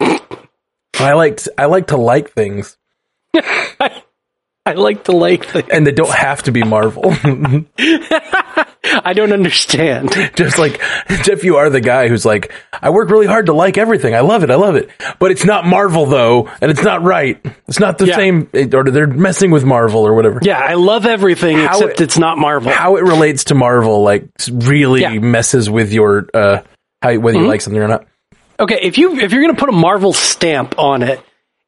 I 1.00 1.12
like 1.14 1.38
to, 1.38 1.52
I 1.58 1.64
like 1.66 1.86
to 1.88 1.96
like 1.96 2.32
things, 2.32 2.76
I 3.34 4.02
like 4.72 5.04
to 5.04 5.12
like 5.12 5.52
the. 5.52 5.62
and 5.70 5.86
they 5.86 5.92
don't 5.92 6.10
have 6.10 6.42
to 6.44 6.52
be 6.52 6.62
Marvel. 6.62 7.04
I 7.78 9.12
don't 9.14 9.32
understand. 9.32 10.12
just 10.36 10.58
like 10.58 10.80
Jeff, 11.22 11.44
you 11.44 11.56
are 11.56 11.68
the 11.68 11.80
guy 11.82 12.08
who's 12.08 12.24
like, 12.24 12.52
I 12.72 12.90
work 12.90 13.10
really 13.10 13.26
hard 13.26 13.46
to 13.46 13.52
like 13.52 13.76
everything. 13.76 14.14
I 14.14 14.20
love 14.20 14.42
it. 14.42 14.50
I 14.50 14.54
love 14.54 14.76
it. 14.76 14.88
But 15.18 15.30
it's 15.32 15.44
not 15.44 15.66
Marvel 15.66 16.06
though, 16.06 16.48
and 16.62 16.70
it's 16.70 16.82
not 16.82 17.02
right. 17.02 17.44
It's 17.68 17.78
not 17.80 17.98
the 17.98 18.06
Yeah. 18.06 18.16
same, 18.16 18.48
or 18.72 18.84
they're 18.84 19.06
messing 19.06 19.50
with 19.50 19.64
Marvel 19.64 20.06
or 20.06 20.14
whatever. 20.14 20.38
Yeah, 20.42 20.58
I 20.58 20.74
love 20.74 21.04
everything 21.06 21.58
How 21.58 21.72
except 21.78 22.00
it- 22.00 22.04
it's 22.04 22.18
not 22.18 22.38
Marvel. 22.38 22.72
How 22.72 22.96
it 22.96 23.02
relates 23.02 23.44
to 23.44 23.54
Marvel, 23.54 24.02
like, 24.02 24.28
really 24.50 25.02
Yeah. 25.02 25.18
messes 25.18 25.68
with 25.68 25.92
your 25.92 26.26
uh, 26.32 26.60
how 27.02 27.14
whether 27.18 27.36
Mm-hmm. 27.36 27.44
you 27.44 27.48
like 27.50 27.60
something 27.60 27.82
or 27.82 27.88
not. 27.88 28.06
Okay, 28.60 28.78
if 28.82 28.96
you 28.98 29.18
if 29.18 29.32
you're 29.32 29.42
gonna 29.42 29.54
put 29.58 29.68
a 29.68 29.72
Marvel 29.72 30.12
stamp 30.12 30.78
on 30.78 31.02
it, 31.02 31.20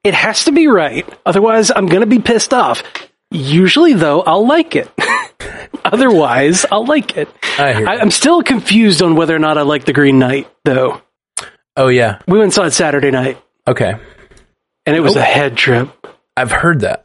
it 0.07 0.15
has 0.15 0.45
to 0.45 0.53
be 0.53 0.67
right. 0.69 1.07
Otherwise, 1.27 1.71
I'm 1.75 1.87
gonna 1.87 2.07
be 2.07 2.19
pissed 2.21 2.55
off. 2.55 2.83
Usually, 3.31 3.93
though, 3.93 4.23
I'll 4.23 4.47
like 4.47 4.77
it. 4.77 4.89
Otherwise, 5.85 6.65
I'll 6.71 6.85
like 6.87 7.17
it. 7.17 7.29
I 7.59 7.73
hear 7.75 7.89
I, 7.89 7.97
I'm 7.99 8.11
still 8.11 8.43
confused 8.43 9.03
on 9.03 9.17
whether 9.17 9.35
or 9.35 9.39
not 9.39 9.59
I 9.59 9.63
like 9.63 9.85
the 9.85 9.93
Green 9.93 10.19
Knight, 10.19 10.49
though. 10.65 11.03
Oh 11.77 11.89
yeah, 11.89 12.21
We 12.27 12.35
went 12.39 12.45
and 12.45 12.53
saw 12.55 12.65
it 12.65 12.71
Saturday 12.73 13.11
night, 13.11 13.39
okay. 13.67 13.95
and 14.87 14.97
it 14.97 15.01
was 15.01 15.17
Oh. 15.17 15.21
a 15.21 15.25
head 15.25 15.57
trip. 15.57 15.91
I've 16.37 16.51
heard 16.51 16.81
that. 16.81 17.05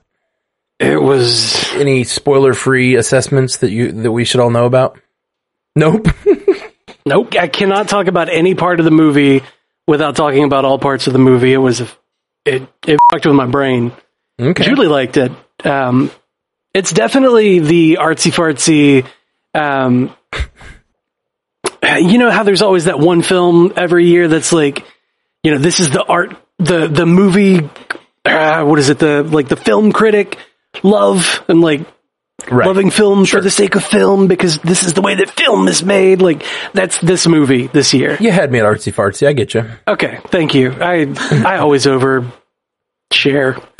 It 0.79 1.01
was 1.01 1.73
Any 1.75 2.03
spoiler-free 2.05 2.95
assessments 2.95 3.57
that 3.57 3.71
you 3.71 3.91
that 3.91 4.11
we 4.11 4.23
should 4.25 4.39
all 4.39 4.49
know 4.49 4.65
about? 4.65 4.99
Nope. 5.75 6.07
nope. 7.05 7.35
I 7.35 7.47
cannot 7.47 7.87
talk 7.87 8.07
about 8.07 8.29
any 8.29 8.55
part 8.55 8.79
of 8.79 8.85
the 8.85 8.91
movie 8.91 9.43
without 9.87 10.15
talking 10.15 10.43
about 10.43 10.65
all 10.65 10.79
parts 10.79 11.07
of 11.07 11.13
the 11.13 11.19
movie. 11.19 11.53
It 11.53 11.57
was 11.57 11.83
it 12.45 12.67
it 12.85 12.99
fucked 13.11 13.25
with 13.25 13.35
my 13.35 13.45
brain. 13.45 13.91
okay. 14.39 14.63
Julie 14.63 14.87
liked 14.87 15.17
it. 15.17 15.31
Um, 15.63 16.11
it's 16.73 16.91
definitely 16.91 17.59
the 17.59 17.97
artsy 18.01 18.31
fartsy. 18.31 19.05
Um, 19.53 20.15
you 21.97 22.17
know 22.17 22.31
how 22.31 22.43
there's 22.43 22.61
always 22.61 22.85
that 22.85 22.99
one 22.99 23.21
film 23.21 23.73
every 23.75 24.07
year 24.07 24.27
that's 24.27 24.53
like, 24.53 24.85
you 25.43 25.51
know, 25.51 25.57
this 25.57 25.79
is 25.79 25.89
the 25.89 26.03
art, 26.03 26.35
the 26.57 26.87
the 26.87 27.05
movie. 27.05 27.69
Uh, 28.23 28.63
what 28.63 28.79
is 28.79 28.89
it? 28.89 28.99
The 28.99 29.23
like 29.23 29.47
the 29.47 29.55
film 29.55 29.91
critic 29.91 30.37
love 30.83 31.43
and 31.47 31.61
like 31.61 31.81
Right. 32.49 32.65
loving 32.67 32.89
film 32.91 33.25
for 33.25 33.41
the 33.41 33.51
sake 33.51 33.75
of 33.75 33.83
film 33.83 34.27
because 34.27 34.57
this 34.59 34.83
is 34.83 34.93
the 34.93 35.01
way 35.01 35.15
that 35.15 35.29
film 35.31 35.67
is 35.67 35.83
made. 35.83 36.21
Like 36.21 36.45
that's 36.73 36.99
this 37.01 37.27
movie 37.27 37.67
this 37.67 37.93
year. 37.93 38.17
You 38.19 38.31
had 38.31 38.51
me 38.51 38.59
at 38.59 38.65
artsy 38.65 38.93
fartsy. 38.93 39.27
I 39.27 39.33
get 39.33 39.53
you. 39.53 39.65
Okay, 39.87 40.19
thank 40.27 40.53
you. 40.55 40.71
I 40.79 41.13
I 41.45 41.57
always 41.57 41.85
over 41.87 42.25
share. 43.13 43.57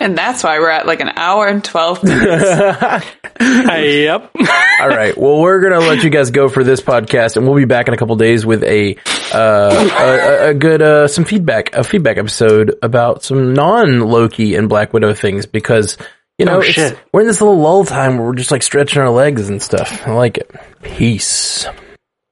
And 0.00 0.16
that's 0.16 0.42
why 0.42 0.58
we're 0.58 0.70
at 0.70 0.86
like 0.86 1.00
an 1.00 1.10
hour 1.16 1.46
and 1.46 1.62
12 1.62 2.02
minutes. 2.04 3.06
yep. 3.40 4.30
All 4.80 4.88
right. 4.88 5.16
Well, 5.16 5.40
we're 5.40 5.60
gonna 5.60 5.80
let 5.80 6.02
you 6.02 6.10
guys 6.10 6.30
go 6.30 6.48
for 6.48 6.64
this 6.64 6.80
podcast, 6.80 7.36
and 7.36 7.46
we'll 7.46 7.56
be 7.56 7.64
back 7.66 7.88
in 7.88 7.94
a 7.94 7.96
couple 7.96 8.16
days 8.16 8.46
with 8.46 8.62
a 8.64 8.96
uh, 9.34 9.88
a, 9.98 10.46
a- 10.46 10.50
a 10.50 10.54
good 10.54 10.82
uh, 10.82 11.08
some 11.08 11.24
feedback 11.24 11.74
a 11.74 11.84
feedback 11.84 12.16
episode 12.16 12.74
about 12.82 13.22
some 13.22 13.52
non 13.54 14.00
Loki 14.00 14.54
and 14.54 14.68
Black 14.68 14.92
Widow 14.92 15.12
things 15.14 15.46
because 15.46 15.96
you 16.38 16.46
know 16.46 16.56
Oh, 16.56 16.60
it's- 16.60 16.74
shit. 16.74 16.98
we're 17.12 17.20
in 17.22 17.26
this 17.26 17.40
little 17.40 17.58
lull 17.58 17.84
time 17.84 18.16
where 18.18 18.26
we're 18.28 18.34
just 18.34 18.50
like 18.50 18.62
stretching 18.62 19.02
our 19.02 19.10
legs 19.10 19.48
and 19.48 19.62
stuff. 19.62 20.06
I 20.06 20.12
like 20.12 20.38
it. 20.38 20.50
Peace. 20.82 21.66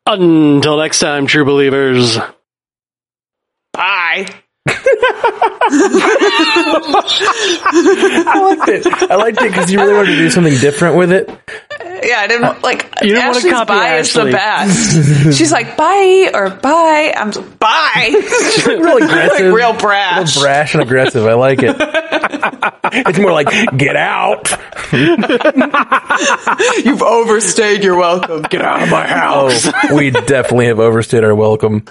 Until 0.06 0.78
next 0.78 1.00
time, 1.00 1.26
true 1.26 1.44
believers. 1.44 2.18
Bye. 4.08 4.34
I 7.80 8.54
liked 8.56 8.68
it. 8.68 8.86
I 9.10 9.14
liked 9.16 9.40
it 9.40 9.50
because 9.50 9.70
you 9.70 9.80
really 9.80 9.94
wanted 9.94 10.10
to 10.10 10.16
do 10.16 10.30
something 10.30 10.54
different 10.58 10.96
with 10.96 11.12
it. 11.12 11.28
Yeah, 11.28 12.20
I 12.20 12.26
didn't 12.26 12.62
like. 12.62 12.88
You 13.02 13.14
didn't 13.14 13.32
wanna 13.32 13.50
copy 13.50 13.72
bye 13.72 13.96
is 13.96 14.12
the 14.12 14.26
best. 14.26 15.36
She's 15.38 15.52
like 15.52 15.76
bye 15.76 16.30
or 16.32 16.50
bye. 16.50 17.12
I'm 17.16 17.32
so, 17.32 17.42
bye. 17.42 18.10
Real 18.66 18.96
aggressive. 19.02 19.46
like 19.46 19.54
real 19.54 19.72
brash. 19.74 20.36
Real 20.36 20.44
brash 20.44 20.74
and 20.74 20.82
aggressive. 20.82 21.26
I 21.26 21.34
like 21.34 21.60
it. 21.62 21.76
it's 22.92 23.18
more 23.18 23.32
like 23.32 23.48
get 23.76 23.96
out. 23.96 24.50
You've 26.84 27.02
overstayed 27.02 27.82
your 27.82 27.96
welcome. 27.96 28.42
Get 28.42 28.62
out 28.62 28.82
of 28.82 28.90
my 28.90 29.04
oh. 29.04 29.08
house. 29.08 29.68
Oh, 29.84 29.94
we 29.96 30.10
definitely 30.10 30.66
have 30.66 30.80
overstayed 30.80 31.24
our 31.24 31.34
welcome. 31.34 31.82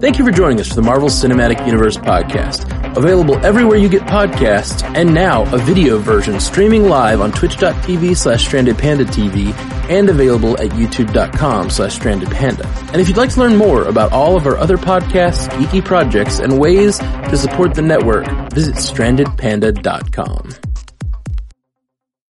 Thank 0.00 0.18
you 0.18 0.24
for 0.24 0.30
joining 0.30 0.58
us 0.60 0.68
for 0.68 0.76
the 0.76 0.82
Marvel 0.82 1.10
Cinematic 1.10 1.66
Universe 1.66 1.98
podcast. 1.98 2.64
Available 2.96 3.36
everywhere 3.44 3.76
you 3.76 3.88
get 3.88 4.00
podcasts, 4.02 4.82
and 4.96 5.12
now 5.12 5.42
a 5.54 5.58
video 5.58 5.98
version 5.98 6.40
streaming 6.40 6.88
live 6.88 7.20
on 7.20 7.32
twitch.tv 7.32 8.16
slash 8.16 8.48
strandedpandatv 8.48 9.54
and 9.90 10.08
available 10.08 10.54
at 10.54 10.70
youtube.com 10.70 11.68
slash 11.68 11.98
strandedpanda. 11.98 12.64
And 12.92 12.96
if 12.96 13.08
you'd 13.08 13.18
like 13.18 13.30
to 13.34 13.40
learn 13.40 13.56
more 13.56 13.84
about 13.84 14.12
all 14.12 14.36
of 14.36 14.46
our 14.46 14.56
other 14.56 14.78
podcasts, 14.78 15.48
geeky 15.50 15.84
projects, 15.84 16.38
and 16.38 16.58
ways 16.58 16.98
to 16.98 17.36
support 17.36 17.74
the 17.74 17.82
network, 17.82 18.26
visit 18.52 18.76
strandedpanda.com. 18.76 19.69
Undead.com. 19.70 20.79